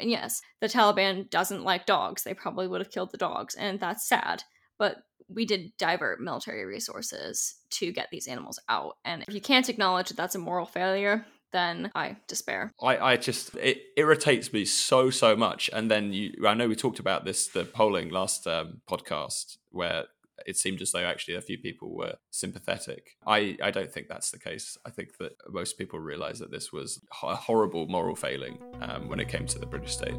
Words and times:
And 0.00 0.10
yes, 0.10 0.40
the 0.60 0.68
Taliban 0.68 1.28
doesn't 1.30 1.64
like 1.64 1.86
dogs. 1.86 2.22
They 2.22 2.34
probably 2.34 2.66
would 2.66 2.80
have 2.80 2.90
killed 2.90 3.12
the 3.12 3.18
dogs, 3.18 3.54
and 3.54 3.78
that's 3.78 4.08
sad. 4.08 4.44
But 4.78 4.98
we 5.28 5.44
did 5.46 5.72
divert 5.78 6.20
military 6.20 6.64
resources 6.64 7.56
to 7.70 7.92
get 7.92 8.08
these 8.10 8.26
animals 8.26 8.58
out. 8.68 8.96
And 9.04 9.24
if 9.28 9.34
you 9.34 9.40
can't 9.40 9.68
acknowledge 9.68 10.08
that 10.08 10.16
that's 10.16 10.34
a 10.34 10.38
moral 10.40 10.66
failure, 10.66 11.24
then 11.52 11.90
I 11.94 12.16
despair. 12.28 12.72
I, 12.82 12.98
I 12.98 13.16
just 13.16 13.54
it 13.56 13.82
irritates 13.96 14.52
me 14.52 14.64
so 14.64 15.10
so 15.10 15.36
much. 15.36 15.70
And 15.72 15.90
then 15.90 16.12
you, 16.12 16.32
I 16.46 16.54
know 16.54 16.68
we 16.68 16.76
talked 16.76 16.98
about 16.98 17.24
this 17.24 17.48
the 17.48 17.64
polling 17.64 18.10
last 18.10 18.46
um, 18.46 18.80
podcast 18.88 19.56
where 19.70 20.04
it 20.46 20.56
seemed 20.56 20.80
as 20.80 20.92
though 20.92 21.04
actually 21.04 21.34
a 21.34 21.40
few 21.40 21.58
people 21.58 21.94
were 21.94 22.14
sympathetic. 22.30 23.16
I, 23.26 23.56
I 23.62 23.70
don't 23.70 23.92
think 23.92 24.08
that's 24.08 24.30
the 24.30 24.38
case. 24.38 24.78
I 24.86 24.90
think 24.90 25.18
that 25.18 25.32
most 25.48 25.78
people 25.78 25.98
realize 25.98 26.38
that 26.38 26.50
this 26.50 26.72
was 26.72 27.00
a 27.22 27.36
horrible 27.36 27.86
moral 27.86 28.16
failing 28.16 28.58
um, 28.80 29.08
when 29.08 29.20
it 29.20 29.28
came 29.28 29.46
to 29.46 29.58
the 29.58 29.66
British 29.66 29.96
state. 29.96 30.16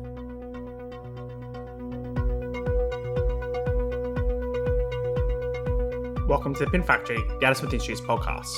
Welcome 6.27 6.53
to 6.55 6.65
the 6.65 6.71
Pin 6.71 6.83
Factory, 6.83 7.17
the 7.17 7.45
Adam 7.45 7.55
Smith 7.55 7.73
Institute's 7.73 8.01
podcast. 8.01 8.53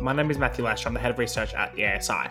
My 0.00 0.12
name 0.12 0.30
is 0.30 0.38
Matthew 0.38 0.64
Lesh. 0.64 0.86
I'm 0.86 0.94
the 0.94 1.00
head 1.00 1.12
of 1.12 1.18
research 1.18 1.54
at 1.54 1.74
the 1.74 1.86
ASI. 1.86 2.28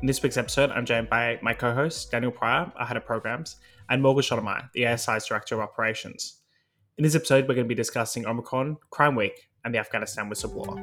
In 0.00 0.06
this 0.06 0.22
week's 0.22 0.36
episode, 0.36 0.70
I'm 0.70 0.86
joined 0.86 1.10
by 1.10 1.38
my 1.42 1.52
co-host 1.52 2.10
Daniel 2.10 2.32
Pryor, 2.32 2.72
our 2.76 2.86
head 2.86 2.96
of 2.96 3.04
programs, 3.04 3.56
and 3.88 4.02
Morgan 4.02 4.22
Schondelmeier, 4.22 4.70
the 4.72 4.86
ASI's 4.86 5.26
director 5.26 5.54
of 5.54 5.60
operations. 5.60 6.39
In 6.98 7.04
this 7.04 7.14
episode, 7.14 7.48
we're 7.48 7.54
going 7.54 7.66
to 7.66 7.68
be 7.68 7.74
discussing 7.74 8.26
Omicron, 8.26 8.76
Crime 8.90 9.14
Week, 9.14 9.48
and 9.64 9.74
the 9.74 9.78
Afghanistan 9.78 10.28
whistleblower. 10.28 10.76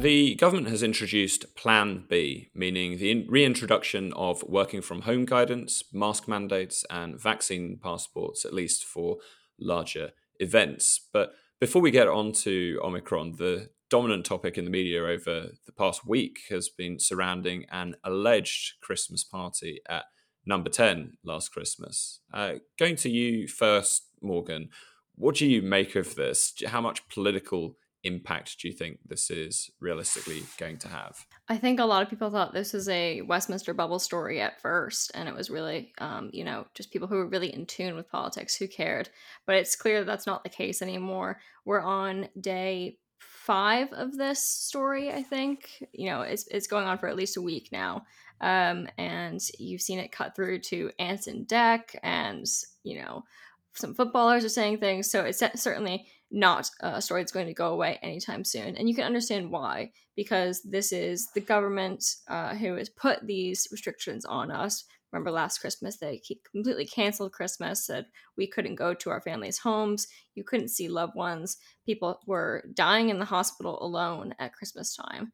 The 0.00 0.34
government 0.34 0.68
has 0.68 0.82
introduced 0.82 1.54
Plan 1.54 2.04
B, 2.08 2.50
meaning 2.54 2.98
the 2.98 3.26
reintroduction 3.28 4.12
of 4.14 4.42
working 4.44 4.82
from 4.82 5.02
home 5.02 5.24
guidance, 5.24 5.84
mask 5.92 6.26
mandates, 6.26 6.84
and 6.90 7.20
vaccine 7.20 7.78
passports, 7.80 8.44
at 8.44 8.52
least 8.52 8.84
for 8.84 9.18
larger 9.60 10.10
events. 10.40 11.08
But 11.12 11.32
before 11.60 11.80
we 11.80 11.90
get 11.90 12.08
on 12.08 12.32
to 12.32 12.80
Omicron, 12.82 13.36
the 13.38 13.70
dominant 13.88 14.24
topic 14.24 14.58
in 14.58 14.64
the 14.64 14.70
media 14.70 15.04
over 15.04 15.52
the 15.64 15.72
past 15.72 16.06
week 16.06 16.40
has 16.48 16.68
been 16.68 16.98
surrounding 16.98 17.66
an 17.70 17.94
alleged 18.02 18.80
Christmas 18.80 19.22
party 19.22 19.80
at 19.88 20.06
number 20.46 20.70
10 20.70 21.18
last 21.24 21.52
Christmas. 21.52 22.20
Uh, 22.32 22.54
going 22.78 22.96
to 22.96 23.10
you 23.10 23.48
first, 23.48 24.08
Morgan, 24.20 24.68
what 25.16 25.36
do 25.36 25.46
you 25.46 25.62
make 25.62 25.96
of 25.96 26.14
this? 26.14 26.52
How 26.66 26.80
much 26.80 27.08
political 27.08 27.76
impact 28.04 28.60
do 28.60 28.68
you 28.68 28.74
think 28.74 28.98
this 29.06 29.30
is 29.30 29.70
realistically 29.80 30.42
going 30.58 30.76
to 30.78 30.88
have? 30.88 31.16
I 31.48 31.56
think 31.56 31.80
a 31.80 31.84
lot 31.84 32.02
of 32.02 32.10
people 32.10 32.30
thought 32.30 32.52
this 32.52 32.72
was 32.72 32.88
a 32.88 33.22
Westminster 33.22 33.74
bubble 33.74 33.98
story 33.98 34.40
at 34.40 34.60
first, 34.60 35.10
and 35.14 35.28
it 35.28 35.34
was 35.34 35.50
really, 35.50 35.92
um, 35.98 36.30
you 36.32 36.44
know, 36.44 36.66
just 36.74 36.92
people 36.92 37.08
who 37.08 37.16
were 37.16 37.28
really 37.28 37.52
in 37.52 37.66
tune 37.66 37.96
with 37.96 38.10
politics 38.10 38.54
who 38.54 38.68
cared. 38.68 39.08
But 39.46 39.56
it's 39.56 39.76
clear 39.76 40.00
that 40.00 40.06
that's 40.06 40.26
not 40.26 40.44
the 40.44 40.50
case 40.50 40.82
anymore. 40.82 41.40
We're 41.64 41.80
on 41.80 42.28
day 42.40 42.98
five 43.18 43.92
of 43.92 44.16
this 44.16 44.40
story, 44.40 45.10
I 45.10 45.22
think. 45.22 45.82
You 45.92 46.10
know, 46.10 46.22
it's, 46.22 46.46
it's 46.48 46.66
going 46.66 46.86
on 46.86 46.98
for 46.98 47.08
at 47.08 47.16
least 47.16 47.36
a 47.36 47.42
week 47.42 47.70
now. 47.72 48.04
Um, 48.44 48.88
and 48.98 49.40
you've 49.58 49.80
seen 49.80 49.98
it 49.98 50.12
cut 50.12 50.36
through 50.36 50.58
to 50.60 50.90
Ants 50.98 51.28
and 51.28 51.48
Dec, 51.48 51.96
and 52.02 52.44
you 52.82 53.00
know, 53.00 53.24
some 53.72 53.94
footballers 53.94 54.44
are 54.44 54.50
saying 54.50 54.78
things. 54.78 55.10
So 55.10 55.24
it's 55.24 55.42
certainly 55.56 56.06
not 56.30 56.68
a 56.80 57.00
story 57.00 57.22
that's 57.22 57.32
going 57.32 57.46
to 57.46 57.54
go 57.54 57.72
away 57.72 57.98
anytime 58.02 58.44
soon. 58.44 58.76
And 58.76 58.86
you 58.86 58.94
can 58.94 59.04
understand 59.04 59.50
why, 59.50 59.92
because 60.14 60.60
this 60.62 60.92
is 60.92 61.26
the 61.34 61.40
government 61.40 62.04
uh, 62.28 62.54
who 62.54 62.74
has 62.74 62.90
put 62.90 63.26
these 63.26 63.66
restrictions 63.72 64.26
on 64.26 64.50
us. 64.50 64.84
Remember 65.10 65.30
last 65.30 65.58
Christmas, 65.58 65.96
they 65.96 66.20
completely 66.52 66.84
canceled 66.84 67.32
Christmas, 67.32 67.86
said 67.86 68.04
we 68.36 68.46
couldn't 68.46 68.74
go 68.74 68.92
to 68.92 69.08
our 69.08 69.22
families' 69.22 69.58
homes, 69.58 70.06
you 70.34 70.44
couldn't 70.44 70.68
see 70.68 70.88
loved 70.88 71.14
ones. 71.14 71.56
People 71.86 72.20
were 72.26 72.64
dying 72.74 73.08
in 73.08 73.20
the 73.20 73.24
hospital 73.24 73.82
alone 73.82 74.34
at 74.38 74.52
Christmas 74.52 74.94
time 74.94 75.32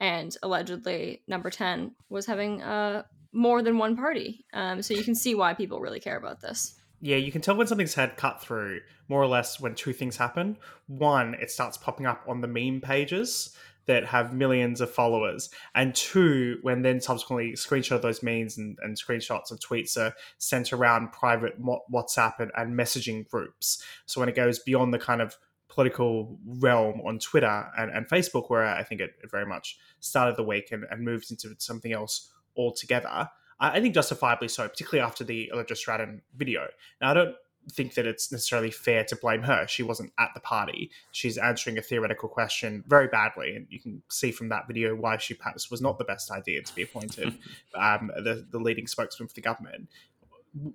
and 0.00 0.36
allegedly 0.42 1.22
number 1.26 1.50
10 1.50 1.92
was 2.08 2.26
having 2.26 2.62
uh, 2.62 3.02
more 3.32 3.62
than 3.62 3.78
one 3.78 3.96
party. 3.96 4.44
Um, 4.52 4.82
so 4.82 4.94
you 4.94 5.04
can 5.04 5.14
see 5.14 5.34
why 5.34 5.54
people 5.54 5.80
really 5.80 6.00
care 6.00 6.16
about 6.16 6.40
this. 6.40 6.74
Yeah 7.00 7.16
you 7.16 7.30
can 7.30 7.40
tell 7.40 7.56
when 7.56 7.66
something's 7.66 7.94
had 7.94 8.16
cut 8.16 8.42
through 8.42 8.80
more 9.08 9.22
or 9.22 9.28
less 9.28 9.60
when 9.60 9.74
two 9.74 9.92
things 9.92 10.16
happen. 10.16 10.56
One 10.86 11.34
it 11.34 11.50
starts 11.50 11.76
popping 11.76 12.06
up 12.06 12.24
on 12.26 12.40
the 12.40 12.48
meme 12.48 12.80
pages 12.80 13.56
that 13.88 14.04
have 14.04 14.34
millions 14.34 14.82
of 14.82 14.90
followers. 14.90 15.48
And 15.74 15.94
two 15.94 16.58
when 16.60 16.82
then 16.82 17.00
subsequently 17.00 17.52
screenshot 17.52 17.92
of 17.92 18.02
those 18.02 18.22
memes 18.22 18.58
and, 18.58 18.76
and 18.82 18.96
screenshots 18.96 19.50
of 19.50 19.60
tweets 19.60 19.96
are 19.96 20.12
sent 20.36 20.74
around 20.74 21.10
private 21.12 21.54
whatsapp 21.60 22.34
and, 22.38 22.52
and 22.54 22.78
messaging 22.78 23.26
groups. 23.26 23.82
So 24.04 24.20
when 24.20 24.28
it 24.28 24.36
goes 24.36 24.58
beyond 24.58 24.92
the 24.92 24.98
kind 24.98 25.22
of 25.22 25.38
political 25.68 26.38
realm 26.46 27.00
on 27.06 27.18
Twitter 27.18 27.66
and, 27.76 27.90
and 27.90 28.08
Facebook, 28.08 28.50
where 28.50 28.64
I 28.64 28.82
think 28.82 29.00
it, 29.00 29.14
it, 29.22 29.30
very 29.30 29.46
much 29.46 29.78
started 30.00 30.36
the 30.36 30.42
week 30.42 30.72
and, 30.72 30.84
and 30.90 31.04
moved 31.04 31.30
into 31.30 31.54
something 31.58 31.92
else 31.92 32.30
altogether. 32.56 33.08
I, 33.08 33.28
I 33.60 33.80
think 33.80 33.94
justifiably 33.94 34.48
so, 34.48 34.68
particularly 34.68 35.06
after 35.06 35.24
the 35.24 35.50
Allegra 35.52 35.76
Stratton 35.76 36.22
video. 36.36 36.68
Now, 37.00 37.10
I 37.10 37.14
don't 37.14 37.34
think 37.70 37.94
that 37.94 38.06
it's 38.06 38.32
necessarily 38.32 38.70
fair 38.70 39.04
to 39.04 39.16
blame 39.16 39.42
her. 39.42 39.66
She 39.68 39.82
wasn't 39.82 40.12
at 40.18 40.30
the 40.34 40.40
party. 40.40 40.90
She's 41.12 41.36
answering 41.36 41.78
a 41.78 41.82
theoretical 41.82 42.28
question 42.28 42.82
very 42.86 43.08
badly, 43.08 43.54
and 43.56 43.66
you 43.68 43.78
can 43.78 44.02
see 44.08 44.32
from 44.32 44.48
that 44.48 44.66
video 44.66 44.94
why 44.94 45.18
she 45.18 45.34
perhaps 45.34 45.70
was 45.70 45.82
not 45.82 45.98
the 45.98 46.04
best 46.04 46.30
idea 46.30 46.62
to 46.62 46.74
be 46.74 46.82
appointed 46.82 47.34
um, 47.74 48.10
the, 48.16 48.46
the 48.50 48.58
leading 48.58 48.86
spokesman 48.86 49.28
for 49.28 49.34
the 49.34 49.40
government 49.40 49.88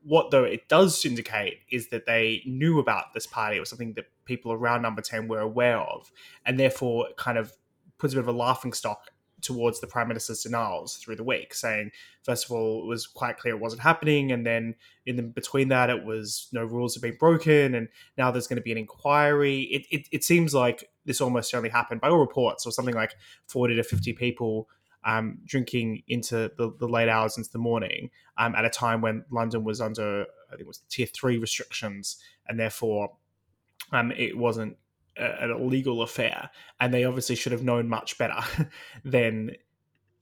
what 0.03 0.31
though 0.31 0.43
it 0.43 0.67
does 0.67 1.05
indicate 1.05 1.59
is 1.71 1.89
that 1.89 2.05
they 2.05 2.41
knew 2.45 2.79
about 2.79 3.13
this 3.13 3.27
party. 3.27 3.59
or 3.59 3.65
something 3.65 3.93
that 3.93 4.05
people 4.25 4.51
around 4.51 4.81
number 4.81 5.01
10 5.01 5.27
were 5.27 5.39
aware 5.39 5.79
of, 5.79 6.11
and 6.45 6.59
therefore 6.59 7.07
kind 7.17 7.37
of 7.37 7.53
puts 7.97 8.13
a 8.13 8.17
bit 8.17 8.21
of 8.21 8.27
a 8.27 8.37
laughing 8.37 8.73
stock 8.73 9.11
towards 9.41 9.81
the 9.81 9.87
prime 9.87 10.07
minister's 10.07 10.41
denials 10.41 10.95
through 10.97 11.17
the 11.17 11.23
week, 11.23 11.53
saying 11.53 11.91
first 12.23 12.45
of 12.45 12.51
all 12.51 12.83
it 12.83 12.87
was 12.87 13.05
quite 13.05 13.37
clear 13.37 13.53
it 13.53 13.59
wasn't 13.59 13.81
happening, 13.81 14.31
and 14.31 14.45
then 14.45 14.75
in 15.05 15.17
the, 15.17 15.23
between 15.23 15.67
that 15.67 15.89
it 15.89 16.05
was 16.05 16.47
no 16.51 16.63
rules 16.63 16.95
have 16.95 17.03
been 17.03 17.17
broken, 17.17 17.75
and 17.75 17.89
now 18.17 18.31
there's 18.31 18.47
going 18.47 18.57
to 18.57 18.63
be 18.63 18.71
an 18.71 18.77
inquiry. 18.77 19.61
It, 19.63 19.85
it, 19.91 20.07
it 20.11 20.23
seems 20.23 20.53
like 20.53 20.89
this 21.05 21.19
almost 21.19 21.53
only 21.53 21.69
happened 21.69 22.01
by 22.01 22.09
all 22.09 22.19
reports, 22.19 22.65
or 22.65 22.71
something 22.71 22.95
like 22.95 23.15
forty 23.47 23.75
to 23.75 23.83
fifty 23.83 24.13
people 24.13 24.69
um, 25.05 25.39
drinking 25.45 26.03
into 26.07 26.51
the, 26.57 26.73
the, 26.79 26.87
late 26.87 27.09
hours 27.09 27.37
into 27.37 27.51
the 27.51 27.57
morning 27.57 28.09
um, 28.37 28.55
at 28.55 28.65
a 28.65 28.69
time 28.69 29.01
when 29.01 29.25
London 29.29 29.63
was 29.63 29.81
under, 29.81 30.25
I 30.47 30.51
think 30.51 30.61
it 30.61 30.67
was 30.67 30.79
tier 30.89 31.05
three 31.05 31.37
restrictions, 31.37 32.17
and 32.47 32.59
therefore 32.59 33.11
um, 33.91 34.11
it 34.11 34.37
wasn't 34.37 34.77
a, 35.17 35.43
an 35.43 35.51
illegal 35.51 36.01
affair. 36.01 36.49
And 36.79 36.93
they 36.93 37.03
obviously 37.03 37.35
should 37.35 37.51
have 37.51 37.63
known 37.63 37.89
much 37.89 38.17
better 38.17 38.39
than 39.05 39.51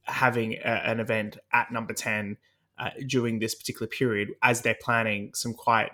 having 0.03 0.56
a, 0.56 0.81
an 0.86 1.00
event 1.00 1.38
at 1.53 1.72
number 1.72 1.94
10 1.94 2.38
uh, 2.80 2.90
during 3.06 3.40
this 3.40 3.53
particular 3.53 3.88
period 3.88 4.30
as 4.42 4.62
they're 4.62 4.78
planning 4.81 5.31
some 5.34 5.53
quite 5.53 5.92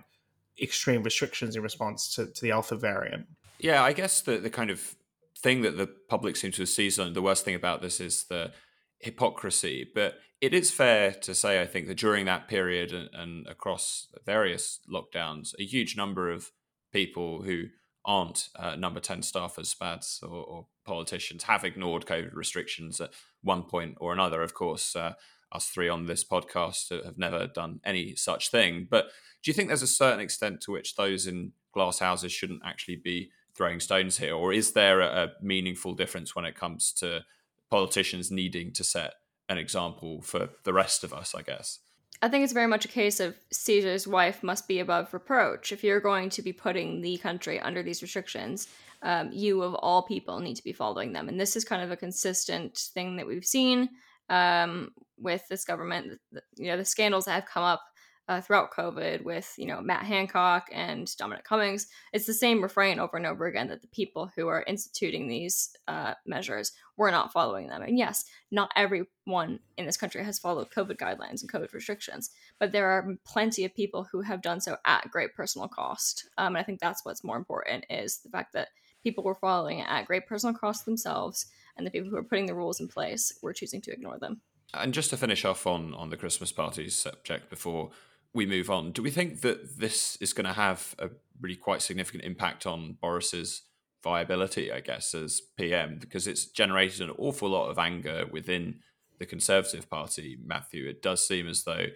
extreme 0.62 1.04
restrictions 1.04 1.56
in 1.56 1.62
response 1.62 2.16
to, 2.16 2.28
to 2.28 2.42
the 2.42 2.52
Alpha 2.52 2.76
variant. 2.76 3.28
Yeah, 3.60 3.84
I 3.84 3.94
guess 3.94 4.22
the, 4.22 4.38
the 4.38 4.50
kind 4.50 4.70
of 4.70 4.96
thing 5.38 5.62
that 5.62 5.78
the 5.78 5.88
public 5.88 6.36
seems 6.36 6.56
to 6.56 6.62
have 6.64 6.70
seized 6.70 7.00
on, 7.00 7.14
the 7.14 7.22
worst 7.22 7.46
thing 7.46 7.56
about 7.56 7.82
this 7.82 8.00
is 8.00 8.24
the 8.26 8.52
hypocrisy. 9.00 9.88
But 9.94 10.16
it 10.42 10.54
is 10.54 10.72
fair 10.72 11.12
to 11.12 11.34
say, 11.34 11.62
I 11.62 11.66
think, 11.66 11.88
that 11.88 11.98
during 11.98 12.26
that 12.26 12.48
period 12.48 12.94
and, 12.94 13.10
and 13.14 13.48
across 13.48 14.08
various 14.26 14.80
lockdowns, 14.92 15.54
a 15.60 15.66
huge 15.66 15.98
number 15.98 16.30
of 16.30 16.52
people 16.92 17.42
who 17.44 17.66
aren't 18.06 18.50
uh, 18.56 18.76
number 18.76 19.00
10 19.00 19.22
staff 19.22 19.60
as 19.60 19.74
SPADs 19.74 20.24
or, 20.24 20.44
or, 20.44 20.68
politicians 20.86 21.44
have 21.44 21.66
ignored 21.66 22.06
COVID 22.06 22.34
restrictions 22.34 23.02
at 23.02 23.10
one 23.44 23.64
point 23.64 23.98
or 24.00 24.14
another. 24.14 24.42
Of 24.42 24.54
course, 24.54 24.96
uh, 24.96 25.16
us 25.52 25.68
three 25.68 25.90
on 25.90 26.06
this 26.06 26.24
podcast 26.24 26.90
have 27.04 27.18
never 27.18 27.46
done 27.46 27.82
any 27.84 28.16
such 28.16 28.50
thing. 28.50 28.88
But 28.90 29.08
do 29.44 29.52
you 29.52 29.54
think 29.54 29.68
there's 29.68 29.82
a 29.82 29.88
certain 29.88 30.22
extent 30.22 30.62
to 30.62 30.72
which 30.72 30.96
those 30.96 31.28
in 31.28 31.52
glass 31.74 32.00
houses 32.00 32.32
shouldn't 32.32 32.62
actually 32.64 32.96
be 32.96 33.32
throwing 33.54 33.82
stones 33.82 34.18
here? 34.18 34.34
Or 34.34 34.54
is 34.54 34.72
there 34.72 35.02
a, 35.02 35.26
a 35.26 35.32
meaningful 35.42 35.94
difference 35.94 36.36
when 36.36 36.46
it 36.46 36.56
comes 36.56 36.94
to 37.00 37.26
politicians 37.70 38.32
needing 38.32 38.72
to 38.74 38.84
set 38.84 39.14
an 39.50 39.58
example 39.58 40.22
for 40.22 40.50
the 40.64 40.74
rest 40.74 41.04
of 41.04 41.14
us, 41.14 41.34
I 41.36 41.42
guess. 41.42 41.80
I 42.22 42.30
think 42.30 42.44
it's 42.44 42.54
very 42.54 42.68
much 42.68 42.86
a 42.86 42.90
case 42.90 43.20
of 43.20 43.36
Caesar's 43.52 44.08
wife 44.08 44.42
must 44.42 44.68
be 44.68 44.80
above 44.80 45.14
reproach. 45.14 45.72
If 45.72 45.84
you're 45.84 46.00
going 46.00 46.30
to 46.32 46.42
be 46.42 46.52
putting 46.52 47.02
the 47.02 47.18
country 47.18 47.60
under 47.60 47.84
these 47.84 48.02
restrictions, 48.02 48.68
um, 49.04 49.30
you 49.32 49.62
of 49.62 49.76
all 49.76 50.02
people 50.02 50.40
need 50.40 50.56
to 50.56 50.64
be 50.64 50.74
following 50.74 51.14
them. 51.14 51.30
And 51.30 51.40
this 51.40 51.56
is 51.56 51.64
kind 51.64 51.84
of 51.84 51.92
a 51.92 51.98
consistent 51.98 52.76
thing 52.76 53.18
that 53.18 53.28
we've 53.28 53.46
seen 53.46 53.90
um, 54.30 54.92
with 55.20 55.48
this 55.48 55.64
government. 55.64 56.20
You 56.56 56.68
know, 56.68 56.78
the 56.78 56.86
scandals 56.86 57.26
that 57.26 57.34
have 57.34 57.46
come 57.46 57.64
up 57.64 57.82
uh, 58.28 58.42
throughout 58.42 58.72
COVID 58.72 59.24
with, 59.24 59.54
you 59.58 59.66
know, 59.66 59.82
Matt 59.82 60.04
Hancock 60.04 60.70
and 60.72 61.16
Dominic 61.18 61.46
Cummings, 61.46 61.88
it's 62.14 62.26
the 62.26 62.34
same 62.34 62.62
refrain 62.62 63.00
over 63.00 63.18
and 63.18 63.26
over 63.26 63.46
again 63.46 63.68
that 63.70 63.82
the 63.82 63.88
people 63.88 64.32
who 64.36 64.48
are 64.48 64.66
instituting 64.68 65.28
these 65.28 65.76
uh, 65.88 66.14
measures 66.26 66.74
were 66.98 67.12
not 67.12 67.32
following 67.32 67.68
them. 67.68 67.82
And 67.82 67.98
yes, 67.98 68.26
not 68.52 68.72
everyone 68.76 69.60
in 69.78 69.86
this 69.86 69.98
country 69.98 70.24
has 70.24 70.40
followed 70.40 70.72
COVID 70.72 70.98
guidelines 70.98 71.42
and 71.42 71.52
COVID 71.52 71.74
restrictions, 71.74 72.32
but 72.60 72.72
there 72.72 72.90
are 72.90 73.16
plenty 73.26 73.64
of 73.64 73.74
people 73.74 74.08
who 74.12 74.22
have 74.22 74.42
done 74.42 74.60
so 74.60 74.78
at 74.86 75.10
great 75.12 75.34
personal 75.34 75.68
cost. 75.68 76.28
Um, 76.38 76.48
and 76.48 76.58
I 76.58 76.64
think 76.64 76.80
that's 76.80 77.06
what's 77.06 77.24
more 77.24 77.38
important 77.38 77.86
is 77.90 78.18
the 78.18 78.30
fact 78.30 78.54
that 78.54 78.70
people 79.04 79.24
were 79.24 79.36
following 79.36 79.80
it 79.80 79.88
at 79.88 80.06
great 80.06 80.28
personal 80.28 80.56
cost 80.56 80.86
themselves, 80.86 81.46
and 81.78 81.86
the 81.86 81.92
people 81.92 82.10
who 82.10 82.18
are 82.18 82.24
putting 82.24 82.48
the 82.48 82.56
rules 82.56 82.82
in 82.82 82.88
place 82.88 83.32
were 83.42 83.54
choosing 83.54 83.80
to 83.82 83.92
ignore 83.92 84.18
them. 84.18 84.42
And 84.74 84.94
just 84.94 85.12
to 85.12 85.18
finish 85.18 85.46
off 85.46 85.66
on 85.66 85.94
on 85.94 86.10
the 86.10 86.18
Christmas 86.18 86.52
parties 86.52 86.96
subject 86.96 87.50
before 87.50 87.92
we 88.38 88.46
move 88.46 88.70
on, 88.70 88.92
do 88.92 89.02
we 89.02 89.12
think 89.12 89.42
that 89.42 89.80
this 89.80 90.16
is 90.22 90.32
going 90.32 90.46
to 90.46 90.54
have 90.54 90.96
a 91.00 91.10
really 91.42 91.56
quite 91.56 91.82
significant 91.82 92.24
impact 92.24 92.66
on 92.66 92.98
Boris's 93.02 93.64
viability, 94.04 94.72
I 94.72 94.80
guess, 94.80 95.14
as 95.14 95.42
PM? 95.58 95.98
Because 96.00 96.28
it's 96.28 96.46
generated 96.46 97.02
an 97.02 97.16
awful 97.18 97.50
lot 97.50 97.70
of 97.70 97.80
anger 97.80 98.26
within 98.32 98.80
the 99.18 99.26
Conservative 99.26 99.90
Party, 99.90 100.38
Matthew. 100.46 100.88
It 100.88 101.02
does 101.02 101.28
seem 101.28 101.48
as 101.48 101.64
though 101.64 101.88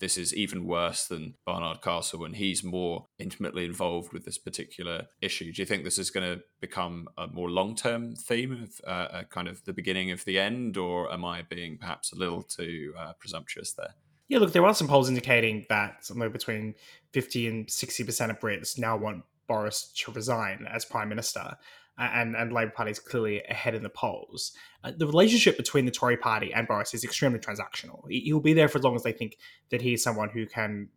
this 0.00 0.18
is 0.18 0.34
even 0.34 0.66
worse 0.66 1.06
than 1.06 1.34
Barnard 1.46 1.80
Castle 1.80 2.24
and 2.24 2.34
he's 2.34 2.64
more 2.64 3.06
intimately 3.20 3.64
involved 3.64 4.12
with 4.12 4.24
this 4.24 4.38
particular 4.38 5.06
issue. 5.22 5.52
Do 5.52 5.62
you 5.62 5.66
think 5.66 5.84
this 5.84 5.98
is 5.98 6.10
going 6.10 6.26
to 6.26 6.42
become 6.60 7.08
a 7.16 7.28
more 7.28 7.48
long 7.48 7.76
term 7.76 8.16
theme 8.16 8.64
of 8.64 8.80
uh, 8.84 9.22
kind 9.30 9.46
of 9.46 9.64
the 9.64 9.72
beginning 9.72 10.10
of 10.10 10.24
the 10.24 10.40
end, 10.40 10.76
or 10.76 11.12
am 11.12 11.24
I 11.24 11.42
being 11.42 11.78
perhaps 11.78 12.12
a 12.12 12.16
little 12.16 12.42
too 12.42 12.92
uh, 12.98 13.12
presumptuous 13.12 13.72
there? 13.72 13.94
Yeah, 14.28 14.38
look, 14.38 14.52
there 14.52 14.64
are 14.64 14.74
some 14.74 14.88
polls 14.88 15.08
indicating 15.08 15.66
that 15.68 16.04
somewhere 16.04 16.30
between 16.30 16.74
50 17.12 17.46
and 17.48 17.66
60% 17.66 18.30
of 18.30 18.40
Brits 18.40 18.78
now 18.78 18.96
want 18.96 19.24
Boris 19.46 19.92
to 19.96 20.12
resign 20.12 20.66
as 20.70 20.84
Prime 20.84 21.08
Minister 21.08 21.56
and 21.98 22.34
and 22.34 22.52
Labour 22.52 22.72
Party 22.72 22.90
is 22.90 22.98
clearly 22.98 23.42
ahead 23.48 23.74
in 23.74 23.82
the 23.82 23.88
polls. 23.88 24.52
Uh, 24.82 24.92
the 24.96 25.06
relationship 25.06 25.56
between 25.56 25.84
the 25.84 25.90
Tory 25.90 26.16
Party 26.16 26.52
and 26.52 26.66
Boris 26.66 26.94
is 26.94 27.04
extremely 27.04 27.38
transactional. 27.38 28.02
He'll 28.08 28.40
be 28.40 28.52
there 28.52 28.68
for 28.68 28.78
as 28.78 28.84
long 28.84 28.96
as 28.96 29.02
they 29.02 29.12
think 29.12 29.38
that 29.70 29.82
he's 29.82 30.02
someone 30.02 30.30
who 30.30 30.46
can 30.46 30.88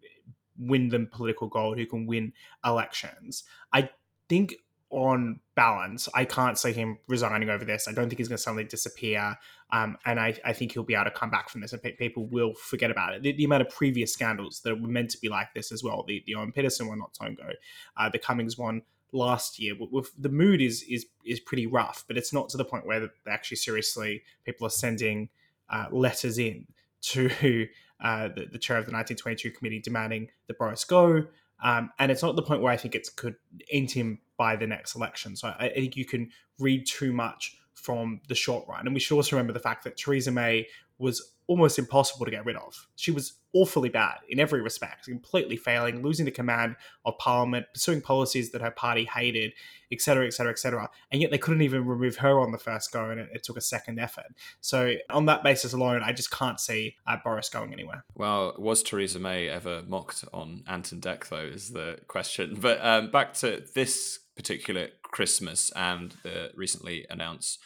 win 0.57 0.89
them 0.89 1.07
political 1.11 1.47
gold, 1.47 1.77
who 1.77 1.85
can 1.85 2.07
win 2.07 2.33
elections. 2.65 3.43
I 3.71 3.89
think 4.27 4.55
on 4.89 5.39
balance, 5.55 6.07
I 6.13 6.23
can't 6.25 6.57
see 6.57 6.71
him 6.71 6.97
resigning 7.07 7.49
over 7.49 7.65
this. 7.65 7.87
I 7.87 7.91
don't 7.91 8.07
think 8.07 8.19
he's 8.19 8.29
going 8.29 8.37
to 8.37 8.41
suddenly 8.41 8.63
disappear. 8.63 9.37
Um, 9.71 9.97
and 10.05 10.19
I, 10.19 10.33
I, 10.45 10.53
think 10.53 10.71
he'll 10.71 10.83
be 10.83 10.95
able 10.95 11.05
to 11.05 11.11
come 11.11 11.29
back 11.29 11.49
from 11.49 11.59
this 11.59 11.73
and 11.73 11.81
pe- 11.81 11.91
people 11.97 12.25
will 12.25 12.53
forget 12.53 12.89
about 12.89 13.13
it. 13.13 13.21
The, 13.21 13.33
the, 13.33 13.43
amount 13.43 13.63
of 13.63 13.69
previous 13.69 14.13
scandals 14.13 14.61
that 14.61 14.81
were 14.81 14.87
meant 14.87 15.09
to 15.11 15.17
be 15.19 15.27
like 15.27 15.53
this 15.53 15.73
as 15.73 15.83
well, 15.83 16.05
the, 16.07 16.23
the 16.25 16.35
Owen 16.35 16.53
Paterson 16.53 16.87
one 16.87 16.99
not 16.99 17.17
long 17.19 17.33
ago, 17.33 17.49
uh, 17.97 18.09
the 18.09 18.17
Cummings 18.17 18.57
one 18.57 18.83
last 19.11 19.59
year. 19.59 19.75
With, 19.77 20.11
the 20.17 20.29
mood 20.29 20.61
is 20.61 20.83
is 20.83 21.05
is 21.25 21.39
pretty 21.41 21.67
rough, 21.67 22.05
but 22.07 22.17
it's 22.17 22.31
not 22.31 22.49
to 22.49 22.57
the 22.57 22.65
point 22.65 22.85
where 22.85 22.99
they 22.99 23.31
actually 23.31 23.57
seriously 23.57 24.23
people 24.45 24.65
are 24.67 24.71
sending 24.71 25.29
uh, 25.69 25.87
letters 25.91 26.37
in 26.37 26.65
to 27.01 27.29
uh, 28.01 28.29
the, 28.29 28.47
the, 28.51 28.57
chair 28.57 28.77
of 28.77 28.85
the 28.85 28.91
1922 28.91 29.51
committee 29.51 29.79
demanding 29.79 30.29
that 30.47 30.57
Boris 30.57 30.83
go. 30.83 31.25
Um, 31.61 31.91
and 31.99 32.11
it's 32.11 32.21
not 32.21 32.35
the 32.35 32.41
point 32.41 32.61
where 32.61 32.71
I 32.71 32.77
think 32.77 32.95
it 32.95 33.07
could 33.15 33.35
end 33.71 33.91
him 33.91 34.19
by 34.37 34.55
the 34.55 34.67
next 34.67 34.95
election. 34.95 35.35
So 35.35 35.49
I, 35.59 35.67
I 35.67 35.73
think 35.73 35.95
you 35.95 36.05
can 36.05 36.29
read 36.59 36.85
too 36.85 37.13
much 37.13 37.57
from 37.73 38.21
the 38.27 38.35
short 38.35 38.67
run. 38.67 38.85
And 38.85 38.93
we 38.93 38.99
should 38.99 39.15
also 39.15 39.35
remember 39.35 39.53
the 39.53 39.59
fact 39.59 39.83
that 39.83 39.97
Theresa 39.97 40.31
May 40.31 40.67
was 40.99 41.33
almost 41.47 41.79
impossible 41.79 42.25
to 42.25 42.31
get 42.31 42.45
rid 42.45 42.57
of. 42.57 42.87
She 42.95 43.11
was 43.11 43.33
awfully 43.53 43.89
bad 43.89 44.17
in 44.29 44.39
every 44.39 44.61
respect, 44.61 45.05
completely 45.05 45.55
failing, 45.55 46.03
losing 46.03 46.25
the 46.25 46.31
command 46.31 46.75
of 47.05 47.17
parliament, 47.17 47.65
pursuing 47.73 48.01
policies 48.01 48.51
that 48.51 48.61
her 48.61 48.71
party 48.71 49.05
hated, 49.05 49.53
etc., 49.91 50.27
etc., 50.27 50.51
etc. 50.51 50.89
And 51.11 51.21
yet 51.21 51.31
they 51.31 51.37
couldn't 51.37 51.61
even 51.61 51.85
remove 51.85 52.17
her 52.17 52.39
on 52.39 52.51
the 52.51 52.57
first 52.57 52.91
go, 52.91 53.09
and 53.09 53.19
it, 53.19 53.29
it, 53.33 53.43
took 53.43 53.57
a 53.57 53.61
second 53.61 53.99
effort. 53.99 54.25
So 54.59 54.95
on 55.09 55.25
that 55.27 55.43
basis 55.43 55.71
alone, 55.71 56.01
I 56.03 56.11
just 56.11 56.31
can't 56.31 56.59
see 56.59 56.97
uh, 57.07 57.17
Boris 57.23 57.47
going 57.47 57.71
anywhere. 57.71 58.03
Well, 58.15 58.55
was 58.57 58.83
Theresa 58.83 59.19
May 59.19 59.47
ever 59.47 59.83
mocked 59.87 60.25
on 60.33 60.63
Ant 60.67 60.91
and 60.91 61.01
Dec, 61.01 61.29
though, 61.29 61.37
is 61.37 61.69
the 61.69 61.99
question. 62.07 62.57
But 62.59 62.83
um, 62.83 63.09
back 63.09 63.33
to 63.35 63.63
this 63.73 64.19
particular 64.37 64.87
Christmas 65.01 65.71
and 65.75 66.15
the 66.23 66.51
recently 66.55 67.05
announced 67.09 67.59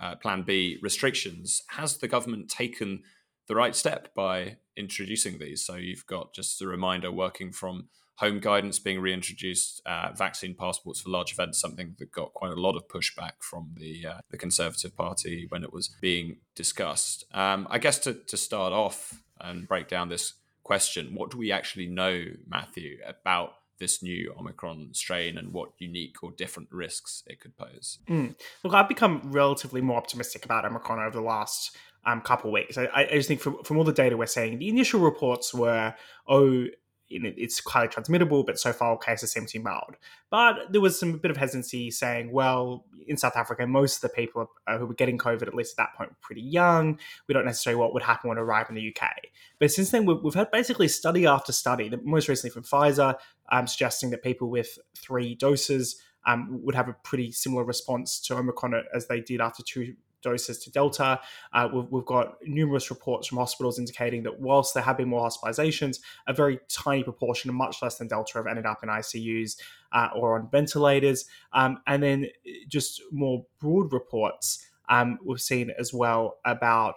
uh, 0.00 0.14
Plan 0.16 0.42
B 0.42 0.78
restrictions. 0.82 1.62
Has 1.70 1.98
the 1.98 2.08
government 2.08 2.48
taken 2.48 3.02
the 3.48 3.54
right 3.54 3.76
step 3.76 4.14
by 4.14 4.56
introducing 4.76 5.38
these? 5.38 5.66
So 5.66 5.74
you've 5.74 6.06
got 6.06 6.34
just 6.34 6.62
a 6.62 6.66
reminder 6.66 7.12
working 7.12 7.52
from 7.52 7.88
home 8.16 8.38
guidance 8.38 8.78
being 8.78 9.00
reintroduced, 9.00 9.82
uh, 9.86 10.12
vaccine 10.14 10.54
passports 10.54 11.00
for 11.00 11.10
large 11.10 11.32
events, 11.32 11.60
something 11.60 11.96
that 11.98 12.12
got 12.12 12.32
quite 12.32 12.52
a 12.52 12.60
lot 12.60 12.76
of 12.76 12.86
pushback 12.88 13.32
from 13.40 13.74
the 13.76 14.06
uh, 14.06 14.20
the 14.30 14.38
Conservative 14.38 14.96
Party 14.96 15.46
when 15.48 15.64
it 15.64 15.72
was 15.72 15.88
being 16.00 16.38
discussed. 16.54 17.24
Um, 17.34 17.66
I 17.70 17.78
guess 17.78 17.98
to, 18.00 18.14
to 18.14 18.36
start 18.36 18.72
off 18.72 19.22
and 19.40 19.66
break 19.66 19.88
down 19.88 20.08
this 20.08 20.34
question, 20.62 21.14
what 21.14 21.30
do 21.30 21.38
we 21.38 21.50
actually 21.50 21.86
know, 21.86 22.24
Matthew, 22.46 22.98
about 23.06 23.50
this 23.84 24.02
new 24.02 24.34
Omicron 24.38 24.88
strain 24.94 25.36
and 25.36 25.52
what 25.52 25.72
unique 25.78 26.22
or 26.22 26.30
different 26.32 26.70
risks 26.72 27.22
it 27.26 27.38
could 27.38 27.54
pose? 27.58 27.98
Mm. 28.08 28.34
Look, 28.62 28.72
I've 28.72 28.88
become 28.88 29.20
relatively 29.24 29.82
more 29.82 29.98
optimistic 29.98 30.46
about 30.46 30.64
Omicron 30.64 31.00
over 31.00 31.18
the 31.18 31.20
last 31.20 31.76
um, 32.06 32.22
couple 32.22 32.48
of 32.48 32.54
weeks. 32.54 32.78
I, 32.78 32.88
I, 32.94 33.04
just 33.12 33.28
think 33.28 33.40
from, 33.40 33.62
from 33.62 33.76
all 33.76 33.84
the 33.84 33.92
data 33.92 34.16
we're 34.16 34.24
seeing, 34.24 34.58
the 34.58 34.70
initial 34.70 35.00
reports 35.00 35.52
were, 35.52 35.94
oh, 36.26 36.64
it's 37.10 37.62
highly 37.66 37.88
transmittable, 37.88 38.44
but 38.44 38.58
so 38.58 38.72
far 38.72 38.96
cases 38.98 39.32
seem 39.32 39.46
to 39.46 39.58
be 39.58 39.62
mild. 39.62 39.96
But 40.30 40.72
there 40.72 40.80
was 40.80 40.98
some 40.98 41.18
bit 41.18 41.30
of 41.30 41.36
hesitancy 41.36 41.90
saying, 41.90 42.32
well, 42.32 42.86
in 43.06 43.16
South 43.16 43.36
Africa, 43.36 43.66
most 43.66 43.96
of 43.96 44.00
the 44.02 44.08
people 44.14 44.50
who 44.68 44.86
were 44.86 44.94
getting 44.94 45.18
COVID, 45.18 45.42
at 45.42 45.54
least 45.54 45.78
at 45.78 45.84
that 45.84 45.96
point, 45.96 46.10
were 46.10 46.16
pretty 46.20 46.42
young. 46.42 46.98
We 47.28 47.34
don't 47.34 47.44
necessarily 47.44 47.78
know 47.78 47.84
what 47.84 47.94
would 47.94 48.02
happen 48.02 48.28
when 48.28 48.38
it 48.38 48.68
in 48.68 48.74
the 48.74 48.94
UK. 48.94 49.10
But 49.58 49.70
since 49.70 49.90
then, 49.90 50.06
we've, 50.06 50.22
we've 50.22 50.34
had 50.34 50.50
basically 50.50 50.88
study 50.88 51.26
after 51.26 51.52
study, 51.52 51.92
most 52.02 52.28
recently 52.28 52.50
from 52.50 52.64
Pfizer, 52.64 53.16
um, 53.50 53.66
suggesting 53.66 54.10
that 54.10 54.22
people 54.22 54.48
with 54.48 54.78
three 54.96 55.34
doses 55.34 56.00
um, 56.26 56.60
would 56.62 56.74
have 56.74 56.88
a 56.88 56.96
pretty 57.04 57.30
similar 57.32 57.64
response 57.64 58.18
to 58.20 58.36
Omicron 58.36 58.82
as 58.94 59.06
they 59.06 59.20
did 59.20 59.40
after 59.40 59.62
two 59.62 59.94
doses 60.24 60.58
to 60.58 60.72
Delta. 60.72 61.20
Uh, 61.52 61.68
we've, 61.72 61.84
we've, 61.90 62.04
got 62.04 62.36
numerous 62.44 62.90
reports 62.90 63.28
from 63.28 63.38
hospitals 63.38 63.78
indicating 63.78 64.24
that 64.24 64.40
whilst 64.40 64.74
there 64.74 64.82
have 64.82 64.96
been 64.96 65.08
more 65.08 65.28
hospitalizations, 65.28 66.00
a 66.26 66.32
very 66.32 66.58
tiny 66.68 67.04
proportion, 67.04 67.54
much 67.54 67.80
less 67.82 67.98
than 67.98 68.08
Delta, 68.08 68.38
have 68.38 68.46
ended 68.46 68.66
up 68.66 68.82
in 68.82 68.88
ICUs 68.88 69.56
uh, 69.92 70.08
or 70.16 70.38
on 70.38 70.48
ventilators. 70.50 71.26
Um, 71.52 71.78
and 71.86 72.02
then 72.02 72.26
just 72.66 73.00
more 73.12 73.46
broad 73.60 73.92
reports 73.92 74.66
um, 74.88 75.18
we've 75.24 75.40
seen 75.40 75.70
as 75.78 75.94
well 75.94 76.38
about 76.44 76.96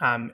um, 0.00 0.32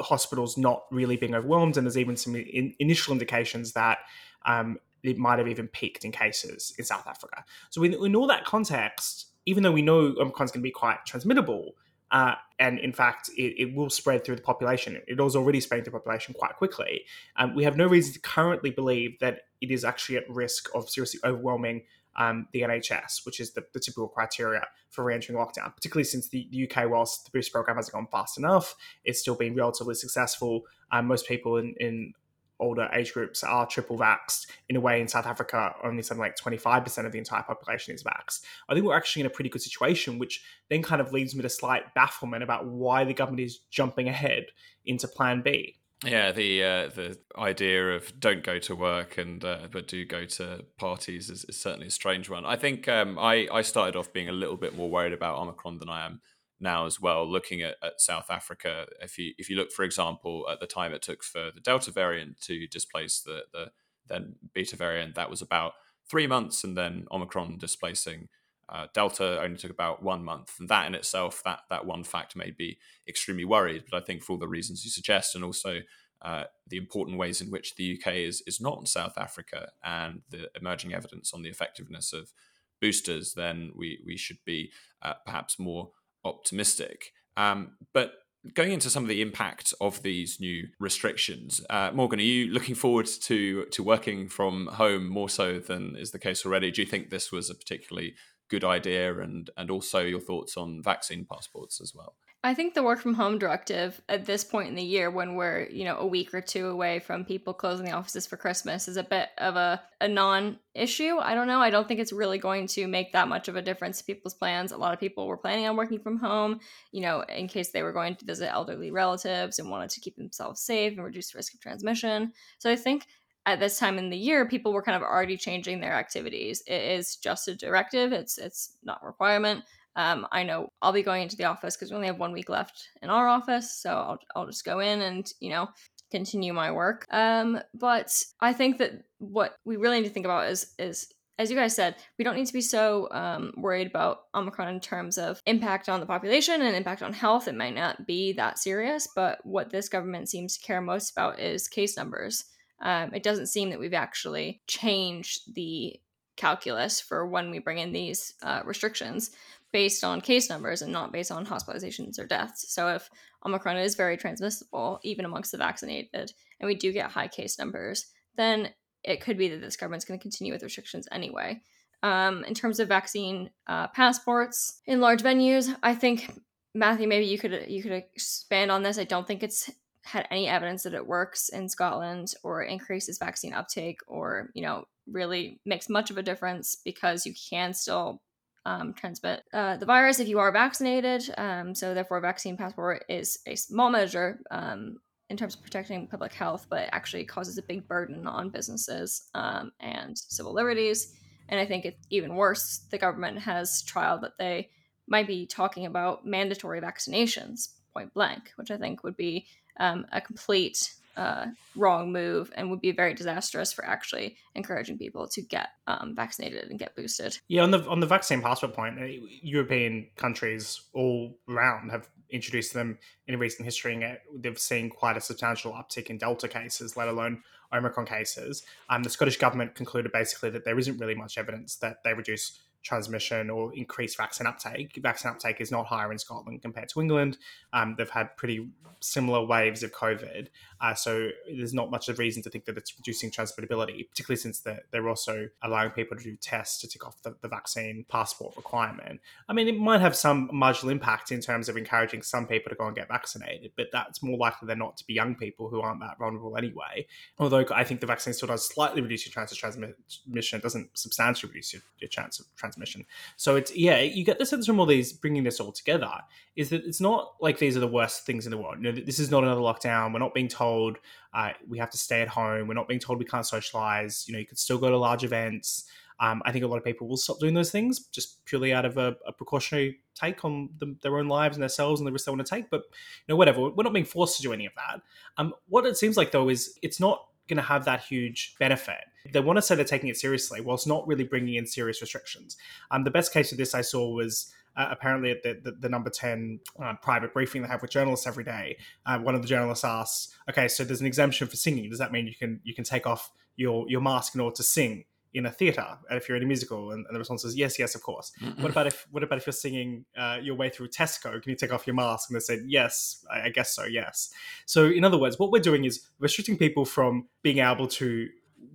hospitals 0.00 0.56
not 0.56 0.84
really 0.90 1.16
being 1.16 1.34
overwhelmed, 1.34 1.76
and 1.76 1.86
there's 1.86 1.98
even 1.98 2.16
some 2.16 2.36
in, 2.36 2.74
initial 2.78 3.12
indications 3.12 3.72
that 3.72 3.98
um, 4.46 4.78
it 5.02 5.18
might 5.18 5.38
have 5.38 5.48
even 5.48 5.68
peaked 5.68 6.04
in 6.04 6.12
cases 6.12 6.74
in 6.78 6.84
South 6.84 7.06
Africa. 7.06 7.44
So, 7.70 7.82
in, 7.82 7.94
in 7.94 8.14
all 8.14 8.26
that 8.26 8.44
context, 8.44 9.26
even 9.50 9.64
though 9.64 9.72
we 9.72 9.82
know 9.82 10.14
Omicron 10.20 10.44
is 10.44 10.52
going 10.52 10.62
to 10.62 10.68
be 10.68 10.70
quite 10.70 11.04
transmittable, 11.04 11.72
uh, 12.12 12.34
and 12.58 12.78
in 12.78 12.92
fact, 12.92 13.30
it, 13.36 13.54
it, 13.58 13.74
will 13.74 13.90
spread 13.90 14.24
through 14.24 14.36
the 14.36 14.42
population. 14.42 15.00
It 15.06 15.20
is 15.20 15.36
already 15.36 15.60
spreading 15.60 15.84
through 15.84 15.92
the 15.92 15.98
population 15.98 16.34
quite 16.34 16.56
quickly. 16.56 17.02
Um, 17.36 17.54
we 17.54 17.64
have 17.64 17.76
no 17.76 17.86
reason 17.86 18.12
to 18.14 18.20
currently 18.20 18.70
believe 18.70 19.18
that 19.20 19.42
it 19.60 19.70
is 19.70 19.84
actually 19.84 20.18
at 20.18 20.28
risk 20.28 20.68
of 20.74 20.88
seriously 20.88 21.20
overwhelming 21.24 21.82
um, 22.16 22.48
the 22.52 22.62
NHS, 22.62 23.24
which 23.24 23.40
is 23.40 23.52
the, 23.52 23.64
the, 23.72 23.80
typical 23.80 24.08
criteria 24.08 24.66
for 24.88 25.04
re-entering 25.04 25.38
lockdown. 25.38 25.74
Particularly 25.74 26.04
since 26.04 26.28
the, 26.28 26.48
the, 26.50 26.68
UK, 26.68 26.90
whilst 26.90 27.24
the 27.24 27.30
boost 27.30 27.52
program 27.52 27.76
hasn't 27.76 27.94
gone 27.94 28.08
fast 28.10 28.36
enough, 28.36 28.74
it's 29.04 29.20
still 29.20 29.36
been 29.36 29.54
relatively 29.54 29.94
successful. 29.94 30.62
Um, 30.90 31.06
most 31.06 31.28
people 31.28 31.56
in, 31.56 31.74
in 31.78 32.14
older 32.60 32.88
age 32.92 33.12
groups 33.12 33.42
are 33.42 33.66
triple 33.66 33.98
vaxxed. 33.98 34.46
In 34.68 34.76
a 34.76 34.80
way, 34.80 35.00
in 35.00 35.08
South 35.08 35.26
Africa, 35.26 35.74
only 35.82 36.02
something 36.02 36.20
like 36.20 36.36
25% 36.36 37.06
of 37.06 37.12
the 37.12 37.18
entire 37.18 37.42
population 37.42 37.94
is 37.94 38.04
vaxxed. 38.04 38.42
I 38.68 38.74
think 38.74 38.86
we're 38.86 38.96
actually 38.96 39.20
in 39.20 39.26
a 39.26 39.30
pretty 39.30 39.50
good 39.50 39.62
situation, 39.62 40.18
which 40.18 40.44
then 40.68 40.82
kind 40.82 41.00
of 41.00 41.12
leaves 41.12 41.34
me 41.34 41.42
to 41.42 41.48
slight 41.48 41.94
bafflement 41.94 42.42
about 42.42 42.66
why 42.66 43.04
the 43.04 43.14
government 43.14 43.40
is 43.40 43.58
jumping 43.70 44.08
ahead 44.08 44.46
into 44.84 45.08
Plan 45.08 45.42
B. 45.42 45.76
Yeah, 46.04 46.32
the 46.32 46.64
uh, 46.64 46.88
the 46.88 47.18
idea 47.36 47.90
of 47.90 48.18
don't 48.18 48.42
go 48.42 48.58
to 48.60 48.74
work 48.74 49.18
and 49.18 49.44
uh, 49.44 49.68
but 49.70 49.86
do 49.86 50.06
go 50.06 50.24
to 50.24 50.64
parties 50.78 51.28
is, 51.28 51.44
is, 51.44 51.60
certainly 51.60 51.88
a 51.88 51.90
strange 51.90 52.30
one. 52.30 52.46
I 52.46 52.56
think 52.56 52.88
um, 52.88 53.18
I 53.18 53.46
I 53.52 53.60
started 53.60 53.96
off 53.96 54.10
being 54.10 54.28
a 54.30 54.32
little 54.32 54.56
bit 54.56 54.74
more 54.74 54.88
worried 54.88 55.12
about 55.12 55.38
Omicron 55.38 55.76
than 55.76 55.90
I 55.90 56.06
am 56.06 56.22
now 56.60 56.86
as 56.86 57.00
well. 57.00 57.30
Looking 57.30 57.62
at, 57.62 57.76
at 57.82 58.00
South 58.00 58.30
Africa, 58.30 58.86
if 59.00 59.18
you 59.18 59.32
if 59.38 59.48
you 59.50 59.56
look, 59.56 59.72
for 59.72 59.84
example, 59.84 60.46
at 60.50 60.60
the 60.60 60.66
time 60.66 60.92
it 60.92 61.02
took 61.02 61.22
for 61.22 61.50
the 61.54 61.60
Delta 61.60 61.90
variant 61.90 62.40
to 62.42 62.66
displace 62.66 63.20
the 63.20 63.42
the 63.52 63.70
then 64.08 64.34
Beta 64.52 64.76
variant, 64.76 65.14
that 65.14 65.30
was 65.30 65.40
about 65.42 65.72
three 66.08 66.26
months, 66.26 66.64
and 66.64 66.76
then 66.76 67.06
Omicron 67.12 67.58
displacing 67.58 68.28
uh, 68.70 68.86
Delta 68.94 69.42
only 69.42 69.56
took 69.56 69.70
about 69.70 70.02
one 70.02 70.24
month, 70.24 70.54
and 70.60 70.68
that 70.68 70.86
in 70.86 70.94
itself, 70.94 71.42
that 71.44 71.60
that 71.70 71.86
one 71.86 72.04
fact 72.04 72.36
made 72.36 72.56
me 72.58 72.78
extremely 73.08 73.44
worried. 73.44 73.84
But 73.90 74.02
I 74.02 74.04
think 74.04 74.22
for 74.22 74.32
all 74.32 74.38
the 74.38 74.46
reasons 74.46 74.84
you 74.84 74.90
suggest, 74.90 75.34
and 75.34 75.44
also 75.44 75.80
uh, 76.22 76.44
the 76.68 76.76
important 76.76 77.18
ways 77.18 77.40
in 77.40 77.50
which 77.50 77.74
the 77.74 77.98
UK 77.98 78.14
is 78.14 78.42
is 78.46 78.60
not 78.60 78.86
South 78.86 79.18
Africa 79.18 79.70
and 79.82 80.22
the 80.30 80.48
emerging 80.54 80.94
evidence 80.94 81.32
on 81.34 81.42
the 81.42 81.48
effectiveness 81.48 82.12
of 82.12 82.32
boosters, 82.80 83.34
then 83.34 83.72
we 83.74 83.98
we 84.06 84.16
should 84.16 84.38
be 84.44 84.70
uh, 85.02 85.14
perhaps 85.24 85.58
more 85.58 85.90
optimistic. 86.24 87.12
Um, 87.36 87.76
but 87.92 88.12
going 88.54 88.72
into 88.72 88.90
some 88.90 89.02
of 89.02 89.08
the 89.08 89.22
impact 89.22 89.74
of 89.80 90.02
these 90.02 90.38
new 90.40 90.68
restrictions, 90.78 91.60
uh, 91.70 91.90
Morgan, 91.92 92.20
are 92.20 92.22
you 92.22 92.52
looking 92.52 92.74
forward 92.74 93.06
to 93.22 93.64
to 93.66 93.82
working 93.82 94.28
from 94.28 94.66
home 94.68 95.08
more 95.08 95.28
so 95.28 95.58
than 95.58 95.96
is 95.96 96.10
the 96.10 96.18
case 96.18 96.44
already? 96.44 96.70
Do 96.70 96.82
you 96.82 96.88
think 96.88 97.10
this 97.10 97.30
was 97.30 97.50
a 97.50 97.54
particularly 97.54 98.14
good 98.48 98.64
idea, 98.64 99.18
and 99.20 99.50
and 99.56 99.70
also 99.70 100.00
your 100.00 100.20
thoughts 100.20 100.56
on 100.56 100.82
vaccine 100.82 101.26
passports 101.30 101.80
as 101.80 101.92
well? 101.94 102.14
I 102.42 102.54
think 102.54 102.72
the 102.72 102.82
work 102.82 103.00
from 103.00 103.12
home 103.12 103.38
directive 103.38 104.00
at 104.08 104.24
this 104.24 104.44
point 104.44 104.70
in 104.70 104.74
the 104.74 104.82
year, 104.82 105.10
when 105.10 105.34
we're 105.34 105.68
you 105.68 105.84
know 105.84 105.98
a 105.98 106.06
week 106.06 106.32
or 106.32 106.40
two 106.40 106.68
away 106.68 106.98
from 106.98 107.26
people 107.26 107.52
closing 107.52 107.84
the 107.84 107.92
offices 107.92 108.26
for 108.26 108.38
Christmas, 108.38 108.88
is 108.88 108.96
a 108.96 109.02
bit 109.02 109.28
of 109.36 109.56
a, 109.56 109.82
a 110.00 110.08
non-issue. 110.08 111.18
I 111.18 111.34
don't 111.34 111.48
know. 111.48 111.60
I 111.60 111.68
don't 111.68 111.86
think 111.86 112.00
it's 112.00 112.14
really 112.14 112.38
going 112.38 112.66
to 112.68 112.88
make 112.88 113.12
that 113.12 113.28
much 113.28 113.48
of 113.48 113.56
a 113.56 113.62
difference 113.62 113.98
to 113.98 114.04
people's 114.04 114.32
plans. 114.32 114.72
A 114.72 114.78
lot 114.78 114.94
of 114.94 115.00
people 115.00 115.26
were 115.26 115.36
planning 115.36 115.66
on 115.66 115.76
working 115.76 116.00
from 116.00 116.16
home, 116.16 116.60
you 116.92 117.02
know, 117.02 117.20
in 117.20 117.46
case 117.46 117.72
they 117.72 117.82
were 117.82 117.92
going 117.92 118.16
to 118.16 118.24
visit 118.24 118.50
elderly 118.50 118.90
relatives 118.90 119.58
and 119.58 119.70
wanted 119.70 119.90
to 119.90 120.00
keep 120.00 120.16
themselves 120.16 120.62
safe 120.62 120.94
and 120.94 121.04
reduce 121.04 121.34
risk 121.34 121.52
of 121.52 121.60
transmission. 121.60 122.32
So 122.58 122.70
I 122.70 122.76
think 122.76 123.06
at 123.44 123.60
this 123.60 123.78
time 123.78 123.98
in 123.98 124.08
the 124.08 124.16
year, 124.16 124.48
people 124.48 124.72
were 124.72 124.82
kind 124.82 124.96
of 124.96 125.02
already 125.02 125.36
changing 125.36 125.80
their 125.80 125.92
activities. 125.92 126.62
It 126.66 126.80
is 126.80 127.16
just 127.16 127.48
a 127.48 127.54
directive; 127.54 128.12
it's 128.12 128.38
it's 128.38 128.78
not 128.82 129.00
a 129.02 129.06
requirement. 129.06 129.64
Um, 129.96 130.26
I 130.30 130.44
know 130.44 130.68
I'll 130.80 130.92
be 130.92 131.02
going 131.02 131.22
into 131.22 131.36
the 131.36 131.44
office 131.44 131.76
because 131.76 131.90
we 131.90 131.96
only 131.96 132.06
have 132.06 132.18
one 132.18 132.32
week 132.32 132.48
left 132.48 132.88
in 133.02 133.10
our 133.10 133.28
office, 133.28 133.80
so 133.80 133.90
I'll 133.90 134.18
I'll 134.34 134.46
just 134.46 134.64
go 134.64 134.80
in 134.80 135.00
and 135.00 135.30
you 135.40 135.50
know 135.50 135.68
continue 136.10 136.52
my 136.52 136.70
work. 136.70 137.06
Um, 137.10 137.60
but 137.74 138.22
I 138.40 138.52
think 138.52 138.78
that 138.78 139.04
what 139.18 139.56
we 139.64 139.76
really 139.76 140.00
need 140.00 140.08
to 140.08 140.12
think 140.12 140.26
about 140.26 140.48
is 140.48 140.74
is 140.78 141.12
as 141.40 141.50
you 141.50 141.56
guys 141.56 141.74
said, 141.74 141.96
we 142.18 142.24
don't 142.24 142.36
need 142.36 142.46
to 142.46 142.52
be 142.52 142.60
so 142.60 143.08
um, 143.12 143.54
worried 143.56 143.86
about 143.86 144.24
Omicron 144.34 144.74
in 144.74 144.78
terms 144.78 145.16
of 145.16 145.40
impact 145.46 145.88
on 145.88 145.98
the 145.98 146.04
population 146.04 146.60
and 146.60 146.76
impact 146.76 147.02
on 147.02 147.14
health. 147.14 147.48
It 147.48 147.54
might 147.54 147.74
not 147.74 148.06
be 148.06 148.34
that 148.34 148.58
serious, 148.58 149.08
but 149.16 149.38
what 149.42 149.70
this 149.70 149.88
government 149.88 150.28
seems 150.28 150.58
to 150.58 150.66
care 150.66 150.82
most 150.82 151.12
about 151.12 151.40
is 151.40 151.66
case 151.66 151.96
numbers. 151.96 152.44
Um, 152.82 153.14
it 153.14 153.22
doesn't 153.22 153.46
seem 153.46 153.70
that 153.70 153.80
we've 153.80 153.94
actually 153.94 154.60
changed 154.66 155.54
the 155.54 155.98
calculus 156.36 157.00
for 157.00 157.26
when 157.26 157.50
we 157.50 157.58
bring 157.58 157.78
in 157.78 157.92
these 157.92 158.34
uh, 158.42 158.60
restrictions 158.66 159.30
based 159.72 160.02
on 160.04 160.20
case 160.20 160.50
numbers 160.50 160.82
and 160.82 160.92
not 160.92 161.12
based 161.12 161.30
on 161.30 161.46
hospitalizations 161.46 162.18
or 162.18 162.26
deaths. 162.26 162.72
So 162.72 162.88
if 162.88 163.08
Omicron 163.46 163.76
is 163.76 163.94
very 163.94 164.16
transmissible, 164.16 165.00
even 165.02 165.24
amongst 165.24 165.52
the 165.52 165.58
vaccinated, 165.58 166.32
and 166.58 166.66
we 166.66 166.74
do 166.74 166.92
get 166.92 167.10
high 167.10 167.28
case 167.28 167.58
numbers, 167.58 168.06
then 168.36 168.70
it 169.04 169.20
could 169.20 169.38
be 169.38 169.48
that 169.48 169.60
this 169.60 169.76
government's 169.76 170.04
going 170.04 170.18
to 170.18 170.22
continue 170.22 170.52
with 170.52 170.62
restrictions 170.62 171.08
anyway. 171.10 171.62
Um, 172.02 172.44
in 172.44 172.54
terms 172.54 172.80
of 172.80 172.88
vaccine 172.88 173.50
uh, 173.66 173.88
passports 173.88 174.80
in 174.86 175.00
large 175.00 175.22
venues, 175.22 175.74
I 175.82 175.94
think 175.94 176.32
Matthew, 176.74 177.08
maybe 177.08 177.26
you 177.26 177.38
could 177.38 177.66
you 177.68 177.82
could 177.82 177.92
expand 177.92 178.70
on 178.70 178.82
this. 178.82 178.98
I 178.98 179.04
don't 179.04 179.26
think 179.26 179.42
it's 179.42 179.70
had 180.02 180.26
any 180.30 180.46
evidence 180.48 180.84
that 180.84 180.94
it 180.94 181.06
works 181.06 181.50
in 181.50 181.68
Scotland 181.68 182.32
or 182.42 182.62
increases 182.62 183.18
vaccine 183.18 183.52
uptake 183.52 184.00
or 184.06 184.50
you 184.54 184.62
know 184.62 184.84
really 185.06 185.60
makes 185.66 185.88
much 185.88 186.10
of 186.10 186.16
a 186.16 186.22
difference 186.22 186.76
because 186.84 187.26
you 187.26 187.34
can 187.50 187.74
still 187.74 188.22
um, 188.66 188.92
transmit 188.92 189.42
uh, 189.52 189.76
the 189.76 189.86
virus 189.86 190.20
if 190.20 190.28
you 190.28 190.38
are 190.38 190.52
vaccinated. 190.52 191.22
Um, 191.38 191.74
so, 191.74 191.94
therefore, 191.94 192.20
vaccine 192.20 192.56
passport 192.56 193.04
is 193.08 193.38
a 193.46 193.54
small 193.54 193.90
measure 193.90 194.40
um, 194.50 194.98
in 195.28 195.36
terms 195.36 195.54
of 195.54 195.62
protecting 195.62 196.06
public 196.06 196.32
health, 196.32 196.66
but 196.68 196.88
actually 196.92 197.24
causes 197.24 197.56
a 197.56 197.62
big 197.62 197.86
burden 197.86 198.26
on 198.26 198.50
businesses 198.50 199.28
um, 199.34 199.72
and 199.80 200.18
civil 200.18 200.52
liberties. 200.52 201.14
And 201.48 201.58
I 201.58 201.66
think 201.66 201.84
it's 201.84 202.06
even 202.10 202.34
worse. 202.34 202.80
The 202.90 202.98
government 202.98 203.38
has 203.40 203.82
trialed 203.82 204.22
that 204.22 204.38
they 204.38 204.70
might 205.06 205.26
be 205.26 205.46
talking 205.46 205.86
about 205.86 206.26
mandatory 206.26 206.80
vaccinations 206.80 207.70
point 207.92 208.14
blank, 208.14 208.52
which 208.56 208.70
I 208.70 208.76
think 208.76 209.02
would 209.02 209.16
be 209.16 209.46
um, 209.78 210.06
a 210.12 210.20
complete 210.20 210.94
uh, 211.20 211.46
wrong 211.76 212.12
move 212.12 212.50
and 212.56 212.70
would 212.70 212.80
be 212.80 212.92
very 212.92 213.12
disastrous 213.12 213.72
for 213.74 213.84
actually 213.84 214.36
encouraging 214.54 214.96
people 214.96 215.28
to 215.28 215.42
get 215.42 215.68
um, 215.86 216.14
vaccinated 216.16 216.70
and 216.70 216.78
get 216.78 216.96
boosted. 216.96 217.38
Yeah, 217.46 217.62
on 217.62 217.70
the 217.70 217.86
on 217.88 218.00
the 218.00 218.06
vaccine 218.06 218.40
passport 218.40 218.72
point, 218.72 218.98
uh, 218.98 219.04
European 219.42 220.08
countries 220.16 220.80
all 220.94 221.38
around 221.48 221.90
have 221.90 222.08
introduced 222.30 222.72
them 222.72 222.98
in 223.26 223.38
recent 223.38 223.66
history, 223.66 223.94
and 223.94 224.18
they've 224.42 224.58
seen 224.58 224.88
quite 224.88 225.18
a 225.18 225.20
substantial 225.20 225.72
uptick 225.72 226.06
in 226.06 226.16
Delta 226.16 226.48
cases, 226.48 226.96
let 226.96 227.08
alone 227.08 227.42
Omicron 227.72 228.06
cases. 228.06 228.62
Um, 228.88 229.02
the 229.02 229.10
Scottish 229.10 229.36
government 229.36 229.74
concluded 229.74 230.12
basically 230.12 230.48
that 230.50 230.64
there 230.64 230.78
isn't 230.78 230.98
really 230.98 231.14
much 231.14 231.36
evidence 231.36 231.76
that 231.76 232.02
they 232.02 232.14
reduce 232.14 232.58
transmission 232.82 233.50
or 233.50 233.74
increased 233.74 234.16
vaccine 234.16 234.46
uptake. 234.46 234.98
Vaccine 235.02 235.30
uptake 235.32 235.60
is 235.60 235.70
not 235.70 235.86
higher 235.86 236.10
in 236.10 236.18
Scotland 236.18 236.62
compared 236.62 236.88
to 236.88 237.00
England. 237.00 237.36
Um, 237.72 237.94
they've 237.98 238.08
had 238.08 238.36
pretty 238.36 238.68
similar 239.00 239.44
waves 239.46 239.82
of 239.82 239.92
COVID, 239.92 240.48
uh, 240.80 240.94
so 240.94 241.28
there's 241.54 241.74
not 241.74 241.90
much 241.90 242.08
of 242.08 242.18
a 242.18 242.20
reason 242.20 242.42
to 242.42 242.50
think 242.50 242.64
that 242.64 242.76
it's 242.76 242.94
reducing 242.98 243.30
transmittability, 243.30 244.08
particularly 244.08 244.36
since 244.36 244.60
they're, 244.60 244.82
they're 244.90 245.08
also 245.08 245.48
allowing 245.62 245.90
people 245.90 246.16
to 246.16 246.22
do 246.22 246.36
tests 246.36 246.80
to 246.80 246.88
tick 246.88 247.06
off 247.06 247.22
the, 247.22 247.36
the 247.42 247.48
vaccine 247.48 248.04
passport 248.08 248.56
requirement. 248.56 249.20
I 249.48 249.52
mean, 249.52 249.68
it 249.68 249.78
might 249.78 250.00
have 250.00 250.16
some 250.16 250.48
marginal 250.52 250.90
impact 250.90 251.32
in 251.32 251.40
terms 251.40 251.68
of 251.68 251.76
encouraging 251.76 252.22
some 252.22 252.46
people 252.46 252.70
to 252.70 252.76
go 252.76 252.86
and 252.86 252.96
get 252.96 253.08
vaccinated, 253.08 253.72
but 253.76 253.88
that's 253.92 254.22
more 254.22 254.38
likely 254.38 254.66
than 254.66 254.78
not 254.78 254.96
to 254.98 255.04
be 255.06 255.12
young 255.12 255.34
people 255.34 255.68
who 255.68 255.80
aren't 255.80 256.00
that 256.00 256.18
vulnerable 256.18 256.56
anyway. 256.56 257.06
Although 257.38 257.66
I 257.74 257.84
think 257.84 258.00
the 258.00 258.06
vaccine 258.06 258.32
still 258.32 258.48
does 258.48 258.66
slightly 258.66 259.02
reduce 259.02 259.26
your 259.26 259.32
chance 259.32 259.52
of 259.52 259.58
transmission, 259.58 260.58
it 260.58 260.62
doesn't 260.62 260.96
substantially 260.98 261.50
reduce 261.50 261.74
your, 261.74 261.82
your 261.98 262.08
chance 262.08 262.40
of 262.40 262.46
transmission 262.56 262.69
transmission. 262.70 263.04
So 263.36 263.56
it's 263.56 263.74
yeah, 263.74 264.00
you 264.00 264.24
get 264.24 264.38
the 264.38 264.46
sense 264.46 264.66
from 264.66 264.80
all 264.80 264.86
these 264.86 265.12
bringing 265.12 265.44
this 265.44 265.60
all 265.60 265.72
together 265.72 266.12
is 266.56 266.70
that 266.70 266.84
it's 266.84 267.00
not 267.00 267.34
like 267.40 267.58
these 267.58 267.76
are 267.76 267.80
the 267.80 267.88
worst 267.88 268.24
things 268.24 268.46
in 268.46 268.50
the 268.50 268.58
world. 268.58 268.76
You 268.80 268.92
know, 268.92 269.00
this 269.00 269.18
is 269.18 269.30
not 269.30 269.42
another 269.42 269.60
lockdown. 269.60 270.12
We're 270.12 270.20
not 270.20 270.34
being 270.34 270.48
told 270.48 270.98
uh, 271.34 271.50
we 271.68 271.78
have 271.78 271.90
to 271.90 271.98
stay 271.98 272.22
at 272.22 272.28
home. 272.28 272.68
We're 272.68 272.74
not 272.74 272.88
being 272.88 273.00
told 273.00 273.18
we 273.18 273.24
can't 273.24 273.46
socialize. 273.46 274.24
You 274.26 274.34
know, 274.34 274.38
you 274.38 274.46
could 274.46 274.58
still 274.58 274.78
go 274.78 274.90
to 274.90 274.98
large 274.98 275.24
events. 275.24 275.84
Um, 276.20 276.42
I 276.44 276.52
think 276.52 276.64
a 276.64 276.68
lot 276.68 276.76
of 276.76 276.84
people 276.84 277.08
will 277.08 277.16
stop 277.16 277.38
doing 277.40 277.54
those 277.54 277.70
things 277.70 278.00
just 278.08 278.44
purely 278.44 278.74
out 278.74 278.84
of 278.84 278.98
a, 278.98 279.16
a 279.26 279.32
precautionary 279.32 280.00
take 280.14 280.44
on 280.44 280.68
the, 280.78 280.94
their 281.00 281.16
own 281.16 281.28
lives 281.28 281.56
and 281.56 281.62
themselves 281.62 281.98
and 281.98 282.06
the 282.06 282.12
risks 282.12 282.26
they 282.26 282.32
want 282.32 282.46
to 282.46 282.54
take. 282.54 282.68
But 282.68 282.82
you 282.82 283.32
know, 283.32 283.36
whatever. 283.36 283.70
We're 283.70 283.84
not 283.84 283.94
being 283.94 284.04
forced 284.04 284.36
to 284.36 284.42
do 284.42 284.52
any 284.52 284.66
of 284.66 284.72
that. 284.76 285.00
Um, 285.38 285.54
what 285.68 285.86
it 285.86 285.96
seems 285.96 286.16
like 286.16 286.30
though 286.30 286.50
is 286.50 286.78
it's 286.82 287.00
not 287.00 287.26
going 287.48 287.56
to 287.56 287.62
have 287.62 287.86
that 287.86 288.02
huge 288.02 288.54
benefit. 288.58 289.00
They 289.32 289.40
want 289.40 289.58
to 289.58 289.62
say 289.62 289.74
they're 289.74 289.84
taking 289.84 290.08
it 290.08 290.16
seriously, 290.16 290.60
whilst 290.60 290.86
not 290.86 291.06
really 291.06 291.24
bringing 291.24 291.54
in 291.54 291.66
serious 291.66 292.00
restrictions. 292.00 292.56
Um, 292.90 293.04
the 293.04 293.10
best 293.10 293.32
case 293.32 293.52
of 293.52 293.58
this 293.58 293.74
I 293.74 293.82
saw 293.82 294.08
was 294.08 294.52
uh, 294.76 294.88
apparently 294.90 295.30
at 295.30 295.42
the, 295.42 295.60
the, 295.62 295.72
the 295.72 295.88
number 295.88 296.10
10 296.10 296.60
uh, 296.82 296.94
private 297.02 297.32
briefing 297.32 297.62
they 297.62 297.68
have 297.68 297.82
with 297.82 297.90
journalists 297.90 298.26
every 298.26 298.44
day. 298.44 298.76
Uh, 299.06 299.18
one 299.18 299.34
of 299.34 299.42
the 299.42 299.48
journalists 299.48 299.84
asks, 299.84 300.36
okay, 300.48 300.68
so 300.68 300.84
there's 300.84 301.00
an 301.00 301.06
exemption 301.06 301.48
for 301.48 301.56
singing. 301.56 301.90
Does 301.90 301.98
that 301.98 302.12
mean 302.12 302.26
you 302.26 302.34
can 302.34 302.60
you 302.64 302.74
can 302.74 302.84
take 302.84 303.06
off 303.06 303.30
your, 303.56 303.88
your 303.88 304.00
mask 304.00 304.34
in 304.34 304.40
order 304.40 304.56
to 304.56 304.62
sing? 304.62 305.04
in 305.32 305.46
a 305.46 305.50
theater 305.50 305.86
if 306.10 306.28
you're 306.28 306.36
in 306.36 306.42
a 306.42 306.46
musical 306.46 306.90
and, 306.90 307.06
and 307.06 307.14
the 307.14 307.18
response 307.18 307.44
is 307.44 307.54
yes 307.54 307.78
yes 307.78 307.94
of 307.94 308.02
course 308.02 308.32
what 308.58 308.70
about 308.70 308.88
if 308.88 309.06
what 309.12 309.22
about 309.22 309.38
if 309.38 309.46
you're 309.46 309.52
singing 309.52 310.04
uh, 310.16 310.38
your 310.42 310.56
way 310.56 310.68
through 310.68 310.88
tesco 310.88 311.40
can 311.40 311.50
you 311.50 311.54
take 311.54 311.72
off 311.72 311.86
your 311.86 311.94
mask 311.94 312.28
and 312.28 312.36
they 312.36 312.40
said 312.40 312.60
yes 312.66 313.24
I, 313.30 313.42
I 313.42 313.48
guess 313.50 313.74
so 313.74 313.84
yes 313.84 314.30
so 314.66 314.86
in 314.86 315.04
other 315.04 315.18
words 315.18 315.38
what 315.38 315.52
we're 315.52 315.60
doing 315.60 315.84
is 315.84 316.08
restricting 316.18 316.58
people 316.58 316.84
from 316.84 317.28
being 317.42 317.58
able 317.58 317.86
to 317.86 318.28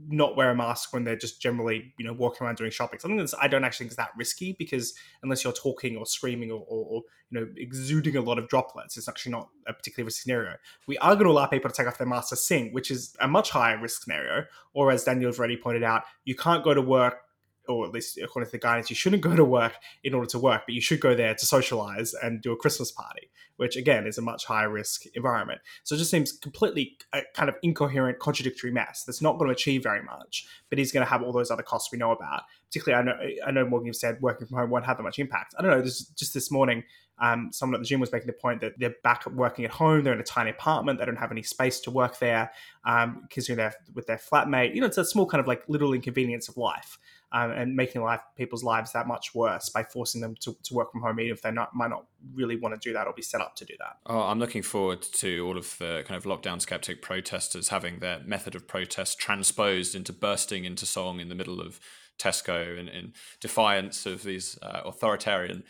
not 0.07 0.35
wear 0.35 0.51
a 0.51 0.55
mask 0.55 0.93
when 0.93 1.03
they're 1.03 1.15
just 1.15 1.41
generally, 1.41 1.93
you 1.97 2.05
know, 2.05 2.13
walking 2.13 2.45
around 2.45 2.57
doing 2.57 2.71
shopping. 2.71 3.00
Something 3.00 3.17
that's 3.17 3.33
I 3.39 3.47
don't 3.47 3.63
actually 3.63 3.85
think 3.85 3.91
is 3.91 3.97
that 3.97 4.12
risky 4.17 4.55
because 4.57 4.93
unless 5.24 5.43
you're 5.43 5.53
talking 5.53 5.97
or 5.97 6.05
screaming 6.05 6.51
or, 6.51 6.65
or, 6.67 6.85
or, 6.89 7.01
you 7.31 7.39
know 7.39 7.47
exuding 7.57 8.15
a 8.15 8.21
lot 8.21 8.38
of 8.38 8.47
droplets, 8.47 8.97
it's 8.97 9.09
actually 9.09 9.31
not 9.31 9.50
a 9.67 9.74
particularly 9.74 10.05
risky 10.05 10.21
scenario. 10.21 10.55
We 10.88 10.97
are 11.00 11.15
going 11.15 11.25
to 11.25 11.31
allow 11.31 11.47
people 11.47 11.69
to 11.69 11.75
take 11.75 11.88
off 11.88 11.97
their 11.97 12.07
masks 12.07 12.29
to 12.29 12.35
sing, 12.35 12.71
which 12.71 12.91
is 12.91 13.15
a 13.19 13.27
much 13.27 13.50
higher 13.50 13.79
risk 13.79 14.03
scenario. 14.03 14.45
Or 14.74 14.91
as 14.91 15.03
Daniel's 15.03 15.39
already 15.39 15.57
pointed 15.57 15.83
out, 15.83 16.03
you 16.24 16.35
can't 16.35 16.63
go 16.63 16.74
to 16.74 16.81
work 16.81 17.25
or 17.67 17.86
at 17.86 17.91
least 17.91 18.17
according 18.17 18.48
to 18.48 18.51
the 18.51 18.57
guidance, 18.57 18.89
you 18.89 18.95
shouldn't 18.95 19.22
go 19.22 19.36
to 19.36 19.45
work 19.45 19.74
in 20.03 20.13
order 20.13 20.27
to 20.27 20.39
work, 20.39 20.63
but 20.65 20.75
you 20.75 20.81
should 20.81 21.00
go 21.00 21.15
there 21.15 21.34
to 21.34 21.45
socialize 21.45 22.13
and 22.22 22.41
do 22.41 22.51
a 22.51 22.57
Christmas 22.57 22.91
party, 22.91 23.29
which 23.57 23.75
again 23.75 24.07
is 24.07 24.17
a 24.17 24.22
much 24.22 24.45
higher 24.45 24.69
risk 24.69 25.03
environment. 25.13 25.62
So 25.84 25.95
it 25.95 26.00
just 26.00 26.12
seems 26.12 26.31
completely 26.31 26.98
a 27.13 27.22
kind 27.34 27.50
of 27.50 27.55
incoherent, 27.63 28.19
contradictory 28.19 28.72
mess 28.72 29.03
that's 29.03 29.22
not 29.22 29.38
going 29.38 29.50
to 29.50 29.53
achieve 29.53 29.84
very 29.84 30.03
much, 30.03 30.48
but 30.69 30.77
he's 30.77 30.91
going 30.91 31.05
to 31.05 31.10
have 31.10 31.22
all 31.22 31.31
those 31.31 31.51
other 31.51 31.63
costs 31.63 31.91
we 31.91 31.98
know 31.98 32.12
about. 32.12 32.43
Particularly, 32.67 33.00
I 33.00 33.05
know 33.05 33.48
I 33.48 33.51
know 33.51 33.65
Morgan 33.65 33.88
you've 33.88 33.95
said 33.95 34.22
working 34.22 34.48
from 34.48 34.57
home 34.57 34.69
won't 34.69 34.86
have 34.86 34.98
that 34.98 35.03
much 35.03 35.19
impact. 35.19 35.55
I 35.57 35.62
don't 35.62 35.72
know. 35.72 35.81
This, 35.81 36.05
just 36.07 36.34
this 36.34 36.51
morning, 36.51 36.84
Um, 37.17 37.50
someone 37.53 37.75
at 37.75 37.81
the 37.81 37.88
gym 37.88 38.01
was 38.01 38.12
making 38.12 38.27
the 38.27 38.34
point 38.34 38.60
that 38.60 38.74
they're 38.77 38.95
back 39.01 39.25
working 39.27 39.63
at 39.63 39.72
home. 39.72 40.03
They're 40.03 40.13
in 40.13 40.19
a 40.19 40.24
tiny 40.24 40.50
apartment. 40.50 41.00
They 41.00 41.05
don't 41.05 41.15
have 41.15 41.31
any 41.31 41.43
space 41.43 41.79
to 41.81 41.91
work 41.91 42.19
there 42.19 42.51
because 42.84 43.50
um, 43.50 43.55
they're 43.55 43.74
with 43.93 44.07
their 44.07 44.17
flatmate. 44.17 44.75
You 44.75 44.81
know, 44.81 44.88
it's 44.88 44.98
a 44.98 45.05
small 45.05 45.25
kind 45.25 45.39
of 45.39 45.48
like 45.48 45.63
little 45.69 45.93
inconvenience 45.93 46.50
of 46.50 46.57
life 46.57 47.00
um, 47.35 47.51
and 47.51 47.75
making 47.75 48.01
life 48.01 48.21
people's 48.37 48.63
lives 48.63 48.93
that 48.93 49.07
much 49.07 49.35
worse 49.35 49.67
by 49.67 49.83
forcing 49.83 50.21
them 50.21 50.35
to, 50.39 50.55
to 50.63 50.73
work 50.73 50.89
from 50.93 51.01
home, 51.01 51.19
even 51.19 51.33
if 51.33 51.41
they 51.41 51.51
not, 51.51 51.75
might 51.75 51.89
not 51.89 52.05
really 52.33 52.55
want 52.55 52.73
to 52.73 52.89
do 52.89 52.93
that 52.93 53.07
or 53.07 53.13
be 53.13 53.21
set 53.21 53.41
up 53.41 53.57
to 53.57 53.65
do 53.65 53.73
that. 53.79 53.97
Oh, 54.05 54.21
I'm 54.21 54.39
looking 54.39 54.61
forward 54.61 55.01
to 55.01 55.45
all 55.45 55.57
of 55.57 55.77
the 55.77 56.05
kind 56.07 56.17
of 56.17 56.23
lockdown 56.23 56.61
skeptic 56.61 57.01
protesters 57.01 57.67
having 57.69 57.99
their 57.99 58.21
method 58.25 58.55
of 58.55 58.69
protest 58.69 59.19
transposed 59.19 59.95
into 59.95 60.13
bursting 60.13 60.63
into 60.63 60.85
song 60.85 61.19
in 61.19 61.27
the 61.27 61.35
middle 61.35 61.59
of 61.59 61.81
Tesco 62.17 62.79
in, 62.79 62.87
in 62.87 63.11
defiance 63.41 64.05
of 64.05 64.23
these 64.23 64.57
uh, 64.61 64.83
authoritarian 64.85 65.65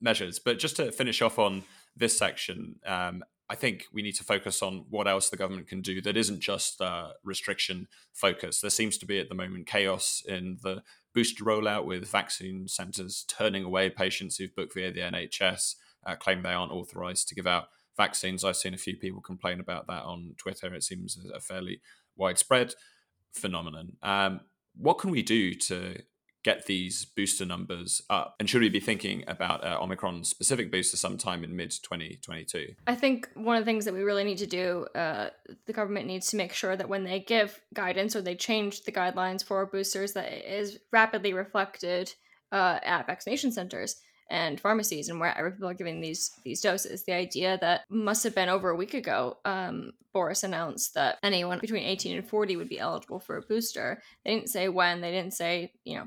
measures. 0.00 0.38
But 0.38 0.58
just 0.58 0.76
to 0.76 0.90
finish 0.90 1.20
off 1.20 1.38
on 1.38 1.64
this 1.94 2.16
section, 2.16 2.76
um, 2.86 3.22
I 3.50 3.56
think 3.56 3.86
we 3.92 4.00
need 4.00 4.14
to 4.14 4.24
focus 4.24 4.62
on 4.62 4.84
what 4.88 5.08
else 5.08 5.28
the 5.28 5.36
government 5.36 5.66
can 5.66 5.82
do 5.82 6.00
that 6.02 6.16
isn't 6.16 6.38
just 6.38 6.80
uh, 6.80 7.08
restriction 7.24 7.88
focus. 8.12 8.60
There 8.60 8.70
seems 8.70 8.96
to 8.98 9.06
be 9.06 9.18
at 9.18 9.28
the 9.28 9.34
moment 9.34 9.66
chaos 9.66 10.22
in 10.26 10.58
the 10.62 10.82
booster 11.14 11.44
rollout 11.44 11.84
with 11.84 12.08
vaccine 12.08 12.68
centres 12.68 13.24
turning 13.28 13.64
away 13.64 13.90
patients 13.90 14.36
who've 14.36 14.54
booked 14.54 14.74
via 14.74 14.92
the 14.92 15.00
NHS, 15.00 15.74
uh, 16.06 16.16
claim 16.16 16.42
they 16.42 16.52
aren't 16.52 16.72
authorised 16.72 17.28
to 17.28 17.34
give 17.34 17.46
out 17.46 17.66
vaccines. 17.96 18.44
I've 18.44 18.56
seen 18.56 18.74
a 18.74 18.78
few 18.78 18.96
people 18.96 19.20
complain 19.20 19.60
about 19.60 19.86
that 19.88 20.04
on 20.04 20.34
Twitter. 20.38 20.72
It 20.74 20.84
seems 20.84 21.18
a 21.34 21.40
fairly 21.40 21.80
widespread 22.16 22.74
phenomenon. 23.32 23.96
Um, 24.02 24.40
what 24.76 24.98
can 24.98 25.10
we 25.10 25.22
do 25.22 25.54
to 25.54 25.96
get 26.42 26.66
these 26.66 27.04
booster 27.04 27.44
numbers 27.44 28.02
up? 28.10 28.34
And 28.38 28.48
should 28.48 28.62
we 28.62 28.68
be 28.68 28.80
thinking 28.80 29.24
about 29.26 29.64
uh, 29.64 29.78
Omicron 29.80 30.24
specific 30.24 30.70
booster 30.70 30.96
sometime 30.96 31.44
in 31.44 31.56
mid 31.56 31.70
2022? 31.70 32.74
I 32.86 32.94
think 32.94 33.28
one 33.34 33.56
of 33.56 33.62
the 33.62 33.70
things 33.70 33.84
that 33.84 33.94
we 33.94 34.02
really 34.02 34.24
need 34.24 34.38
to 34.38 34.46
do, 34.46 34.86
uh, 34.94 35.30
the 35.66 35.72
government 35.72 36.06
needs 36.06 36.28
to 36.28 36.36
make 36.36 36.52
sure 36.52 36.76
that 36.76 36.88
when 36.88 37.04
they 37.04 37.20
give 37.20 37.60
guidance 37.74 38.16
or 38.16 38.22
they 38.22 38.34
change 38.34 38.84
the 38.84 38.92
guidelines 38.92 39.44
for 39.44 39.64
boosters, 39.66 40.12
that 40.14 40.32
it 40.32 40.44
is 40.44 40.78
rapidly 40.92 41.32
reflected 41.32 42.12
uh, 42.52 42.78
at 42.82 43.06
vaccination 43.06 43.52
centers 43.52 43.96
and 44.30 44.60
pharmacies 44.60 45.08
and 45.08 45.18
wherever 45.18 45.50
people 45.50 45.68
are 45.68 45.74
giving 45.74 46.00
these 46.00 46.30
these 46.44 46.60
doses. 46.60 47.04
The 47.04 47.12
idea 47.12 47.58
that 47.60 47.82
must 47.90 48.24
have 48.24 48.34
been 48.34 48.48
over 48.48 48.70
a 48.70 48.76
week 48.76 48.94
ago, 48.94 49.38
um, 49.44 49.92
Boris 50.14 50.44
announced 50.44 50.94
that 50.94 51.18
anyone 51.22 51.58
between 51.58 51.82
18 51.82 52.16
and 52.16 52.28
40 52.28 52.56
would 52.56 52.68
be 52.68 52.78
eligible 52.78 53.20
for 53.20 53.36
a 53.36 53.42
booster. 53.42 54.00
They 54.24 54.34
didn't 54.34 54.50
say 54.50 54.68
when. 54.68 55.00
They 55.00 55.10
didn't 55.10 55.34
say 55.34 55.72
you 55.84 55.96
know 55.96 56.06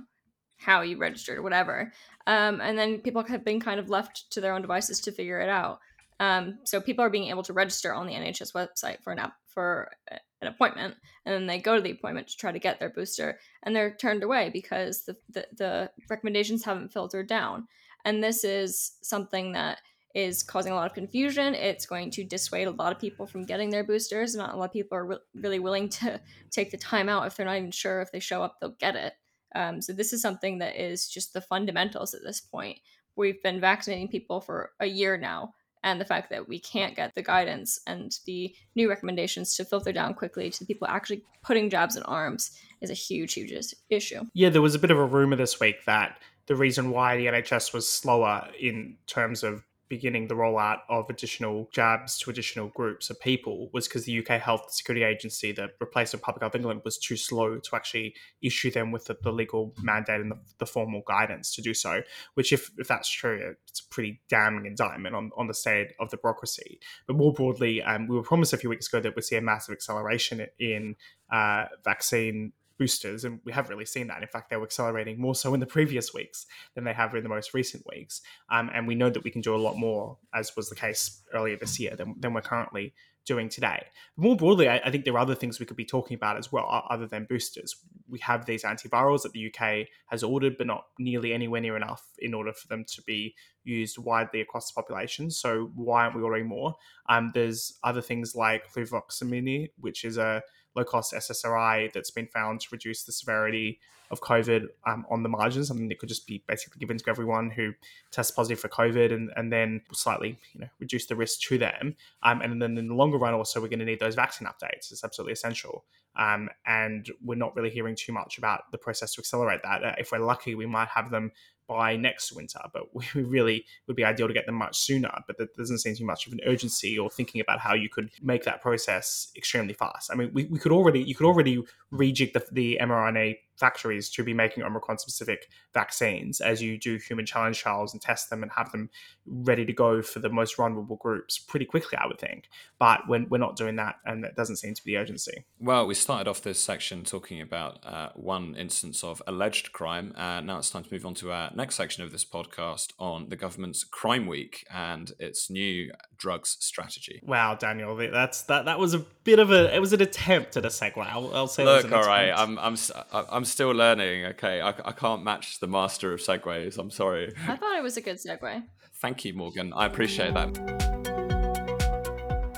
how 0.63 0.81
you 0.81 0.97
registered 0.97 1.37
or 1.37 1.41
whatever. 1.41 1.91
Um, 2.25 2.61
and 2.61 2.77
then 2.77 2.99
people 2.99 3.23
have 3.23 3.43
been 3.43 3.59
kind 3.59 3.79
of 3.79 3.89
left 3.89 4.31
to 4.31 4.41
their 4.41 4.53
own 4.53 4.61
devices 4.61 5.01
to 5.01 5.11
figure 5.11 5.41
it 5.41 5.49
out. 5.49 5.79
Um, 6.19 6.59
so 6.63 6.79
people 6.79 7.03
are 7.03 7.09
being 7.09 7.29
able 7.29 7.43
to 7.43 7.53
register 7.53 7.93
on 7.93 8.07
the 8.07 8.13
NHS 8.13 8.53
website 8.53 9.01
for 9.01 9.11
an 9.11 9.19
app 9.19 9.33
for 9.47 9.91
an 10.09 10.47
appointment, 10.47 10.95
and 11.25 11.33
then 11.33 11.47
they 11.47 11.59
go 11.59 11.75
to 11.75 11.81
the 11.81 11.91
appointment 11.91 12.27
to 12.27 12.37
try 12.37 12.51
to 12.51 12.59
get 12.59 12.79
their 12.79 12.89
booster, 12.89 13.39
and 13.63 13.75
they're 13.75 13.95
turned 13.95 14.23
away 14.23 14.49
because 14.51 15.03
the 15.03 15.17
the, 15.29 15.47
the 15.57 15.91
recommendations 16.09 16.63
haven't 16.63 16.93
filtered 16.93 17.27
down. 17.27 17.67
And 18.05 18.23
this 18.23 18.43
is 18.43 18.93
something 19.01 19.53
that 19.53 19.79
is 20.13 20.43
causing 20.43 20.71
a 20.71 20.75
lot 20.75 20.85
of 20.85 20.93
confusion. 20.93 21.55
It's 21.55 21.85
going 21.85 22.11
to 22.11 22.23
dissuade 22.23 22.67
a 22.67 22.71
lot 22.71 22.91
of 22.91 22.99
people 22.99 23.25
from 23.25 23.43
getting 23.45 23.69
their 23.69 23.83
boosters. 23.83 24.35
Not 24.35 24.53
a 24.53 24.57
lot 24.57 24.65
of 24.65 24.73
people 24.73 24.97
are 24.97 25.05
re- 25.05 25.17
really 25.33 25.59
willing 25.59 25.89
to 25.89 26.21
take 26.51 26.71
the 26.71 26.77
time 26.77 27.09
out 27.09 27.25
if 27.25 27.35
they're 27.35 27.45
not 27.45 27.57
even 27.57 27.71
sure 27.71 28.01
if 28.01 28.11
they 28.11 28.19
show 28.19 28.43
up, 28.43 28.57
they'll 28.59 28.75
get 28.79 28.95
it. 28.95 29.13
Um, 29.55 29.81
so 29.81 29.93
this 29.93 30.13
is 30.13 30.21
something 30.21 30.59
that 30.59 30.75
is 30.75 31.07
just 31.07 31.33
the 31.33 31.41
fundamentals 31.41 32.13
at 32.13 32.23
this 32.23 32.41
point. 32.41 32.79
We've 33.15 33.41
been 33.43 33.61
vaccinating 33.61 34.07
people 34.07 34.41
for 34.41 34.71
a 34.79 34.87
year 34.87 35.17
now, 35.17 35.53
and 35.83 35.99
the 35.99 36.05
fact 36.05 36.29
that 36.29 36.47
we 36.47 36.59
can't 36.59 36.95
get 36.95 37.13
the 37.13 37.21
guidance 37.21 37.79
and 37.85 38.17
the 38.25 38.55
new 38.75 38.89
recommendations 38.89 39.55
to 39.55 39.65
filter 39.65 39.91
down 39.91 40.13
quickly 40.13 40.49
to 40.49 40.59
the 40.59 40.65
people 40.65 40.87
actually 40.87 41.23
putting 41.43 41.69
jabs 41.69 41.95
in 41.95 42.03
arms 42.03 42.57
is 42.81 42.89
a 42.89 42.95
huge, 42.95 43.33
huge 43.33 43.53
issue. 43.89 44.21
Yeah, 44.33 44.49
there 44.49 44.61
was 44.61 44.75
a 44.75 44.79
bit 44.79 44.91
of 44.91 44.97
a 44.97 45.05
rumor 45.05 45.35
this 45.35 45.59
week 45.59 45.85
that 45.85 46.17
the 46.47 46.55
reason 46.55 46.89
why 46.89 47.17
the 47.17 47.27
NHS 47.27 47.73
was 47.73 47.87
slower 47.87 48.47
in 48.59 48.97
terms 49.07 49.43
of 49.43 49.63
beginning 49.93 50.27
the 50.27 50.33
rollout 50.33 50.79
of 50.89 51.07
additional 51.07 51.69
jabs 51.71 52.17
to 52.17 52.31
additional 52.31 52.67
groups 52.69 53.11
of 53.11 53.21
people 53.21 53.69
was 53.73 53.87
because 53.87 54.05
the 54.05 54.19
UK 54.19 54.41
Health 54.41 54.71
Security 54.71 55.03
Agency, 55.03 55.51
the 55.51 55.69
replacement 55.79 56.23
Public 56.23 56.41
Health 56.41 56.55
England, 56.55 56.81
was 56.83 56.97
too 56.97 57.15
slow 57.15 57.59
to 57.59 57.75
actually 57.75 58.15
issue 58.41 58.71
them 58.71 58.91
with 58.91 59.05
the, 59.05 59.15
the 59.21 59.31
legal 59.31 59.75
mandate 59.83 60.19
and 60.19 60.31
the, 60.31 60.39
the, 60.57 60.65
formal 60.65 61.03
guidance 61.07 61.53
to 61.53 61.61
do 61.61 61.75
so. 61.75 62.01
Which, 62.33 62.51
if, 62.51 62.71
if 62.79 62.87
that's 62.87 63.07
true, 63.07 63.53
it's 63.67 63.81
a 63.81 63.89
pretty 63.93 64.19
damning 64.29 64.65
indictment 64.65 65.15
on, 65.15 65.29
on 65.37 65.45
the 65.45 65.53
state 65.53 65.91
of 65.99 66.09
the 66.09 66.17
bureaucracy. 66.17 66.79
But 67.05 67.15
more 67.15 67.31
broadly, 67.31 67.83
um, 67.83 68.07
we 68.07 68.15
were 68.15 68.23
promised 68.23 68.53
a 68.53 68.57
few 68.57 68.71
weeks 68.71 68.87
ago 68.87 68.99
that 68.99 69.15
we'd 69.15 69.25
see 69.25 69.35
a 69.35 69.41
massive 69.41 69.73
acceleration 69.73 70.47
in 70.57 70.95
uh, 71.31 71.65
vaccine 71.83 72.53
boosters, 72.77 73.23
and 73.23 73.39
we 73.45 73.51
haven't 73.51 73.71
really 73.71 73.85
seen 73.85 74.07
that. 74.07 74.21
In 74.21 74.27
fact, 74.27 74.49
they 74.49 74.57
were 74.57 74.63
accelerating 74.63 75.19
more 75.19 75.35
so 75.35 75.53
in 75.53 75.59
the 75.59 75.65
previous 75.65 76.13
weeks 76.13 76.45
than 76.75 76.83
they 76.83 76.93
have 76.93 77.13
in 77.15 77.23
the 77.23 77.29
most 77.29 77.53
recent 77.53 77.83
weeks. 77.89 78.21
Um, 78.51 78.69
and 78.73 78.87
we 78.87 78.95
know 78.95 79.09
that 79.09 79.23
we 79.23 79.31
can 79.31 79.41
do 79.41 79.55
a 79.55 79.57
lot 79.57 79.77
more, 79.77 80.17
as 80.33 80.55
was 80.55 80.69
the 80.69 80.75
case 80.75 81.21
earlier 81.33 81.57
this 81.57 81.79
year, 81.79 81.95
than, 81.95 82.15
than 82.19 82.33
we're 82.33 82.41
currently 82.41 82.93
doing 83.25 83.49
today. 83.49 83.85
More 84.17 84.35
broadly, 84.35 84.67
I, 84.67 84.81
I, 84.83 84.91
think 84.91 85.05
there 85.05 85.13
are 85.13 85.19
other 85.19 85.35
things 85.35 85.59
we 85.59 85.65
could 85.65 85.77
be 85.77 85.85
talking 85.85 86.15
about 86.15 86.37
as 86.37 86.51
well, 86.51 86.85
other 86.89 87.07
than 87.07 87.25
boosters. 87.25 87.75
We 88.09 88.19
have 88.19 88.45
these 88.45 88.63
antivirals 88.63 89.21
that 89.23 89.31
the 89.31 89.47
UK 89.47 89.87
has 90.07 90.23
ordered, 90.23 90.57
but 90.57 90.67
not 90.67 90.85
nearly 90.99 91.33
anywhere 91.33 91.61
near 91.61 91.77
enough 91.77 92.03
in 92.19 92.33
order 92.33 92.51
for 92.51 92.67
them 92.67 92.83
to 92.89 93.01
be 93.03 93.35
used 93.63 93.97
widely 93.97 94.41
across 94.41 94.71
the 94.71 94.75
population. 94.75 95.31
So 95.31 95.71
why 95.75 96.03
aren't 96.03 96.15
we 96.15 96.21
ordering 96.21 96.47
more? 96.47 96.75
Um, 97.07 97.31
there's 97.33 97.79
other 97.83 98.01
things 98.01 98.35
like 98.35 98.71
fluvoxamine, 98.71 99.69
which 99.79 100.03
is 100.03 100.17
a 100.17 100.41
low 100.75 100.83
cost 100.83 101.13
SSRI 101.13 101.91
that's 101.93 102.11
been 102.11 102.27
found 102.27 102.61
to 102.61 102.67
reduce 102.71 103.03
the 103.03 103.11
severity 103.11 103.79
of 104.11 104.21
COVID 104.21 104.67
um, 104.85 105.05
on 105.09 105.23
the 105.23 105.29
margins. 105.29 105.67
Something 105.67 105.89
that 105.89 105.99
could 105.99 106.09
just 106.09 106.27
be 106.27 106.43
basically 106.47 106.79
given 106.79 106.97
to 106.97 107.09
everyone 107.09 107.49
who 107.49 107.73
tests 108.11 108.31
positive 108.31 108.59
for 108.59 108.69
COVID 108.69 109.13
and, 109.13 109.31
and 109.35 109.51
then 109.51 109.81
slightly 109.91 110.37
you 110.53 110.61
know 110.61 110.67
reduce 110.79 111.05
the 111.07 111.15
risk 111.15 111.41
to 111.41 111.57
them. 111.57 111.95
Um, 112.21 112.41
and 112.41 112.61
then 112.61 112.77
in 112.77 112.87
the 112.87 112.95
longer 112.95 113.17
run, 113.17 113.33
also, 113.33 113.61
we're 113.61 113.67
going 113.67 113.79
to 113.79 113.85
need 113.85 113.99
those 113.99 114.15
vaccine 114.15 114.47
updates. 114.47 114.91
It's 114.91 115.03
absolutely 115.03 115.33
essential. 115.33 115.85
Um, 116.15 116.49
and 116.65 117.09
we're 117.23 117.35
not 117.35 117.55
really 117.55 117.71
hearing 117.71 117.95
too 117.95 118.13
much 118.13 118.37
about 118.37 118.71
the 118.71 118.77
process 118.77 119.15
to 119.15 119.21
accelerate 119.21 119.61
that. 119.63 119.83
Uh, 119.83 119.95
if 119.97 120.11
we're 120.11 120.19
lucky, 120.19 120.53
we 120.53 120.67
might 120.67 120.89
have 120.89 121.09
them 121.09 121.31
by 121.67 121.95
next 121.95 122.31
winter, 122.33 122.59
but 122.73 122.83
we 122.93 123.05
really 123.21 123.65
would 123.87 123.95
be 123.95 124.03
ideal 124.03 124.27
to 124.27 124.33
get 124.33 124.45
them 124.45 124.55
much 124.55 124.77
sooner. 124.77 125.11
But 125.27 125.37
there 125.37 125.47
doesn't 125.57 125.79
seem 125.79 125.95
to 125.95 125.99
be 125.99 126.05
much 126.05 126.27
of 126.27 126.33
an 126.33 126.39
urgency 126.45 126.97
or 126.97 127.09
thinking 127.09 127.41
about 127.41 127.59
how 127.59 127.73
you 127.73 127.89
could 127.89 128.09
make 128.21 128.43
that 128.43 128.61
process 128.61 129.31
extremely 129.35 129.73
fast. 129.73 130.11
I 130.11 130.15
mean, 130.15 130.31
we, 130.33 130.45
we 130.45 130.59
could 130.59 130.71
already 130.71 131.01
you 131.01 131.15
could 131.15 131.25
already 131.25 131.63
rejig 131.91 132.33
the, 132.33 132.45
the 132.51 132.79
mRNA 132.81 133.37
factories 133.57 134.09
to 134.09 134.23
be 134.23 134.33
making 134.33 134.63
Omicron 134.63 134.97
specific 134.97 135.47
vaccines 135.73 136.41
as 136.41 136.61
you 136.61 136.77
do 136.77 136.97
human 136.97 137.25
challenge 137.25 137.59
trials 137.59 137.93
and 137.93 138.01
test 138.01 138.29
them 138.29 138.43
and 138.43 138.51
have 138.51 138.71
them 138.71 138.89
ready 139.25 139.65
to 139.65 139.73
go 139.73 140.01
for 140.01 140.19
the 140.19 140.29
most 140.29 140.57
vulnerable 140.57 140.95
groups 140.97 141.37
pretty 141.39 141.65
quickly, 141.65 141.97
I 141.97 142.07
would 142.07 142.19
think. 142.19 142.49
But 142.79 143.01
we're 143.07 143.37
not 143.37 143.55
doing 143.55 143.75
that, 143.77 143.95
and 144.05 144.23
that 144.23 144.35
doesn't 144.35 144.57
seem 144.57 144.73
to 144.73 144.83
be 144.83 144.93
the 144.93 144.97
urgency. 144.97 145.45
Well, 145.59 145.85
we 145.85 145.93
started 145.93 146.27
off 146.29 146.41
this 146.41 146.59
section 146.59 147.03
talking 147.03 147.41
about 147.41 147.79
uh, 147.85 148.09
one 148.15 148.55
instance 148.55 149.03
of 149.03 149.21
alleged 149.27 149.71
crime. 149.71 150.13
and 150.17 150.47
now 150.47 150.57
it's 150.57 150.69
time 150.69 150.83
to 150.83 150.93
move 150.93 151.05
on 151.05 151.13
to 151.15 151.31
our 151.31 151.51
next 151.55 151.75
section 151.75 152.03
of 152.03 152.11
this 152.11 152.25
podcast 152.25 152.93
on 152.99 153.29
the 153.29 153.35
government's 153.35 153.83
Crime 153.83 154.27
Week 154.27 154.65
and 154.73 155.11
its 155.19 155.49
new 155.49 155.91
drugs 156.17 156.57
strategy. 156.59 157.21
Wow, 157.23 157.55
Daniel, 157.55 157.95
that's 157.95 158.43
that. 158.43 158.65
That 158.65 158.79
was 158.79 158.93
a 158.93 158.99
bit 159.23 159.39
of 159.39 159.51
a. 159.51 159.73
It 159.73 159.79
was 159.79 159.93
an 159.93 160.01
attempt 160.01 160.57
at 160.57 160.65
a 160.65 160.69
segue. 160.69 160.97
I'll, 160.97 161.33
I'll 161.35 161.47
say. 161.47 161.63
Look, 161.63 161.91
all 161.91 162.03
right, 162.03 162.31
I'm 162.31 162.57
I'm 162.59 162.75
I'm 163.11 163.45
still 163.45 163.71
learning. 163.71 164.25
Okay, 164.25 164.61
I, 164.61 164.69
I 164.69 164.91
can't 164.91 165.23
match 165.23 165.59
the 165.59 165.67
master 165.67 166.13
of 166.13 166.19
segues. 166.19 166.77
I'm 166.77 166.91
sorry. 166.91 167.33
I 167.47 167.55
thought 167.55 167.77
it 167.77 167.83
was 167.83 167.97
a 167.97 168.01
good 168.01 168.17
segue. 168.17 168.63
Thank 168.95 169.25
you, 169.25 169.33
Morgan. 169.33 169.73
I 169.73 169.85
appreciate 169.85 170.33
that. 170.33 171.02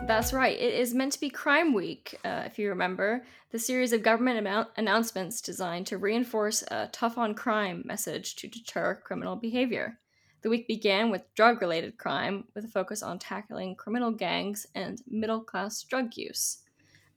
That's 0.07 0.33
right. 0.33 0.55
It 0.55 0.75
is 0.75 0.93
meant 0.93 1.13
to 1.13 1.19
be 1.19 1.31
Crime 1.31 1.73
Week, 1.73 2.19
uh, 2.23 2.43
if 2.45 2.59
you 2.59 2.69
remember, 2.69 3.25
the 3.49 3.57
series 3.57 3.91
of 3.91 4.03
government 4.03 4.37
amount- 4.37 4.69
announcements 4.77 5.41
designed 5.41 5.87
to 5.87 5.97
reinforce 5.97 6.61
a 6.69 6.89
tough 6.91 7.17
on 7.17 7.33
crime 7.33 7.81
message 7.85 8.35
to 8.35 8.47
deter 8.47 9.01
criminal 9.03 9.35
behavior. 9.35 9.99
The 10.43 10.49
week 10.49 10.67
began 10.67 11.09
with 11.09 11.33
drug 11.33 11.59
related 11.59 11.97
crime, 11.97 12.47
with 12.53 12.65
a 12.65 12.67
focus 12.67 13.01
on 13.01 13.17
tackling 13.17 13.75
criminal 13.75 14.11
gangs 14.11 14.67
and 14.75 15.01
middle 15.07 15.41
class 15.41 15.81
drug 15.81 16.15
use. 16.15 16.59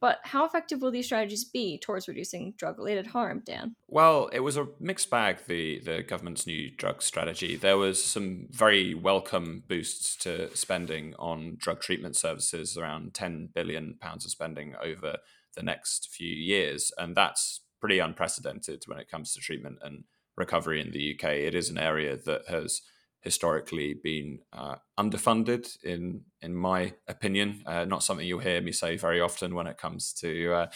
But 0.01 0.19
how 0.23 0.45
effective 0.45 0.81
will 0.81 0.91
these 0.91 1.07
strategies 1.07 1.45
be 1.45 1.79
towards 1.79 2.07
reducing 2.07 2.55
drug 2.57 2.79
related 2.79 3.09
harm, 3.09 3.43
Dan? 3.45 3.75
Well, 3.89 4.29
it 4.33 4.41
was 4.41 4.57
a 4.57 4.69
mixed 4.79 5.11
bag, 5.11 5.39
the, 5.47 5.81
the 5.81 6.03
government's 6.03 6.47
new 6.47 6.71
drug 6.71 7.03
strategy. 7.03 7.57
There 7.57 7.77
was 7.77 8.03
some 8.03 8.47
very 8.51 8.95
welcome 8.95 9.65
boosts 9.67 10.15
to 10.19 10.55
spending 10.57 11.15
on 11.19 11.57
drug 11.59 11.81
treatment 11.81 12.17
services, 12.17 12.77
around 12.77 13.13
£10 13.13 13.53
billion 13.53 13.99
of 14.03 14.23
spending 14.23 14.75
over 14.83 15.17
the 15.57 15.63
next 15.63 16.09
few 16.11 16.33
years. 16.33 16.93
And 16.97 17.17
that's 17.17 17.63
pretty 17.81 17.99
unprecedented 17.99 18.85
when 18.87 18.99
it 18.99 19.11
comes 19.11 19.33
to 19.35 19.41
treatment 19.41 19.79
and 19.83 20.05
recovery 20.37 20.81
in 20.81 20.93
the 20.93 21.15
UK. 21.15 21.31
It 21.31 21.55
is 21.55 21.71
an 21.71 21.79
area 21.79 22.17
that 22.17 22.43
has 22.49 22.83
historically 23.20 23.94
been 23.94 24.38
uh, 24.52 24.76
underfunded, 24.98 25.76
in 25.83 26.22
in 26.40 26.54
my 26.54 26.94
opinion. 27.09 27.62
Uh, 27.66 27.85
not 27.85 28.02
something 28.02 28.26
you'll 28.26 28.38
hear 28.38 28.61
me 28.61 28.72
say 28.72 28.96
very 28.96 29.20
often 29.20 29.54
when 29.54 29.66
it 29.66 29.78
comes 29.78 30.12
to 30.12 30.52
uh, 30.52 30.66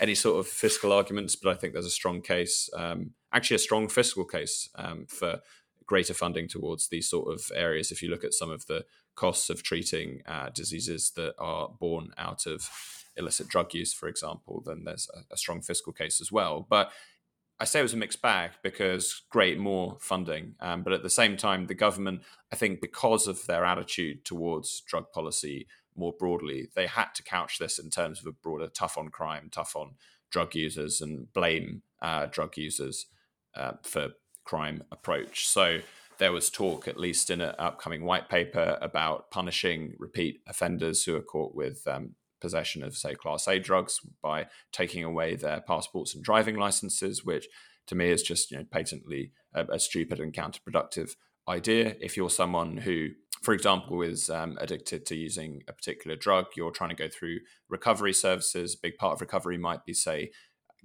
any 0.00 0.14
sort 0.14 0.40
of 0.40 0.46
fiscal 0.46 0.92
arguments, 0.92 1.36
but 1.36 1.50
I 1.50 1.54
think 1.58 1.72
there's 1.72 1.86
a 1.86 1.90
strong 1.90 2.20
case, 2.20 2.68
um, 2.76 3.12
actually 3.32 3.56
a 3.56 3.60
strong 3.60 3.88
fiscal 3.88 4.24
case 4.24 4.68
um, 4.74 5.06
for 5.06 5.40
greater 5.86 6.14
funding 6.14 6.48
towards 6.48 6.88
these 6.88 7.08
sort 7.08 7.32
of 7.32 7.50
areas. 7.54 7.92
If 7.92 8.02
you 8.02 8.10
look 8.10 8.24
at 8.24 8.34
some 8.34 8.50
of 8.50 8.66
the 8.66 8.84
costs 9.14 9.50
of 9.50 9.62
treating 9.62 10.22
uh, 10.26 10.48
diseases 10.54 11.12
that 11.16 11.34
are 11.38 11.68
born 11.80 12.10
out 12.18 12.46
of 12.46 12.68
illicit 13.16 13.48
drug 13.48 13.74
use, 13.74 13.92
for 13.92 14.08
example, 14.08 14.62
then 14.64 14.84
there's 14.84 15.08
a, 15.14 15.34
a 15.34 15.36
strong 15.36 15.60
fiscal 15.60 15.92
case 15.92 16.20
as 16.20 16.32
well. 16.32 16.66
But 16.68 16.90
I 17.62 17.64
say 17.64 17.78
it 17.78 17.84
was 17.84 17.94
a 17.94 17.96
mixed 17.96 18.20
bag 18.20 18.50
because 18.64 19.22
great, 19.30 19.56
more 19.56 19.96
funding. 20.00 20.56
Um, 20.58 20.82
but 20.82 20.92
at 20.92 21.04
the 21.04 21.08
same 21.08 21.36
time, 21.36 21.68
the 21.68 21.74
government, 21.74 22.22
I 22.52 22.56
think, 22.56 22.80
because 22.80 23.28
of 23.28 23.46
their 23.46 23.64
attitude 23.64 24.24
towards 24.24 24.80
drug 24.80 25.12
policy 25.12 25.68
more 25.94 26.12
broadly, 26.12 26.70
they 26.74 26.88
had 26.88 27.14
to 27.14 27.22
couch 27.22 27.60
this 27.60 27.78
in 27.78 27.88
terms 27.88 28.18
of 28.18 28.26
a 28.26 28.32
broader 28.32 28.66
tough 28.66 28.98
on 28.98 29.10
crime, 29.10 29.48
tough 29.48 29.76
on 29.76 29.92
drug 30.28 30.56
users, 30.56 31.00
and 31.00 31.32
blame 31.32 31.82
uh, 32.00 32.26
drug 32.26 32.56
users 32.56 33.06
uh, 33.54 33.74
for 33.84 34.08
crime 34.42 34.82
approach. 34.90 35.46
So 35.46 35.82
there 36.18 36.32
was 36.32 36.50
talk, 36.50 36.88
at 36.88 36.98
least 36.98 37.30
in 37.30 37.40
an 37.40 37.54
upcoming 37.60 38.04
white 38.04 38.28
paper, 38.28 38.76
about 38.82 39.30
punishing 39.30 39.94
repeat 40.00 40.40
offenders 40.48 41.04
who 41.04 41.14
are 41.14 41.22
caught 41.22 41.54
with 41.54 41.86
um, 41.86 42.16
possession 42.42 42.82
of, 42.82 42.94
say, 42.94 43.14
Class 43.14 43.48
A 43.48 43.58
drugs 43.58 44.00
by 44.22 44.48
taking 44.72 45.04
away 45.04 45.36
their 45.36 45.62
passports 45.62 46.14
and 46.14 46.22
driving 46.22 46.56
licenses, 46.56 47.24
which 47.24 47.46
to 47.86 47.94
me 47.94 48.10
is 48.10 48.22
just 48.22 48.50
you 48.50 48.58
know, 48.58 48.64
patently 48.70 49.32
a, 49.54 49.64
a 49.72 49.78
stupid 49.78 50.20
and 50.20 50.34
counterproductive 50.34 51.14
idea. 51.48 51.96
If 52.00 52.16
you're 52.16 52.30
someone 52.30 52.76
who, 52.76 53.08
for 53.42 53.54
example, 53.54 54.02
is 54.02 54.28
um, 54.28 54.58
addicted 54.60 55.06
to 55.06 55.16
using 55.16 55.62
a 55.68 55.72
particular 55.72 56.16
drug, 56.16 56.46
you're 56.56 56.70
trying 56.70 56.90
to 56.90 56.96
go 56.96 57.08
through 57.08 57.38
recovery 57.70 58.12
services. 58.12 58.74
A 58.74 58.82
big 58.82 58.98
part 58.98 59.14
of 59.14 59.20
recovery 59.20 59.56
might 59.56 59.84
be, 59.86 59.94
say, 59.94 60.30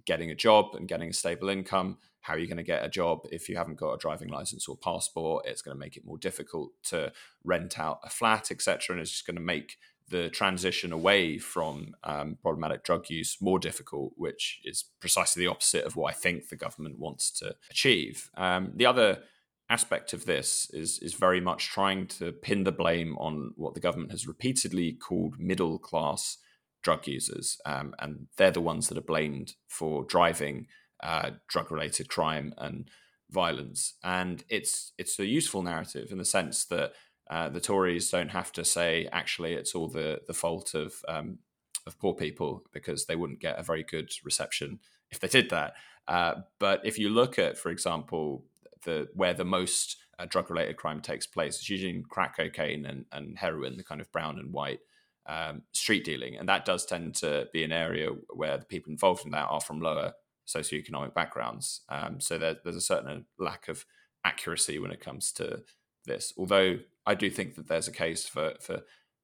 getting 0.05 0.31
a 0.31 0.35
job 0.35 0.67
and 0.73 0.87
getting 0.87 1.09
a 1.09 1.13
stable 1.13 1.49
income. 1.49 1.97
How 2.21 2.33
are 2.33 2.39
you 2.39 2.47
going 2.47 2.57
to 2.57 2.63
get 2.63 2.83
a 2.83 2.89
job 2.89 3.19
if 3.31 3.47
you 3.47 3.55
haven't 3.55 3.79
got 3.79 3.93
a 3.93 3.97
driving 3.97 4.29
license 4.29 4.67
or 4.67 4.75
passport? 4.77 5.45
It's 5.47 5.61
going 5.61 5.75
to 5.75 5.79
make 5.79 5.95
it 5.95 6.05
more 6.05 6.17
difficult 6.17 6.71
to 6.85 7.13
rent 7.43 7.79
out 7.79 7.99
a 8.03 8.09
flat, 8.09 8.51
etc. 8.51 8.95
And 8.95 9.01
it's 9.01 9.11
just 9.11 9.25
going 9.25 9.37
to 9.37 9.41
make 9.41 9.77
the 10.09 10.29
transition 10.29 10.91
away 10.91 11.37
from 11.37 11.95
um, 12.03 12.37
problematic 12.41 12.83
drug 12.83 13.09
use 13.09 13.37
more 13.41 13.59
difficult, 13.59 14.13
which 14.15 14.59
is 14.63 14.85
precisely 14.99 15.43
the 15.43 15.51
opposite 15.51 15.85
of 15.85 15.95
what 15.95 16.13
I 16.13 16.17
think 16.17 16.49
the 16.49 16.55
government 16.55 16.99
wants 16.99 17.31
to 17.39 17.55
achieve. 17.69 18.29
Um, 18.37 18.71
the 18.75 18.85
other 18.85 19.23
aspect 19.69 20.13
of 20.13 20.25
this 20.25 20.69
is 20.71 20.99
is 20.99 21.13
very 21.13 21.41
much 21.41 21.67
trying 21.67 22.07
to 22.07 22.31
pin 22.31 22.63
the 22.63 22.71
blame 22.71 23.17
on 23.17 23.51
what 23.55 23.73
the 23.73 23.81
government 23.81 24.11
has 24.11 24.27
repeatedly 24.27 24.93
called 24.93 25.39
middle 25.39 25.77
class 25.77 26.37
drug 26.83 27.05
users, 27.07 27.59
um, 27.65 27.93
and 27.99 28.27
they're 28.37 28.51
the 28.51 28.61
ones 28.61 28.87
that 28.87 28.97
are 28.97 29.01
blamed 29.01 29.55
for 29.67 30.05
driving 30.05 30.67
uh, 31.03 31.31
drug 31.49 31.71
related 31.71 32.07
crime 32.07 32.53
and 32.57 32.89
violence. 33.29 33.95
And 34.03 34.43
it's 34.49 34.93
it's 34.97 35.19
a 35.19 35.25
useful 35.25 35.61
narrative 35.61 36.11
in 36.11 36.17
the 36.17 36.25
sense 36.25 36.65
that 36.65 36.93
uh, 37.29 37.49
the 37.49 37.59
Tories 37.59 38.09
don't 38.09 38.29
have 38.29 38.51
to 38.53 38.63
say 38.63 39.07
actually 39.11 39.53
it's 39.53 39.75
all 39.75 39.87
the 39.87 40.21
the 40.27 40.33
fault 40.33 40.73
of 40.73 41.03
um, 41.07 41.39
of 41.85 41.99
poor 41.99 42.13
people 42.13 42.63
because 42.73 43.05
they 43.05 43.15
wouldn't 43.15 43.39
get 43.39 43.59
a 43.59 43.63
very 43.63 43.83
good 43.83 44.11
reception 44.23 44.79
if 45.09 45.19
they 45.19 45.27
did 45.27 45.49
that. 45.49 45.73
Uh, 46.07 46.35
but 46.59 46.81
if 46.85 46.97
you 46.97 47.09
look 47.09 47.37
at, 47.37 47.57
for 47.57 47.69
example, 47.69 48.43
the 48.83 49.07
where 49.13 49.33
the 49.33 49.45
most 49.45 49.97
uh, 50.19 50.25
drug 50.25 50.49
related 50.49 50.77
crime 50.77 51.01
takes 51.01 51.27
place, 51.27 51.57
it's 51.57 51.69
usually 51.69 51.95
in 51.95 52.03
crack 52.03 52.37
cocaine 52.37 52.85
and, 52.85 53.05
and 53.11 53.37
heroin, 53.37 53.77
the 53.77 53.83
kind 53.83 54.01
of 54.01 54.11
brown 54.11 54.39
and 54.39 54.53
white 54.53 54.79
um, 55.25 55.63
street 55.73 56.05
dealing, 56.05 56.37
and 56.37 56.47
that 56.47 56.65
does 56.65 56.85
tend 56.85 57.15
to 57.15 57.47
be 57.51 57.63
an 57.63 57.71
area 57.71 58.09
where 58.29 58.57
the 58.57 58.65
people 58.65 58.91
involved 58.91 59.25
in 59.25 59.31
that 59.31 59.47
are 59.49 59.61
from 59.61 59.81
lower 59.81 60.13
socioeconomic 60.47 61.13
backgrounds. 61.13 61.81
Um, 61.89 62.21
so 62.21 62.37
there, 62.37 62.55
there's 62.63 62.77
a 62.77 62.81
certain 62.81 63.25
lack 63.37 63.67
of 63.67 63.85
accuracy 64.23 64.79
when 64.79 64.91
it 64.91 65.01
comes 65.01 65.33
to 65.33 65.63
this. 66.05 66.33
Although 66.37 66.79
I 67.07 67.15
do 67.15 67.29
think 67.29 67.55
that 67.55 67.67
there's 67.67 67.87
a 67.87 67.91
case 67.91 68.27
for 68.27 68.53
for 68.59 68.81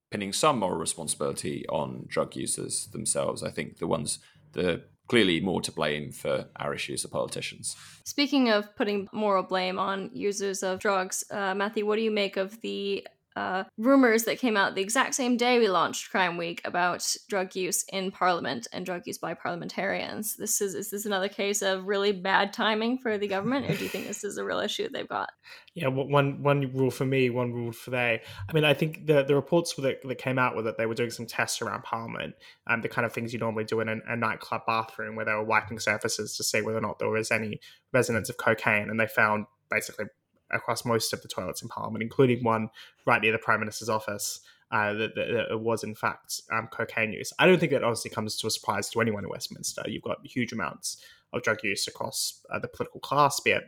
pinning 0.10 0.34
some 0.34 0.60
moral 0.60 0.80
responsibility 0.80 1.66
on 1.70 2.06
drug 2.08 2.36
users 2.36 2.88
themselves. 2.88 3.44
I 3.44 3.52
think 3.52 3.78
the 3.78 3.88
ones 3.88 4.20
the 4.54 4.84
clearly 5.08 5.42
more 5.42 5.62
to 5.62 5.72
blame 5.72 6.12
for 6.12 6.46
our 6.56 6.74
issues 6.74 7.04
are 7.04 7.10
politicians. 7.10 7.76
Speaking 8.06 8.50
of 8.50 8.74
putting 8.76 9.10
moral 9.12 9.44
blame 9.44 9.78
on 9.78 10.10
users 10.14 10.64
of 10.64 10.80
drugs, 10.80 11.24
uh, 11.30 11.54
Matthew, 11.54 11.86
what 11.86 11.98
do 11.98 12.04
you 12.04 12.12
make 12.12 12.38
of 12.38 12.62
the 12.62 13.06
uh, 13.36 13.64
rumors 13.78 14.24
that 14.24 14.40
came 14.40 14.56
out 14.56 14.76
the 14.76 14.82
exact 14.82 15.16
same 15.16 15.38
day 15.38 15.60
we 15.60 15.68
launched 15.68 16.12
Crime 16.12 16.38
Week 16.38 16.62
about 16.66 17.16
drug 17.30 17.56
use 17.56 17.84
in 17.92 18.12
Parliament 18.12 18.68
and 18.72 18.86
drug 18.86 19.04
use 19.06 19.18
by 19.18 19.34
parliamentarians. 19.34 20.36
This 20.36 20.62
is 20.62 20.76
is 20.76 20.92
this 20.92 21.06
another 21.06 21.30
case 21.30 21.62
of 21.62 21.86
really 21.86 22.12
bad 22.12 22.54
timing 22.54 22.98
for 22.98 23.18
the 23.18 23.28
government, 23.28 23.70
or 23.70 23.76
do 23.76 23.84
you 23.84 23.90
think 23.90 24.08
this 24.08 24.24
is 24.24 24.38
a 24.38 24.44
real 24.44 24.60
issue 24.60 24.88
they've 24.92 25.08
got? 25.08 25.30
Yeah, 25.76 25.88
one 25.88 26.44
one 26.44 26.72
rule 26.74 26.92
for 26.92 27.06
me, 27.06 27.30
one 27.30 27.52
rule 27.52 27.72
for 27.72 27.90
they. 27.92 28.22
I 28.50 28.54
mean, 28.54 28.64
I 28.64 28.74
think 28.74 29.08
the 29.08 29.24
the 29.24 29.36
reports 29.36 29.74
that, 29.76 30.02
that 30.04 30.18
came 30.18 30.38
out 30.38 30.56
were 30.56 30.64
that 30.64 30.78
they 30.78 30.86
were 30.86 30.94
doing 30.94 31.10
some 31.10 31.26
tests 31.26 31.62
around 31.62 31.84
Parliament, 31.84 32.36
um, 32.68 32.82
the 32.82 32.90
kind 32.90 33.06
of 33.06 33.14
things 33.14 33.34
you 33.34 33.40
normally 33.40 33.64
do 33.64 33.80
in 33.80 33.90
a, 33.90 33.98
a 34.08 34.16
nightclub 34.16 34.62
bathroom, 34.68 35.16
where 35.16 35.26
they 35.26 35.34
were 35.34 35.44
wiping 35.44 35.80
surfaces 35.80 36.38
to 36.38 36.44
see 36.44 36.62
whether 36.62 36.78
or 36.78 36.82
not 36.82 37.00
there 37.00 37.10
was 37.10 37.32
any 37.32 37.60
resonance 37.92 38.30
of 38.30 38.38
cocaine, 38.38 38.90
and 38.90 39.00
they 39.00 39.08
found 39.08 39.46
basically 39.72 40.06
across 40.54 40.86
most 40.86 41.14
of 41.14 41.22
the 41.22 41.28
toilets 41.28 41.62
in 41.62 41.70
Parliament, 41.70 42.04
including 42.04 42.44
one 42.44 42.70
right 43.06 43.22
near 43.22 43.32
the 43.32 43.38
Prime 43.38 43.60
Minister's 43.60 43.90
office. 43.90 44.42
Uh, 44.72 44.92
that, 44.94 45.14
that, 45.14 45.28
that, 45.28 45.52
it 45.52 45.60
was 45.60 45.84
in 45.84 45.94
fact 45.94 46.42
um, 46.52 46.68
cocaine 46.72 47.14
use. 47.14 47.32
I 47.38 47.46
don't 47.46 47.60
think 47.60 47.72
that 47.74 47.84
honestly 47.84 48.10
comes 48.10 48.36
to 48.38 48.48
a 48.48 48.50
surprise 48.50 48.90
to 48.90 49.02
anyone 49.02 49.24
in 49.24 49.30
Westminster. 49.30 49.84
You've 49.86 50.02
got 50.02 50.26
huge 50.26 50.52
amounts 50.52 50.98
of 51.32 51.44
drug 51.44 51.60
use 51.64 51.88
across 51.88 52.44
uh, 52.52 52.58
the 52.58 52.68
political 52.68 53.00
class, 53.00 53.40
be 53.40 53.52
it 53.52 53.66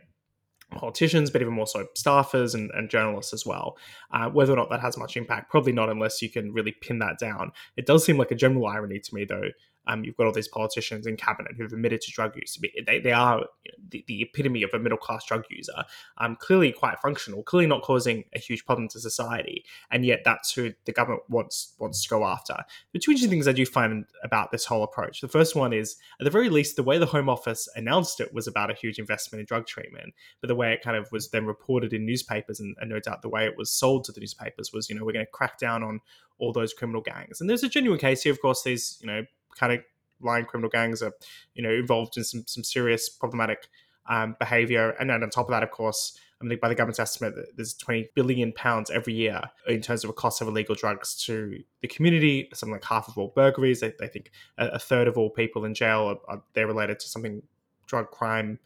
politicians, 0.72 1.30
but 1.30 1.40
even 1.40 1.54
more 1.54 1.66
so 1.66 1.86
staffers 1.96 2.54
and, 2.54 2.70
and 2.74 2.90
journalists 2.90 3.32
as 3.32 3.46
well. 3.46 3.76
Uh, 4.10 4.28
whether 4.28 4.52
or 4.52 4.56
not 4.56 4.70
that 4.70 4.80
has 4.80 4.98
much 4.98 5.16
impact, 5.16 5.50
probably 5.50 5.72
not 5.72 5.88
unless 5.88 6.20
you 6.20 6.28
can 6.28 6.52
really 6.52 6.72
pin 6.72 6.98
that 6.98 7.18
down. 7.18 7.52
It 7.76 7.86
does 7.86 8.04
seem 8.04 8.18
like 8.18 8.30
a 8.30 8.34
general 8.34 8.66
irony 8.66 8.98
to 8.98 9.14
me, 9.14 9.24
though, 9.24 9.50
um, 9.86 10.04
you've 10.04 10.16
got 10.16 10.26
all 10.26 10.32
these 10.32 10.48
politicians 10.48 11.06
in 11.06 11.16
cabinet 11.16 11.52
who've 11.56 11.72
admitted 11.72 12.00
to 12.02 12.10
drug 12.10 12.34
use. 12.36 12.58
They, 12.86 13.00
they 13.00 13.12
are 13.12 13.44
the, 13.88 14.04
the 14.06 14.22
epitome 14.22 14.62
of 14.62 14.70
a 14.72 14.78
middle 14.78 14.98
class 14.98 15.24
drug 15.24 15.44
user, 15.50 15.84
um, 16.18 16.36
clearly 16.36 16.72
quite 16.72 16.98
functional, 17.00 17.42
clearly 17.42 17.66
not 17.66 17.82
causing 17.82 18.24
a 18.34 18.38
huge 18.38 18.64
problem 18.64 18.88
to 18.88 19.00
society, 19.00 19.64
and 19.90 20.04
yet 20.04 20.22
that's 20.24 20.52
who 20.52 20.72
the 20.84 20.92
government 20.92 21.22
wants 21.28 21.74
wants 21.78 22.02
to 22.02 22.08
go 22.08 22.24
after. 22.24 22.56
The 22.92 22.98
two 22.98 23.12
interesting 23.12 23.30
things 23.30 23.48
I 23.48 23.52
do 23.52 23.66
find 23.66 24.04
about 24.22 24.50
this 24.52 24.64
whole 24.64 24.82
approach. 24.82 25.20
The 25.20 25.28
first 25.28 25.54
one 25.54 25.72
is, 25.72 25.96
at 26.20 26.24
the 26.24 26.30
very 26.30 26.48
least, 26.48 26.76
the 26.76 26.82
way 26.82 26.98
the 26.98 27.06
Home 27.06 27.28
Office 27.28 27.68
announced 27.76 28.20
it 28.20 28.32
was 28.34 28.46
about 28.46 28.70
a 28.70 28.74
huge 28.74 28.98
investment 28.98 29.40
in 29.40 29.46
drug 29.46 29.66
treatment, 29.66 30.14
but 30.40 30.48
the 30.48 30.54
way 30.54 30.72
it 30.72 30.82
kind 30.82 30.96
of 30.96 31.10
was 31.12 31.30
then 31.30 31.46
reported 31.46 31.92
in 31.92 32.06
newspapers, 32.06 32.60
and, 32.60 32.76
and 32.80 32.90
no 32.90 33.00
doubt 33.00 33.22
the 33.22 33.28
way 33.28 33.46
it 33.46 33.56
was 33.56 33.70
sold 33.70 34.04
to 34.04 34.12
the 34.12 34.20
newspapers 34.20 34.72
was, 34.72 34.88
you 34.88 34.96
know, 34.96 35.04
we're 35.04 35.12
going 35.12 35.24
to 35.24 35.30
crack 35.30 35.58
down 35.58 35.82
on 35.82 36.00
all 36.38 36.52
those 36.52 36.74
criminal 36.74 37.00
gangs. 37.00 37.40
And 37.40 37.48
there's 37.48 37.62
a 37.62 37.68
genuine 37.68 37.98
case 37.98 38.22
here, 38.22 38.32
of 38.32 38.40
course, 38.40 38.62
these, 38.62 38.98
you 39.00 39.06
know, 39.06 39.24
kind 39.58 39.72
of 39.72 39.80
line 40.20 40.44
criminal 40.44 40.70
gangs 40.70 41.02
are, 41.02 41.12
you 41.54 41.62
know, 41.62 41.70
involved 41.70 42.16
in 42.16 42.24
some 42.24 42.44
some 42.46 42.64
serious 42.64 43.08
problematic 43.08 43.68
um, 44.08 44.36
behavior. 44.38 44.90
And 44.98 45.10
then 45.10 45.22
on 45.22 45.30
top 45.30 45.46
of 45.46 45.50
that, 45.50 45.62
of 45.62 45.70
course, 45.70 46.18
I 46.40 46.44
mean, 46.44 46.58
by 46.60 46.68
the 46.68 46.74
government's 46.74 46.98
estimate, 46.98 47.34
there's 47.56 47.74
20 47.74 48.10
billion 48.14 48.52
pounds 48.52 48.90
every 48.90 49.14
year 49.14 49.40
in 49.66 49.80
terms 49.80 50.04
of 50.04 50.10
a 50.10 50.12
cost 50.12 50.42
of 50.42 50.48
illegal 50.48 50.74
drugs 50.74 51.14
to 51.24 51.62
the 51.80 51.88
community. 51.88 52.48
Something 52.52 52.74
like 52.74 52.84
half 52.84 53.08
of 53.08 53.16
all 53.16 53.32
burglaries. 53.34 53.80
They, 53.80 53.94
they 53.98 54.08
think 54.08 54.30
a, 54.58 54.66
a, 54.68 54.78
third 54.78 55.08
of 55.08 55.16
all 55.16 55.30
people 55.30 55.64
in 55.64 55.72
jail 55.72 56.18
are, 56.28 56.34
are 56.36 56.42
they're 56.52 56.66
related 56.66 57.00
to 57.00 57.08
something 57.08 57.42
drug 57.86 58.10
crime. 58.10 58.58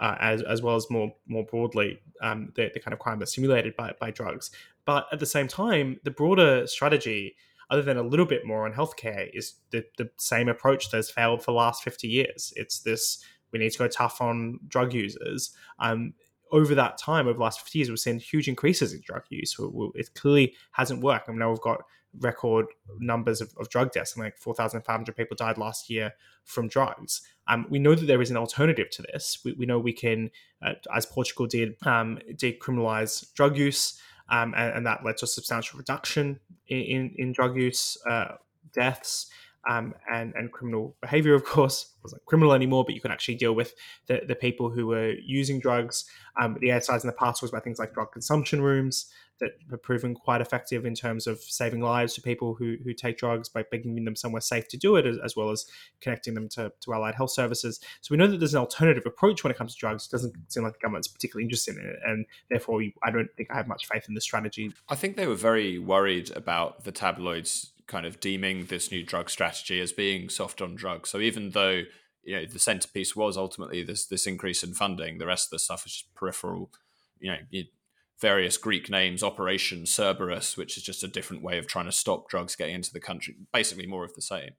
Uh, 0.00 0.16
as, 0.18 0.42
as 0.42 0.60
well 0.60 0.74
as 0.74 0.90
more 0.90 1.14
more 1.28 1.44
broadly 1.44 2.00
um, 2.20 2.50
the, 2.56 2.68
the 2.74 2.80
kind 2.80 2.92
of 2.92 2.98
crime 2.98 3.20
that's 3.20 3.32
simulated 3.32 3.76
by, 3.76 3.92
by 4.00 4.10
drugs. 4.10 4.50
But 4.84 5.06
at 5.12 5.20
the 5.20 5.26
same 5.26 5.46
time, 5.46 6.00
the 6.02 6.10
broader 6.10 6.66
strategy 6.66 7.36
other 7.70 7.82
than 7.82 7.96
a 7.96 8.02
little 8.02 8.26
bit 8.26 8.46
more 8.46 8.64
on 8.64 8.72
healthcare, 8.72 9.28
is 9.32 9.54
the, 9.70 9.84
the 9.98 10.10
same 10.18 10.48
approach 10.48 10.90
that's 10.90 11.10
failed 11.10 11.42
for 11.42 11.52
the 11.52 11.56
last 11.56 11.82
50 11.82 12.08
years. 12.08 12.52
It's 12.56 12.80
this 12.80 13.24
we 13.52 13.60
need 13.60 13.70
to 13.70 13.78
go 13.78 13.88
tough 13.88 14.20
on 14.20 14.58
drug 14.66 14.92
users. 14.92 15.54
Um, 15.78 16.14
over 16.50 16.74
that 16.74 16.98
time, 16.98 17.26
over 17.26 17.38
the 17.38 17.42
last 17.42 17.60
50 17.60 17.78
years, 17.78 17.88
we've 17.88 17.98
seen 17.98 18.18
huge 18.18 18.48
increases 18.48 18.92
in 18.92 19.00
drug 19.00 19.22
use. 19.30 19.56
It 19.94 20.14
clearly 20.14 20.54
hasn't 20.72 21.02
worked. 21.02 21.28
I 21.28 21.32
mean, 21.32 21.38
now 21.38 21.50
we've 21.50 21.60
got 21.60 21.82
record 22.20 22.66
numbers 22.98 23.40
of, 23.40 23.52
of 23.58 23.68
drug 23.68 23.92
deaths. 23.92 24.16
like 24.16 24.36
4,500 24.36 25.16
people 25.16 25.36
died 25.36 25.58
last 25.58 25.90
year 25.90 26.12
from 26.44 26.68
drugs. 26.68 27.22
Um, 27.48 27.66
we 27.70 27.78
know 27.78 27.94
that 27.94 28.06
there 28.06 28.22
is 28.22 28.30
an 28.30 28.36
alternative 28.36 28.90
to 28.90 29.02
this. 29.02 29.38
We, 29.44 29.52
we 29.52 29.66
know 29.66 29.78
we 29.78 29.92
can, 29.92 30.30
uh, 30.62 30.74
as 30.94 31.06
Portugal 31.06 31.46
did, 31.46 31.74
um, 31.86 32.18
decriminalize 32.32 33.32
drug 33.34 33.56
use 33.56 34.00
um, 34.28 34.54
and, 34.56 34.76
and, 34.76 34.86
that 34.86 35.04
led 35.04 35.16
to 35.18 35.24
a 35.24 35.28
substantial 35.28 35.78
reduction 35.78 36.40
in, 36.68 36.78
in, 36.78 37.14
in 37.16 37.32
drug 37.32 37.56
use 37.56 37.98
uh, 38.08 38.36
deaths. 38.72 39.26
Um, 39.68 39.94
and 40.12 40.32
and 40.34 40.52
criminal 40.52 40.96
behavior. 41.00 41.34
Of 41.34 41.44
course, 41.44 41.92
wasn't 42.02 42.24
criminal 42.26 42.52
anymore, 42.52 42.84
but 42.84 42.94
you 42.94 43.00
could 43.00 43.10
actually 43.10 43.36
deal 43.36 43.54
with 43.54 43.74
the, 44.06 44.22
the 44.26 44.34
people 44.34 44.70
who 44.70 44.86
were 44.86 45.12
using 45.24 45.58
drugs. 45.60 46.04
Um, 46.40 46.56
the 46.60 46.70
exercise 46.70 47.04
in 47.04 47.08
the 47.08 47.14
past 47.14 47.42
was 47.42 47.50
about 47.50 47.64
things 47.64 47.78
like 47.78 47.94
drug 47.94 48.12
consumption 48.12 48.62
rooms 48.62 49.06
that 49.40 49.50
have 49.70 49.82
proven 49.82 50.14
quite 50.14 50.40
effective 50.40 50.86
in 50.86 50.94
terms 50.94 51.26
of 51.26 51.40
saving 51.40 51.80
lives 51.80 52.14
to 52.14 52.22
people 52.22 52.54
who, 52.54 52.76
who 52.84 52.94
take 52.94 53.18
drugs 53.18 53.48
by, 53.48 53.64
giving 53.70 54.04
them 54.04 54.14
somewhere 54.14 54.40
safe 54.40 54.68
to 54.68 54.76
do 54.76 54.96
it, 54.96 55.06
as, 55.06 55.18
as, 55.24 55.34
well 55.36 55.50
as 55.50 55.66
connecting 56.00 56.34
them 56.34 56.48
to, 56.48 56.72
to 56.80 56.94
allied 56.94 57.14
health 57.14 57.32
services. 57.32 57.80
So 58.00 58.12
we 58.12 58.16
know 58.16 58.28
that 58.28 58.38
there's 58.38 58.54
an 58.54 58.60
alternative 58.60 59.04
approach 59.06 59.42
when 59.42 59.50
it 59.50 59.56
comes 59.56 59.74
to 59.74 59.80
drugs. 59.80 60.06
It 60.06 60.12
doesn't 60.12 60.34
seem 60.48 60.62
like 60.62 60.74
the 60.74 60.78
government's 60.78 61.08
particularly 61.08 61.44
interested 61.44 61.76
in 61.76 61.84
it, 61.84 61.96
and 62.06 62.26
therefore 62.48 62.82
I 63.02 63.10
don't 63.10 63.28
think 63.36 63.50
I 63.50 63.56
have 63.56 63.66
much 63.66 63.86
faith 63.86 64.04
in 64.08 64.14
the 64.14 64.20
strategy. 64.20 64.72
I 64.88 64.94
think 64.94 65.16
they 65.16 65.26
were 65.26 65.34
very 65.34 65.78
worried 65.78 66.30
about 66.36 66.84
the 66.84 66.92
tabloids 66.92 67.72
kind 67.86 68.06
of 68.06 68.20
deeming 68.20 68.66
this 68.66 68.90
new 68.90 69.04
drug 69.04 69.30
strategy 69.30 69.80
as 69.80 69.92
being 69.92 70.28
soft 70.28 70.60
on 70.60 70.74
drugs. 70.74 71.10
So 71.10 71.20
even 71.20 71.50
though 71.50 71.82
you 72.22 72.36
know 72.36 72.46
the 72.46 72.58
centerpiece 72.58 73.14
was 73.14 73.36
ultimately 73.36 73.82
this 73.82 74.06
this 74.06 74.26
increase 74.26 74.62
in 74.62 74.74
funding, 74.74 75.18
the 75.18 75.26
rest 75.26 75.46
of 75.46 75.50
the 75.50 75.58
stuff 75.58 75.86
is 75.86 75.92
just 75.92 76.14
peripheral. 76.14 76.70
You 77.18 77.32
know, 77.32 77.62
various 78.20 78.56
Greek 78.56 78.90
names, 78.90 79.22
Operation 79.22 79.86
Cerberus, 79.86 80.56
which 80.56 80.76
is 80.76 80.82
just 80.82 81.02
a 81.02 81.08
different 81.08 81.42
way 81.42 81.58
of 81.58 81.66
trying 81.66 81.86
to 81.86 81.92
stop 81.92 82.28
drugs 82.28 82.56
getting 82.56 82.74
into 82.74 82.92
the 82.92 83.00
country. 83.00 83.34
Basically, 83.52 83.86
more 83.86 84.04
of 84.04 84.14
the 84.14 84.22
same. 84.22 84.50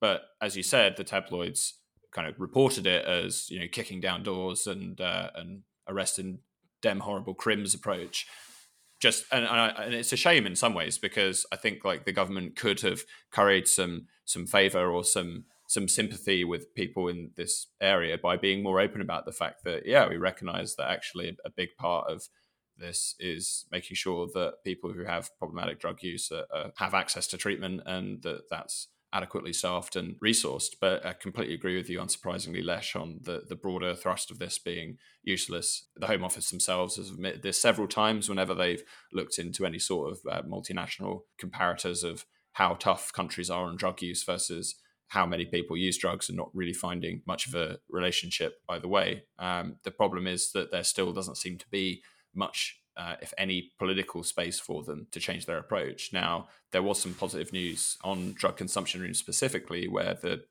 But 0.00 0.22
as 0.40 0.56
you 0.56 0.62
said, 0.62 0.96
the 0.96 1.04
tabloids 1.04 1.74
kind 2.12 2.28
of 2.28 2.38
reported 2.38 2.86
it 2.86 3.04
as 3.04 3.50
you 3.50 3.60
know 3.60 3.66
kicking 3.70 4.00
down 4.00 4.22
doors 4.22 4.66
and 4.66 5.00
uh, 5.00 5.30
and 5.34 5.62
arresting 5.88 6.40
dem 6.82 7.00
horrible 7.00 7.34
crims 7.34 7.74
approach. 7.74 8.26
Just 9.04 9.26
and, 9.30 9.44
and, 9.44 9.92
it's 9.92 10.14
a 10.14 10.16
shame 10.16 10.46
in 10.46 10.56
some 10.56 10.72
ways 10.72 10.96
because 10.96 11.44
I 11.52 11.56
think 11.56 11.84
like 11.84 12.06
the 12.06 12.12
government 12.12 12.56
could 12.56 12.80
have 12.80 13.02
carried 13.30 13.68
some 13.68 14.06
some 14.24 14.46
favor 14.46 14.90
or 14.90 15.04
some 15.04 15.44
some 15.68 15.88
sympathy 15.88 16.42
with 16.42 16.74
people 16.74 17.08
in 17.08 17.30
this 17.36 17.66
area 17.82 18.16
by 18.16 18.38
being 18.38 18.62
more 18.62 18.80
open 18.80 19.02
about 19.02 19.26
the 19.26 19.32
fact 19.32 19.62
that 19.64 19.84
yeah 19.84 20.08
we 20.08 20.16
recognize 20.16 20.76
that 20.76 20.90
actually 20.90 21.36
a 21.44 21.50
big 21.50 21.68
part 21.78 22.10
of 22.10 22.30
this 22.78 23.14
is 23.20 23.66
making 23.70 23.94
sure 23.94 24.26
that 24.32 24.64
people 24.64 24.90
who 24.90 25.04
have 25.04 25.28
problematic 25.38 25.78
drug 25.78 26.02
use 26.02 26.32
uh, 26.32 26.70
have 26.78 26.94
access 26.94 27.26
to 27.26 27.36
treatment 27.36 27.82
and 27.84 28.22
that 28.22 28.48
that's 28.48 28.88
adequately 29.14 29.52
staffed 29.52 29.96
and 29.96 30.16
resourced. 30.20 30.74
But 30.80 31.06
I 31.06 31.12
completely 31.14 31.54
agree 31.54 31.76
with 31.76 31.88
you, 31.88 32.00
unsurprisingly, 32.00 32.64
Lesh, 32.64 32.96
on 32.96 33.20
the, 33.22 33.44
the 33.48 33.56
broader 33.56 33.94
thrust 33.94 34.30
of 34.30 34.38
this 34.38 34.58
being 34.58 34.98
useless. 35.22 35.86
The 35.96 36.08
Home 36.08 36.24
Office 36.24 36.50
themselves 36.50 36.96
has 36.96 37.10
admitted 37.10 37.42
this 37.42 37.62
several 37.62 37.88
times 37.88 38.28
whenever 38.28 38.54
they've 38.54 38.82
looked 39.12 39.38
into 39.38 39.64
any 39.64 39.78
sort 39.78 40.10
of 40.10 40.18
uh, 40.30 40.42
multinational 40.42 41.20
comparators 41.40 42.02
of 42.02 42.26
how 42.52 42.74
tough 42.74 43.12
countries 43.12 43.50
are 43.50 43.64
on 43.64 43.76
drug 43.76 44.02
use 44.02 44.24
versus 44.24 44.76
how 45.08 45.26
many 45.26 45.44
people 45.44 45.76
use 45.76 45.96
drugs 45.96 46.28
and 46.28 46.36
not 46.36 46.50
really 46.54 46.72
finding 46.72 47.22
much 47.26 47.46
of 47.46 47.54
a 47.54 47.78
relationship 47.88 48.54
either 48.68 48.88
way. 48.88 49.24
Um, 49.38 49.76
the 49.84 49.90
problem 49.90 50.26
is 50.26 50.50
that 50.52 50.72
there 50.72 50.82
still 50.82 51.12
doesn't 51.12 51.36
seem 51.36 51.58
to 51.58 51.68
be 51.70 52.02
much, 52.34 52.80
uh, 52.96 53.16
if 53.20 53.34
any, 53.38 53.72
political 53.78 54.22
space 54.22 54.60
for 54.60 54.82
them 54.82 55.06
to 55.12 55.20
change 55.20 55.46
their 55.46 55.58
approach. 55.58 56.12
Now, 56.12 56.48
there 56.72 56.82
was 56.82 57.00
some 57.00 57.14
positive 57.14 57.52
news 57.52 57.96
on 58.02 58.32
drug 58.32 58.56
consumption 58.56 59.00
rooms 59.00 59.18
specifically, 59.18 59.88
where 59.88 60.14
the 60.14 60.44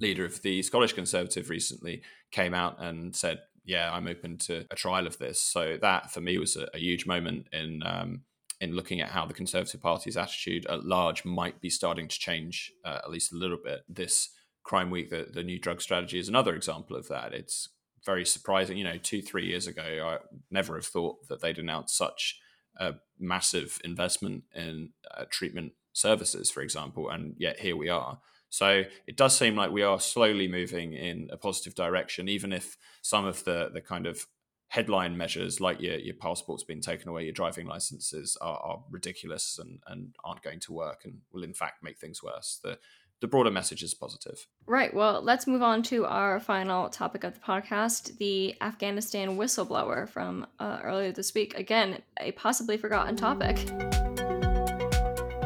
leader 0.00 0.24
of 0.24 0.42
the 0.42 0.62
Scottish 0.62 0.92
Conservative 0.92 1.50
recently 1.50 2.02
came 2.30 2.54
out 2.54 2.80
and 2.80 3.14
said, 3.14 3.40
"Yeah, 3.64 3.92
I'm 3.92 4.06
open 4.06 4.38
to 4.38 4.64
a 4.70 4.76
trial 4.76 5.06
of 5.06 5.18
this." 5.18 5.40
So 5.40 5.78
that, 5.80 6.10
for 6.10 6.20
me, 6.20 6.38
was 6.38 6.56
a, 6.56 6.68
a 6.74 6.78
huge 6.78 7.06
moment 7.06 7.48
in 7.52 7.82
um, 7.84 8.22
in 8.60 8.74
looking 8.74 9.00
at 9.00 9.10
how 9.10 9.26
the 9.26 9.34
Conservative 9.34 9.82
Party's 9.82 10.16
attitude 10.16 10.66
at 10.66 10.84
large 10.84 11.24
might 11.24 11.60
be 11.60 11.70
starting 11.70 12.08
to 12.08 12.18
change 12.18 12.72
uh, 12.84 12.98
at 13.04 13.10
least 13.10 13.32
a 13.32 13.36
little 13.36 13.58
bit. 13.62 13.80
This 13.88 14.30
Crime 14.62 14.90
Week, 14.90 15.10
the, 15.10 15.28
the 15.32 15.42
new 15.42 15.58
drug 15.58 15.80
strategy, 15.80 16.18
is 16.18 16.28
another 16.28 16.54
example 16.54 16.96
of 16.96 17.08
that. 17.08 17.32
It's 17.32 17.68
very 18.06 18.24
surprising. 18.24 18.78
You 18.78 18.84
know, 18.84 18.96
two 18.96 19.20
three 19.20 19.46
years 19.46 19.66
ago, 19.66 19.82
I 19.82 20.18
never 20.50 20.76
have 20.76 20.86
thought 20.86 21.28
that 21.28 21.42
they'd 21.42 21.58
announce 21.58 21.92
such 21.92 22.40
a 22.78 22.94
massive 23.18 23.78
investment 23.84 24.44
in 24.54 24.90
uh, 25.10 25.24
treatment 25.28 25.72
services, 25.92 26.50
for 26.50 26.62
example, 26.62 27.10
and 27.10 27.34
yet 27.36 27.60
here 27.60 27.76
we 27.76 27.88
are. 27.88 28.20
So 28.48 28.84
it 29.06 29.16
does 29.16 29.36
seem 29.36 29.56
like 29.56 29.70
we 29.70 29.82
are 29.82 30.00
slowly 30.00 30.48
moving 30.48 30.92
in 30.92 31.28
a 31.32 31.36
positive 31.36 31.74
direction, 31.74 32.28
even 32.28 32.52
if 32.52 32.78
some 33.02 33.26
of 33.26 33.44
the 33.44 33.70
the 33.74 33.80
kind 33.80 34.06
of 34.06 34.26
headline 34.68 35.16
measures 35.16 35.60
like 35.60 35.80
your, 35.80 35.96
your 35.96 36.14
passport's 36.14 36.64
being 36.64 36.80
taken 36.80 37.08
away, 37.08 37.24
your 37.24 37.32
driving 37.32 37.66
licenses 37.66 38.36
are, 38.40 38.58
are 38.58 38.84
ridiculous 38.90 39.58
and, 39.60 39.78
and 39.86 40.14
aren't 40.24 40.42
going 40.42 40.60
to 40.60 40.72
work 40.72 41.02
and 41.04 41.18
will 41.32 41.44
in 41.44 41.54
fact 41.54 41.84
make 41.84 41.98
things 41.98 42.22
worse. 42.22 42.58
The 42.62 42.78
the 43.20 43.26
broader 43.26 43.50
message 43.50 43.82
is 43.82 43.94
positive. 43.94 44.46
Right. 44.66 44.92
Well, 44.92 45.22
let's 45.22 45.46
move 45.46 45.62
on 45.62 45.82
to 45.84 46.04
our 46.04 46.38
final 46.38 46.88
topic 46.90 47.24
of 47.24 47.34
the 47.34 47.40
podcast 47.40 48.18
the 48.18 48.54
Afghanistan 48.60 49.36
whistleblower 49.36 50.08
from 50.08 50.46
uh, 50.58 50.80
earlier 50.82 51.12
this 51.12 51.34
week. 51.34 51.54
Again, 51.54 52.02
a 52.20 52.32
possibly 52.32 52.76
forgotten 52.76 53.16
topic. 53.16 53.56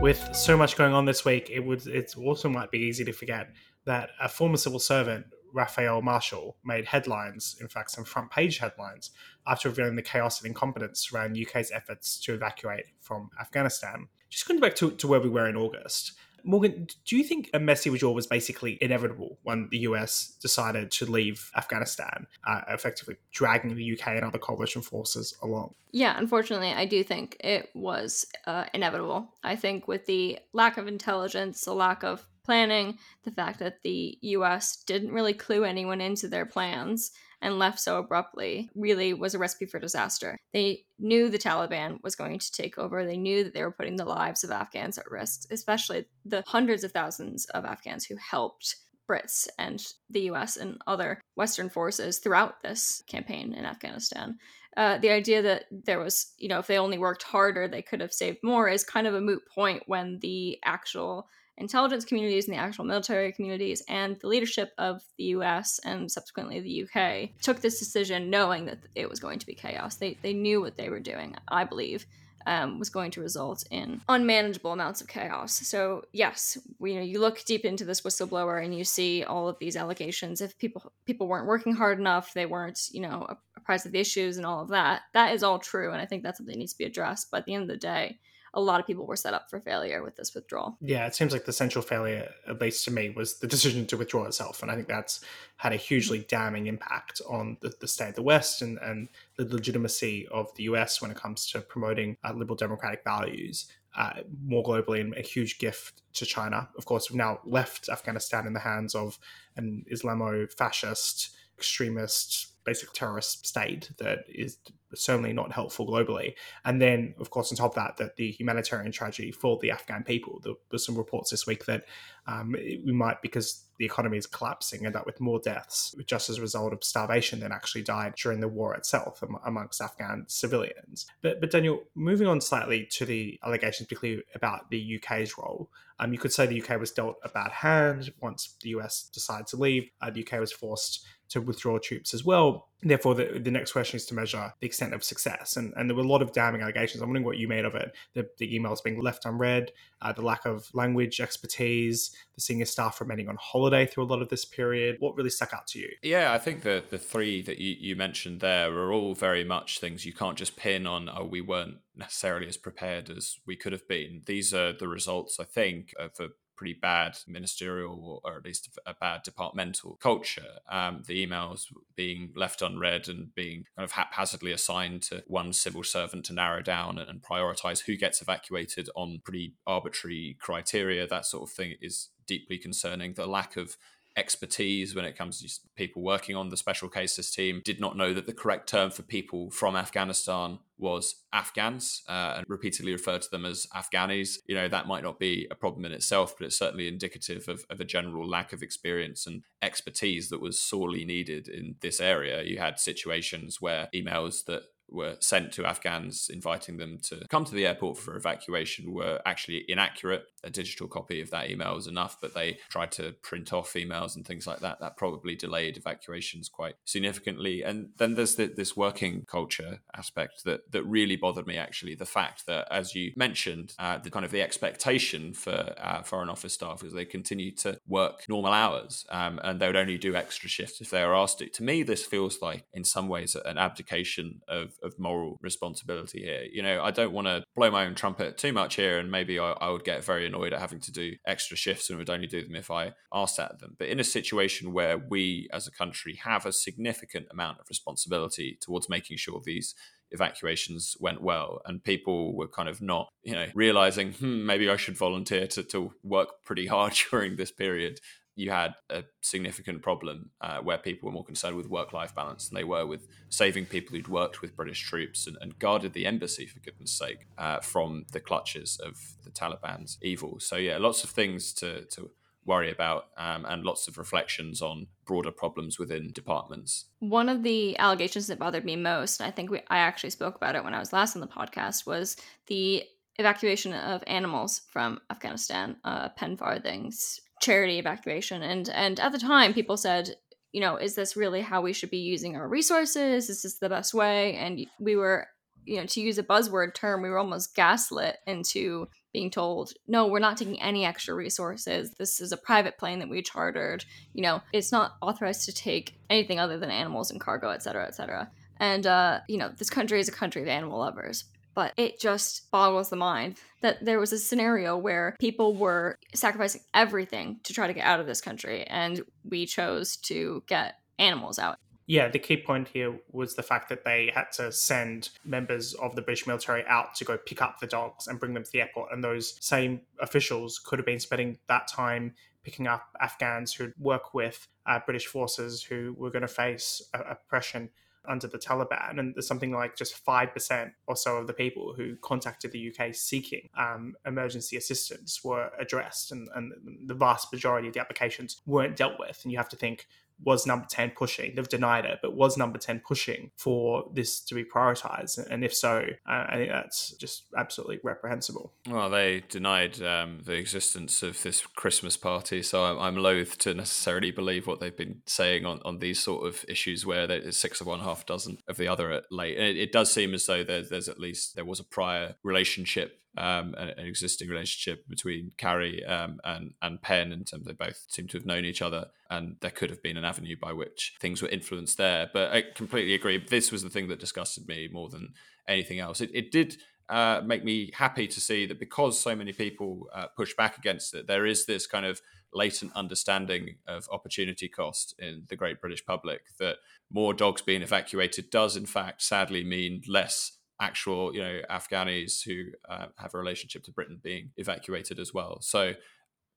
With 0.03 0.35
so 0.35 0.57
much 0.57 0.77
going 0.77 0.95
on 0.95 1.05
this 1.05 1.25
week, 1.25 1.51
it 1.51 1.61
would 1.61 1.87
it 1.87 2.15
also 2.17 2.49
might 2.49 2.71
be 2.71 2.79
easy 2.79 3.05
to 3.05 3.13
forget 3.13 3.51
that 3.85 4.11
a 4.21 4.29
former 4.29 4.57
civil 4.57 4.79
servant, 4.79 5.27
Raphael 5.53 6.01
Marshall, 6.01 6.57
made 6.65 6.87
headlines, 6.87 7.57
in 7.61 7.69
fact, 7.69 7.91
some 7.91 8.05
front 8.05 8.31
page 8.31 8.59
headlines, 8.59 9.11
after 9.47 9.69
revealing 9.69 9.97
the 9.97 10.03
chaos 10.03 10.41
and 10.41 10.49
incompetence 10.49 11.13
around 11.13 11.37
UK's 11.37 11.71
efforts 11.71 12.19
to 12.21 12.35
evacuate 12.35 12.85
from 13.01 13.31
Afghanistan. 13.41 14.09
Just 14.31 14.47
going 14.47 14.61
back 14.61 14.75
to, 14.77 14.93
to 14.93 15.09
where 15.09 15.21
we 15.21 15.29
were 15.29 15.49
in 15.49 15.57
August, 15.57 16.13
Morgan, 16.44 16.87
do 17.07 17.16
you 17.16 17.24
think 17.24 17.50
a 17.55 17.59
messy 17.59 17.90
withdrawal 17.90 18.14
was 18.14 18.26
basically 18.26 18.79
inevitable 18.81 19.38
when 19.42 19.68
the 19.70 19.79
US 19.79 20.37
decided 20.40 20.90
to 20.92 21.07
leave 21.07 21.50
Afghanistan, 21.57 22.26
uh, 22.46 22.62
effectively 22.68 23.16
dragging 23.33 23.74
the 23.74 23.92
UK 23.92 24.09
and 24.09 24.24
other 24.24 24.38
coalition 24.38 24.83
forces 24.83 25.37
along? 25.42 25.74
Yeah, 25.92 26.16
unfortunately, 26.18 26.72
I 26.72 26.87
do 26.87 27.03
think 27.03 27.37
it 27.40 27.70
was 27.74 28.26
uh, 28.46 28.64
inevitable. 28.74 29.35
I 29.42 29.57
think 29.57 29.88
with 29.88 30.07
the 30.07 30.38
lack 30.53 30.76
of 30.76 30.87
intelligence, 30.87 31.64
the 31.64 31.74
lack 31.74 32.05
of 32.05 32.26
planning, 32.44 32.98
the 33.24 33.31
fact 33.31 33.59
that 33.59 33.83
the 33.83 34.18
US 34.22 34.83
didn't 34.85 35.12
really 35.12 35.35
clue 35.35 35.64
anyone 35.64 36.00
into 36.00 36.29
their 36.29 36.46
plans, 36.46 37.12
and 37.42 37.59
left 37.59 37.81
so 37.81 37.98
abruptly 37.98 38.70
really 38.74 39.14
was 39.14 39.35
a 39.35 39.38
recipe 39.38 39.66
for 39.66 39.79
disaster. 39.79 40.37
They 40.53 40.85
knew 40.98 41.29
the 41.29 41.38
Taliban 41.38 42.03
was 42.03 42.16
going 42.16 42.38
to 42.38 42.53
take 42.53 42.79
over. 42.79 43.05
They 43.05 43.16
knew 43.16 43.44
that 43.44 43.55
they 43.55 43.62
were 43.62 43.70
putting 43.70 43.96
the 43.96 44.05
lives 44.05 44.44
of 44.44 44.50
Afghans 44.50 44.98
at 44.98 45.11
risk, 45.11 45.46
especially 45.50 46.07
the 46.24 46.42
hundreds 46.46 46.85
of 46.85 46.92
thousands 46.92 47.46
of 47.46 47.64
Afghans 47.64 48.05
who 48.05 48.16
helped 48.16 48.76
Brits 49.09 49.48
and 49.59 49.85
the 50.09 50.31
US 50.31 50.57
and 50.57 50.79
other 50.87 51.20
Western 51.35 51.68
forces 51.68 52.18
throughout 52.18 52.62
this 52.62 53.03
campaign 53.09 53.55
in 53.55 53.64
Afghanistan. 53.64 54.38
Uh, 54.76 54.98
the 54.98 55.11
idea 55.11 55.42
that 55.42 55.64
there 55.70 55.98
was, 55.98 56.33
you 56.38 56.48
know, 56.48 56.61
if 56.61 56.68
they 56.68 56.79
only 56.79 56.96
worked 56.96 57.24
harder, 57.24 57.66
they 57.66 57.83
could 57.83 58.00
have 58.00 58.12
saved 58.12 58.38
more 58.44 58.68
is 58.68 58.85
kind 58.85 59.09
of 59.09 59.14
a 59.14 59.20
moot 59.20 59.42
point 59.53 59.83
when 59.87 60.20
the 60.20 60.59
actual 60.64 61.29
intelligence 61.59 62.05
communities 62.05 62.47
and 62.47 62.55
the 62.55 62.61
actual 62.61 62.85
military 62.85 63.33
communities 63.33 63.83
and 63.89 64.19
the 64.21 64.27
leadership 64.27 64.73
of 64.79 65.03
the 65.19 65.25
US 65.25 65.79
and 65.85 66.11
subsequently 66.11 66.61
the 66.61 66.85
UK 66.85 67.31
took 67.43 67.61
this 67.61 67.79
decision 67.79 68.31
knowing 68.31 68.65
that 68.67 68.79
it 68.95 69.09
was 69.09 69.21
going 69.21 69.39
to 69.39 69.47
be 69.47 69.55
chaos. 69.55 69.97
They, 69.97 70.17
they 70.23 70.33
knew 70.33 70.61
what 70.61 70.77
they 70.77 70.89
were 70.89 71.01
doing, 71.01 71.37
I 71.49 71.65
believe. 71.65 72.07
Um, 72.47 72.79
was 72.79 72.89
going 72.89 73.11
to 73.11 73.21
result 73.21 73.65
in 73.71 74.01
unmanageable 74.09 74.73
amounts 74.73 75.03
of 75.03 75.09
chaos. 75.09 75.53
So 75.53 76.05
yes, 76.15 76.57
we, 76.79 76.95
you 76.95 76.99
know 76.99 77.05
you 77.05 77.21
look 77.21 77.45
deep 77.45 77.67
into 77.67 77.85
this 77.85 78.01
whistleblower 78.01 78.65
and 78.65 78.75
you 78.75 78.83
see 78.83 79.23
all 79.23 79.47
of 79.47 79.59
these 79.59 79.77
allegations. 79.77 80.41
If 80.41 80.57
people 80.57 80.91
people 81.05 81.29
weren't 81.29 81.47
working 81.47 81.75
hard 81.75 81.99
enough, 81.99 82.33
they 82.33 82.47
weren't 82.47 82.89
you 82.93 83.03
know 83.03 83.27
apprised 83.59 83.85
of 83.85 83.93
the 83.93 84.01
issues 84.01 84.39
and 84.39 84.47
all 84.47 84.63
of 84.63 84.69
that. 84.69 85.03
That 85.13 85.35
is 85.35 85.43
all 85.43 85.59
true, 85.59 85.93
and 85.93 86.01
I 86.01 86.07
think 86.07 86.23
that's 86.23 86.39
something 86.39 86.55
that 86.55 86.59
needs 86.59 86.73
to 86.73 86.79
be 86.79 86.87
addressed. 86.87 87.31
But 87.31 87.41
at 87.41 87.45
the 87.45 87.53
end 87.53 87.65
of 87.65 87.69
the 87.69 87.77
day, 87.77 88.19
a 88.55 88.61
lot 88.61 88.81
of 88.81 88.87
people 88.87 89.07
were 89.07 89.17
set 89.17 89.35
up 89.35 89.49
for 89.49 89.61
failure 89.61 90.03
with 90.03 90.17
this 90.17 90.35
withdrawal. 90.35 90.77
Yeah, 90.81 91.07
it 91.07 91.15
seems 91.15 91.33
like 91.33 91.45
the 91.45 91.53
central 91.53 91.83
failure, 91.83 92.29
at 92.49 92.61
least 92.61 92.85
to 92.87 92.91
me, 92.91 93.11
was 93.11 93.39
the 93.39 93.47
decision 93.47 93.87
to 93.87 93.97
withdraw 93.97 94.25
itself. 94.25 94.63
And 94.63 94.71
I 94.71 94.75
think 94.75 94.89
that's 94.89 95.25
had 95.57 95.73
a 95.73 95.77
hugely 95.77 96.27
damning 96.29 96.67
impact 96.67 97.21
on 97.29 97.59
the, 97.61 97.73
the 97.81 97.89
state 97.89 98.11
of 98.11 98.15
the 98.17 98.23
West 98.23 98.63
and, 98.63 98.79
and 98.79 99.09
the 99.37 99.45
legitimacy 99.45 100.27
of 100.29 100.55
the 100.57 100.65
US 100.65 101.01
when 101.01 101.11
it 101.11 101.17
comes 101.17 101.47
to 101.51 101.61
promoting 101.61 102.17
uh, 102.25 102.33
liberal 102.33 102.57
democratic 102.57 103.05
values. 103.05 103.67
Uh, 103.97 104.21
more 104.47 104.63
globally, 104.63 105.01
and 105.01 105.17
a 105.17 105.21
huge 105.21 105.59
gift 105.59 106.03
to 106.13 106.25
China. 106.25 106.69
Of 106.79 106.85
course, 106.85 107.11
we've 107.11 107.17
now 107.17 107.41
left 107.45 107.89
Afghanistan 107.89 108.47
in 108.47 108.53
the 108.53 108.61
hands 108.61 108.95
of 108.95 109.19
an 109.57 109.85
Islamo 109.93 110.49
fascist, 110.53 111.31
extremist, 111.59 112.53
basic 112.71 112.93
terrorist 112.93 113.45
state 113.45 113.91
that 113.99 114.21
is 114.29 114.59
certainly 114.95 115.33
not 115.33 115.51
helpful 115.51 115.89
globally. 115.89 116.35
And 116.65 116.81
then, 116.81 117.15
of 117.19 117.31
course, 117.31 117.51
on 117.51 117.57
top 117.57 117.73
of 117.73 117.75
that, 117.75 117.97
that 117.97 118.15
the 118.15 118.31
humanitarian 118.31 118.93
tragedy 118.93 119.33
for 119.33 119.59
the 119.61 119.73
Afghan 119.73 120.05
people. 120.05 120.41
There 120.45 120.53
were 120.71 120.79
some 120.79 120.97
reports 120.97 121.33
this 121.33 121.49
week 121.49 121.65
that 121.65 121.85
um, 122.29 122.53
we 122.53 122.93
might, 122.93 123.23
because 123.23 123.65
the 123.79 123.85
economy 123.85 124.19
is 124.19 124.27
collapsing, 124.29 124.87
end 124.87 124.95
up 124.95 125.05
with 125.05 125.21
more 125.21 125.41
deaths 125.41 125.97
just 126.07 126.31
as 126.31 126.39
a 126.39 126.43
result 126.43 126.73
of 126.73 126.85
starvation 126.85 127.41
than 127.41 127.51
actually 127.51 127.83
died 127.83 128.15
during 128.15 128.39
the 128.39 128.47
war 128.47 128.77
itself 128.77 129.21
amongst 129.45 129.81
Afghan 129.81 130.25
civilians. 130.29 131.07
But, 131.23 131.41
but 131.41 131.51
Daniel, 131.51 131.83
moving 131.97 132.29
on 132.29 132.41
slightly 132.41 132.87
to 132.93 133.05
the 133.05 133.37
allegations, 133.45 133.89
particularly 133.89 134.23
about 134.37 134.71
the 134.71 135.01
UK's 135.03 135.37
role, 135.37 135.71
um, 135.99 136.13
you 136.13 136.19
could 136.21 136.33
say 136.33 136.47
the 136.47 136.63
UK 136.63 136.81
was 136.81 136.93
dealt 136.93 137.17
a 137.25 137.29
bad 137.29 137.51
hand 137.51 138.13
once 138.21 138.55
the 138.63 138.71
US 138.71 139.11
decided 139.13 139.47
to 139.49 139.57
leave. 139.57 139.91
Uh, 140.01 140.11
the 140.11 140.27
UK 140.27 140.41
was 140.41 140.51
forced 140.51 141.05
to 141.31 141.40
withdraw 141.40 141.79
troops 141.79 142.12
as 142.12 142.25
well. 142.25 142.69
Therefore, 142.83 143.14
the, 143.14 143.38
the 143.38 143.51
next 143.51 143.73
question 143.73 143.97
is 143.97 144.07
to 144.07 144.14
measure 144.14 144.53
the 144.61 144.66
extent 144.66 144.95
of 144.95 145.05
success. 145.05 145.57
And, 145.57 145.73
and 145.77 145.88
there 145.88 145.95
were 145.95 146.03
a 146.03 146.09
lot 146.09 146.23
of 146.23 146.33
damning 146.33 146.62
allegations. 146.62 147.03
I'm 147.03 147.11
wondering 147.11 147.27
what 147.27 147.37
you 147.37 147.47
made 147.47 147.66
of 147.66 147.75
it. 147.75 147.93
The, 148.14 148.27
the 148.38 148.59
emails 148.59 148.83
being 148.83 149.01
left 149.01 149.27
unread, 149.27 149.73
uh, 150.01 150.12
the 150.12 150.23
lack 150.23 150.47
of 150.47 150.69
language 150.73 151.21
expertise, 151.21 152.11
the 152.35 152.40
senior 152.40 152.64
staff 152.64 153.01
remaining 153.01 153.29
on 153.29 153.37
holiday 153.38 153.87
through 153.87 154.05
a 154.05 154.07
lot 154.07 154.23
of 154.23 154.31
this 154.31 154.47
period. 154.47 154.97
What 154.99 155.14
really 155.14 155.31
stuck 155.31 155.53
out 155.53 155.66
to 155.69 155.79
you? 155.79 155.90
Yeah, 156.03 156.33
I 156.33 156.38
think 156.38 156.62
the, 156.62 156.83
the 156.88 156.99
three 156.99 157.43
that 157.43 157.59
you, 157.59 157.77
you 157.79 157.97
mentioned 157.97 158.40
there 158.40 158.73
are 158.73 158.93
all 158.93 159.14
very 159.14 159.45
much 159.45 159.79
things 159.79 160.07
you 160.07 160.14
can't 160.14 160.38
just 160.38 160.57
pin 160.57 160.87
on, 160.87 161.11
oh, 161.14 161.25
we 161.25 161.43
weren't 161.43 161.77
necessarily 161.95 162.49
as 162.49 162.57
prepared 162.57 163.11
as 163.11 163.38
we 163.47 163.57
could 163.57 163.73
have 163.73 163.87
been. 163.87 164.23
These 164.25 164.55
are 164.55 164.73
the 164.73 164.88
results, 164.88 165.38
I 165.38 165.45
think, 165.45 165.93
of 165.99 166.12
a 166.19 166.29
pretty 166.61 166.79
bad 166.79 167.16
ministerial 167.27 168.20
or 168.23 168.37
at 168.37 168.44
least 168.44 168.68
a 168.85 168.92
bad 168.92 169.23
departmental 169.23 169.96
culture. 169.99 170.59
Um, 170.70 171.03
the 171.07 171.27
emails 171.27 171.68
being 171.96 172.35
left 172.37 172.61
unread 172.61 173.09
and 173.09 173.35
being 173.35 173.64
kind 173.75 173.85
of 173.85 173.92
haphazardly 173.92 174.53
assigned 174.53 175.01
to 175.05 175.25
one 175.27 175.55
civil 175.55 175.83
servant 175.83 176.27
to 176.27 176.35
narrow 176.35 176.61
down 176.61 176.99
and, 176.99 177.09
and 177.09 177.23
prioritize 177.23 177.85
who 177.87 177.96
gets 177.96 178.20
evacuated 178.20 178.90
on 178.94 179.23
pretty 179.25 179.55
arbitrary 179.66 180.37
criteria, 180.38 181.07
that 181.07 181.25
sort 181.25 181.49
of 181.49 181.57
thing 181.57 181.77
is 181.81 182.11
deeply 182.27 182.59
concerning. 182.59 183.14
The 183.14 183.27
lack 183.27 183.57
of 183.57 183.79
expertise 184.16 184.94
when 184.94 185.05
it 185.05 185.16
comes 185.16 185.40
to 185.40 185.61
people 185.77 186.03
working 186.03 186.37
on 186.37 186.49
the 186.49 186.57
special 186.57 186.88
cases 186.88 187.31
team 187.31 187.62
did 187.64 187.81
not 187.81 187.96
know 187.96 188.12
that 188.12 188.27
the 188.27 188.33
correct 188.33 188.68
term 188.68 188.90
for 188.90 189.03
people 189.03 189.51
from 189.51 189.77
Afghanistan 189.77 190.59
was 190.79 191.16
Afghans 191.33 192.03
uh, 192.09 192.35
and 192.38 192.46
repeatedly 192.49 192.92
referred 192.92 193.23
to 193.23 193.31
them 193.31 193.44
as 193.44 193.66
Afghanis. 193.75 194.38
You 194.46 194.55
know, 194.55 194.68
that 194.68 194.87
might 194.87 195.03
not 195.03 195.18
be 195.18 195.46
a 195.51 195.55
problem 195.55 195.85
in 195.85 195.92
itself, 195.92 196.35
but 196.38 196.46
it's 196.46 196.59
certainly 196.59 196.88
indicative 196.88 197.49
of, 197.49 197.64
of 197.70 197.81
a 197.81 197.85
general 197.85 198.29
lack 198.29 198.53
of 198.53 198.62
experience 198.62 199.27
and 199.27 199.42
expertise 199.62 200.31
that 200.31 200.40
was 200.40 200.59
sorely 200.59 201.05
needed 201.05 201.49
in 201.49 201.77
this 201.81 202.01
area. 202.01 202.42
You 202.42 202.59
had 202.59 202.81
situations 202.81 203.61
where 203.61 203.88
emails 203.94 204.44
that 204.46 204.62
were 204.90 205.16
sent 205.20 205.53
to 205.53 205.64
Afghans 205.64 206.29
inviting 206.33 206.76
them 206.76 206.98
to 207.05 207.26
come 207.29 207.44
to 207.44 207.55
the 207.55 207.66
airport 207.66 207.98
for 207.98 208.16
evacuation 208.16 208.92
were 208.92 209.20
actually 209.24 209.64
inaccurate. 209.68 210.24
A 210.42 210.50
digital 210.50 210.88
copy 210.88 211.20
of 211.20 211.31
that 211.31 211.50
email 211.50 211.74
was 211.74 211.87
enough, 211.87 212.16
but 212.20 212.35
they 212.35 212.59
tried 212.70 212.92
to 212.92 213.12
print 213.22 213.53
off 213.53 213.74
emails 213.74 214.16
and 214.16 214.26
things 214.26 214.46
like 214.46 214.61
that. 214.61 214.81
That 214.81 214.96
probably 214.96 215.35
delayed 215.35 215.76
evacuations 215.76 216.48
quite 216.48 216.74
significantly. 216.85 217.62
And 217.62 217.90
then 217.98 218.14
there's 218.14 218.37
the, 218.37 218.46
this 218.46 218.76
working 218.76 219.24
culture 219.26 219.81
aspect 219.94 220.44
that 220.44 220.72
that 220.72 220.85
really 220.85 221.16
bothered 221.16 221.46
me. 221.46 221.57
Actually, 221.57 221.94
the 221.94 222.07
fact 222.07 222.46
that, 222.46 222.66
as 222.70 222.94
you 222.94 223.12
mentioned, 223.16 223.74
uh, 223.79 223.98
the 223.98 224.11
kind 224.11 224.24
of 224.24 224.31
the 224.31 224.42
expectation 224.42 225.35
for 225.35 225.74
uh, 225.79 226.03
foreign 226.03 226.31
office 226.31 226.55
staff 226.55 226.83
is 226.83 226.92
they 226.92 227.05
continue 227.05 227.50
to 227.57 227.79
work 227.87 228.24
normal 228.29 228.53
hours 228.53 229.05
um, 229.11 229.40
and 229.44 229.61
they 229.61 229.66
would 229.66 229.76
only 229.76 229.98
do 229.98 230.16
extra 230.16 230.48
shifts 230.48 230.81
if 230.81 230.90
they 230.90 231.05
were 231.05 231.14
asked 231.14 231.38
to. 231.38 231.48
To 231.48 231.62
me, 231.62 231.83
this 231.83 232.05
feels 232.05 232.40
like, 232.40 232.64
in 232.72 232.85
some 232.85 233.09
ways, 233.09 233.37
an 233.44 233.59
abdication 233.59 234.40
of 234.48 234.72
of 234.83 234.99
moral 234.99 235.38
responsibility 235.40 236.21
here. 236.21 236.45
You 236.51 236.62
know, 236.62 236.83
I 236.83 236.90
don't 236.90 237.12
want 237.12 237.27
to 237.27 237.45
blow 237.57 237.71
my 237.71 237.87
own 237.87 237.95
trumpet 237.95 238.38
too 238.38 238.53
much 238.53 238.77
here, 238.77 238.99
and 238.99 239.11
maybe 239.11 239.38
I, 239.38 239.53
I, 239.53 239.71
would 239.71 239.85
get 239.85 240.05
very 240.05 240.27
annoyed 240.27 240.53
at 240.53 240.61
having 240.61 240.81
to 240.81 240.93
do 240.93 241.12
extra 241.27 241.57
shifts 241.57 241.90
and 241.90 241.99
would 241.99 242.11
only 242.11 242.27
do 242.27 242.43
them 242.43 242.57
if 242.57 242.71
I 242.71 242.93
asked 243.12 243.38
at 243.38 243.59
them. 243.61 243.77
But 243.79 243.88
in 243.88 244.01
a 244.01 244.05
situation 244.05 244.73
where 244.73 244.99
we 244.99 245.49
as 245.53 245.66
a 245.66 245.71
country 245.71 246.16
have 246.25 246.47
a 246.47 246.53
significant 246.53 247.27
amount 247.31 247.61
of 247.61 247.66
responsibility 247.69 248.59
towards 248.61 248.88
making 248.88 249.16
sure 249.16 249.40
these 249.45 249.75
evacuations 250.11 250.97
went 250.99 251.23
well 251.23 251.61
and 251.64 251.85
people 251.85 252.35
were 252.35 252.49
kind 252.49 252.69
of 252.69 252.83
not 252.83 253.09
you 253.23 253.33
know 253.33 253.47
realizing 253.55 254.12
hmm, 254.12 254.45
maybe 254.45 254.69
i 254.69 254.77
should 254.77 254.97
volunteer 254.97 255.47
to, 255.47 255.62
to 255.62 255.93
work 256.03 256.29
pretty 256.45 256.66
hard 256.66 256.93
during 257.11 257.37
this 257.37 257.53
period 257.53 258.01
you 258.37 258.51
had 258.51 258.75
a 258.88 259.05
significant 259.21 259.83
problem 259.83 260.31
uh, 260.40 260.59
where 260.59 260.79
people 260.79 261.07
were 261.07 261.12
more 261.12 261.25
concerned 261.25 261.57
with 261.57 261.69
work 261.69 261.93
life 261.93 262.14
balance 262.14 262.49
than 262.49 262.57
they 262.57 262.64
were 262.64 262.87
with 262.87 263.07
saving 263.29 263.66
people 263.66 263.95
who'd 263.95 264.09
worked 264.09 264.40
with 264.40 264.57
British 264.57 264.83
troops 264.83 265.27
and, 265.27 265.37
and 265.40 265.59
guarded 265.59 265.93
the 265.93 266.07
embassy, 266.07 266.47
for 266.47 266.59
goodness 266.61 266.93
sake, 266.93 267.27
uh, 267.38 267.61
from 267.61 268.07
the 268.12 268.21
clutches 268.21 268.79
of 268.83 268.97
the 269.25 269.31
Taliban's 269.31 269.99
evil. 270.01 270.38
So, 270.40 270.57
yeah, 270.57 270.79
lots 270.79 271.05
of 271.05 271.11
things 271.11 271.53
to, 271.55 271.85
to 271.87 272.11
worry 272.47 272.71
about 272.71 273.07
um, 273.16 273.45
and 273.45 273.64
lots 273.64 273.87
of 273.88 273.99
reflections 273.99 274.62
on 274.62 274.87
broader 275.05 275.31
problems 275.31 275.79
within 275.79 276.11
departments. 276.12 276.87
One 277.01 277.29
of 277.29 277.43
the 277.43 277.79
allegations 277.79 278.27
that 278.29 278.38
bothered 278.38 278.64
me 278.64 278.77
most, 278.77 279.21
I 279.21 279.31
think 279.31 279.51
we, 279.51 279.61
I 279.69 279.79
actually 279.79 280.11
spoke 280.11 280.37
about 280.37 280.55
it 280.55 280.64
when 280.64 280.75
I 280.75 280.79
was 280.79 280.93
last 280.93 281.14
on 281.14 281.21
the 281.21 281.29
podcast, 281.29 281.87
was 281.87 282.16
the 282.47 282.85
evacuation 283.16 283.75
of 283.75 284.03
animals 284.07 284.62
from 284.71 285.01
Afghanistan, 285.11 285.77
uh, 285.85 286.09
Pen 286.11 286.37
Farthing's 286.37 287.21
charity 287.40 287.79
evacuation. 287.79 288.42
And 288.42 288.68
and 288.68 289.00
at 289.00 289.12
the 289.12 289.18
time 289.18 289.53
people 289.55 289.76
said 289.76 290.14
you 290.53 290.61
know 290.61 290.76
is 290.76 290.94
this 290.94 291.16
really 291.16 291.40
how 291.40 291.61
we 291.62 291.72
should 291.72 291.90
be 291.90 291.98
using 291.98 292.37
our 292.37 292.48
resources? 292.48 293.29
Is 293.29 293.42
this 293.42 293.59
the 293.59 293.68
best 293.68 293.94
way? 293.94 294.35
And 294.37 294.66
we 294.79 294.96
were 294.96 295.26
you 295.64 295.79
know 295.79 295.87
to 295.87 296.00
use 296.00 296.18
a 296.18 296.22
buzzword 296.22 296.74
term 296.74 297.03
we 297.03 297.11
were 297.11 297.18
almost 297.18 297.55
gaslit 297.55 298.16
into 298.26 298.88
being 299.12 299.31
told 299.31 299.72
no 299.87 300.07
we're 300.07 300.18
not 300.18 300.37
taking 300.37 300.61
any 300.61 300.85
extra 300.85 301.14
resources. 301.14 301.94
This 301.98 302.20
is 302.20 302.33
a 302.33 302.37
private 302.37 302.79
plane 302.79 302.98
that 303.00 303.11
we 303.11 303.22
chartered. 303.22 303.85
You 304.12 304.22
know 304.22 304.42
it's 304.53 304.72
not 304.72 304.92
authorized 305.03 305.44
to 305.46 305.53
take 305.53 305.98
anything 306.09 306.38
other 306.38 306.59
than 306.59 306.70
animals 306.70 307.11
and 307.11 307.20
cargo 307.20 307.50
et 307.50 307.62
cetera 307.62 307.87
et 307.87 307.94
cetera. 307.94 308.31
And 308.59 308.87
uh, 308.87 309.20
you 309.29 309.38
know 309.38 309.50
this 309.57 309.70
country 309.70 310.00
is 310.00 310.09
a 310.09 310.12
country 310.12 310.42
of 310.42 310.48
animal 310.48 310.79
lovers 310.79 311.24
but 311.55 311.73
it 311.77 312.01
just 312.01 312.51
boggles 312.51 312.91
the 312.91 312.97
mind 312.97 313.37
that 313.61 313.85
there 313.85 313.99
was 313.99 314.13
a 314.13 314.19
scenario 314.19 314.77
where 314.77 315.17
people 315.21 315.55
were 315.55 315.99
sacrificing 316.15 316.63
everything 316.75 317.41
to 317.45 317.53
try 317.53 317.67
to 317.67 317.75
get 317.75 317.85
out 317.85 318.01
of 318.01 318.07
this 318.07 318.21
country, 318.21 318.65
and 318.65 319.03
we 319.29 319.47
chose 319.47 319.97
to 319.97 320.43
get 320.47 320.77
animals 320.99 321.39
out. 321.39 321.57
Yeah, 321.87 322.07
the 322.07 322.21
key 322.21 322.37
point 322.37 322.69
here 322.69 323.01
was 323.11 323.35
the 323.35 323.43
fact 323.43 323.69
that 323.69 323.85
they 323.85 324.13
had 324.15 324.31
to 324.35 324.53
send 324.53 325.09
members 325.25 325.75
of 325.75 325.97
the 325.97 326.03
British 326.03 326.25
military 326.25 326.65
out 326.67 326.95
to 326.95 327.05
go 327.05 327.19
pick 327.19 327.43
up 327.43 327.59
the 327.59 327.67
dogs 327.67 328.07
and 328.07 328.21
bring 328.21 328.33
them 328.33 328.45
to 328.45 328.53
the 328.53 328.61
airport. 328.61 328.93
And 328.93 329.03
those 329.03 329.37
same 329.45 329.81
officials 330.01 330.61
could 330.61 330.79
have 330.79 330.87
been 330.87 331.01
spending 331.01 331.39
that 331.49 331.67
time 331.67 332.15
picking 332.45 332.69
up 332.69 332.85
Afghans 333.01 333.55
who'd 333.55 333.75
work 333.77 334.15
with 334.15 334.47
uh, 334.67 334.79
British 334.87 335.07
forces 335.07 335.65
who 335.65 335.97
were 335.99 336.11
going 336.11 336.23
to 336.23 336.29
face 336.29 336.81
uh, 336.95 337.03
oppression 337.11 337.71
under 338.09 338.27
the 338.27 338.39
Taliban, 338.39 338.99
and 338.99 339.15
there's 339.15 339.27
something 339.27 339.53
like 339.53 339.77
just 339.77 340.05
5% 340.05 340.73
or 340.87 340.97
so 340.97 341.17
of 341.17 341.27
the 341.27 341.33
people 341.33 341.75
who 341.77 341.97
contacted 341.97 342.53
the 342.53 342.73
UK 342.73 342.95
seeking 342.95 343.49
um, 343.59 343.95
emergency 344.07 344.57
assistance 344.57 345.23
were 345.25 345.51
addressed, 345.59 346.13
and, 346.13 346.29
and 346.35 346.53
the 346.87 346.95
vast 346.95 347.33
majority 347.33 347.69
of 347.69 347.75
the 347.75 347.81
applications 347.81 348.41
weren't 348.47 348.77
dealt 348.77 348.99
with. 348.99 349.21
And 349.23 349.33
you 349.33 349.39
have 349.39 349.49
to 349.51 349.57
think, 349.57 349.87
was 350.23 350.47
number 350.47 350.67
10 350.69 350.93
pushing? 350.97 351.35
They've 351.35 351.49
denied 351.49 351.85
it, 351.85 351.99
but 352.03 352.15
was 352.15 352.37
number 352.37 352.59
10 352.59 352.83
pushing 352.87 353.31
for 353.37 353.85
this 353.93 354.21
to 354.25 354.35
be 354.35 354.45
prioritized? 354.45 355.19
And 355.31 355.45
if 355.45 355.55
so, 355.55 355.87
uh, 356.09 356.25
I 356.29 356.37
think 356.37 356.51
that's 356.51 356.93
just 356.93 357.25
absolutely 357.37 357.79
reprehensible. 357.83 358.53
Well, 358.69 358.91
they 358.91 359.23
denied 359.29 359.83
um, 359.83 360.21
the 360.25 360.35
existence 360.35 361.03
of 361.03 361.23
this 361.23 361.41
Christmas 361.47 361.97
party, 361.97 362.43
so 362.43 362.65
I'm, 362.65 362.79
I'm, 362.79 362.97
loath 363.01 363.39
to 363.39 363.55
necessarily 363.55 364.11
believe 364.11 364.47
what 364.47 364.61
they've 364.61 364.77
been 364.77 365.01
saying 365.07 365.47
on, 365.47 365.61
on 365.65 365.79
these 365.79 366.01
sort 366.01 366.27
of 366.27 366.45
issues 366.49 366.85
where 366.85 367.07
there's 367.07 367.39
six 367.39 367.61
of 367.61 367.67
one, 367.67 367.81
half 367.81 368.05
dozen 368.05 368.39
of 368.47 368.57
the 368.57 368.69
other 368.69 368.91
at 368.91 369.05
late. 369.11 369.39
It, 369.39 369.57
it, 369.57 369.73
does 369.73 369.91
seem 369.91 370.13
as 370.13 370.27
though 370.27 370.45
there's, 370.45 370.69
there's 370.69 370.89
at 370.89 371.01
least 371.01 371.35
there 371.35 371.45
was 371.45 371.61
a 371.61 371.65
prior 371.65 372.17
relationship 372.23 373.01
um, 373.16 373.55
an, 373.59 373.70
an, 373.70 373.87
existing 373.87 374.29
relationship 374.29 374.88
between 374.88 375.33
Carrie 375.37 375.85
um, 375.85 376.20
and 376.25 376.55
and 376.62 376.81
Pen 376.81 377.12
in 377.12 377.25
terms 377.25 377.46
they 377.46 377.53
both 377.53 377.85
seem 377.88 378.07
to 378.09 378.16
have 378.16 378.27
known 378.27 378.44
each 378.44 378.62
other, 378.62 378.87
and 379.11 379.37
there 379.40 379.51
could 379.51 379.70
have 379.70 379.83
been 379.83 379.96
an 379.96 380.05
avenue 380.05 380.37
by 380.40 380.53
which 380.53 380.94
things 381.01 381.20
were 381.20 381.29
influenced 381.29 381.77
there. 381.77 382.09
But 382.12 382.33
I 382.33 382.42
completely 382.42 382.94
agree. 382.94 383.18
This 383.18 383.51
was 383.51 383.62
the 383.62 383.70
thing 383.70 383.88
that 383.88 383.99
disgusted 383.99 384.46
me 384.46 384.68
more 384.73 384.88
than 384.88 385.14
anything 385.49 385.81
else. 385.81 386.01
It, 386.01 386.11
it 386.14 386.31
did. 386.31 386.57
Uh, 386.88 387.23
make 387.25 387.44
me 387.44 387.70
happy 387.73 388.09
to 388.09 388.20
see 388.20 388.46
that 388.46 388.59
because 388.59 388.99
so 388.99 389.14
many 389.14 389.33
people 389.33 389.87
uh, 389.94 390.07
push 390.16 390.35
back 390.35 390.59
against 390.59 390.92
it, 390.92 391.07
there 391.07 391.25
is 391.25 391.46
this 391.46 391.64
kind 391.64 391.87
of 391.87 392.01
latent 392.33 392.73
understanding 392.75 393.57
of 393.68 393.88
opportunity 393.92 394.49
cost 394.49 394.94
in 394.99 395.23
the 395.29 395.37
great 395.37 395.61
British 395.61 395.87
public 395.87 396.23
that 396.40 396.57
more 396.90 397.14
dogs 397.14 397.42
being 397.42 397.62
evacuated 397.62 398.29
does, 398.29 398.57
in 398.57 398.66
fact, 398.66 399.03
sadly 399.03 399.44
mean 399.44 399.83
less 399.87 400.38
actual, 400.61 401.14
you 401.14 401.23
know, 401.23 401.40
Afghanis 401.51 402.23
who 402.25 402.44
uh, 402.68 402.87
have 402.99 403.14
a 403.14 403.18
relationship 403.18 403.64
to 403.64 403.73
Britain 403.73 403.99
being 404.03 404.31
evacuated 404.37 404.99
as 404.99 405.14
well. 405.14 405.38
So 405.40 405.75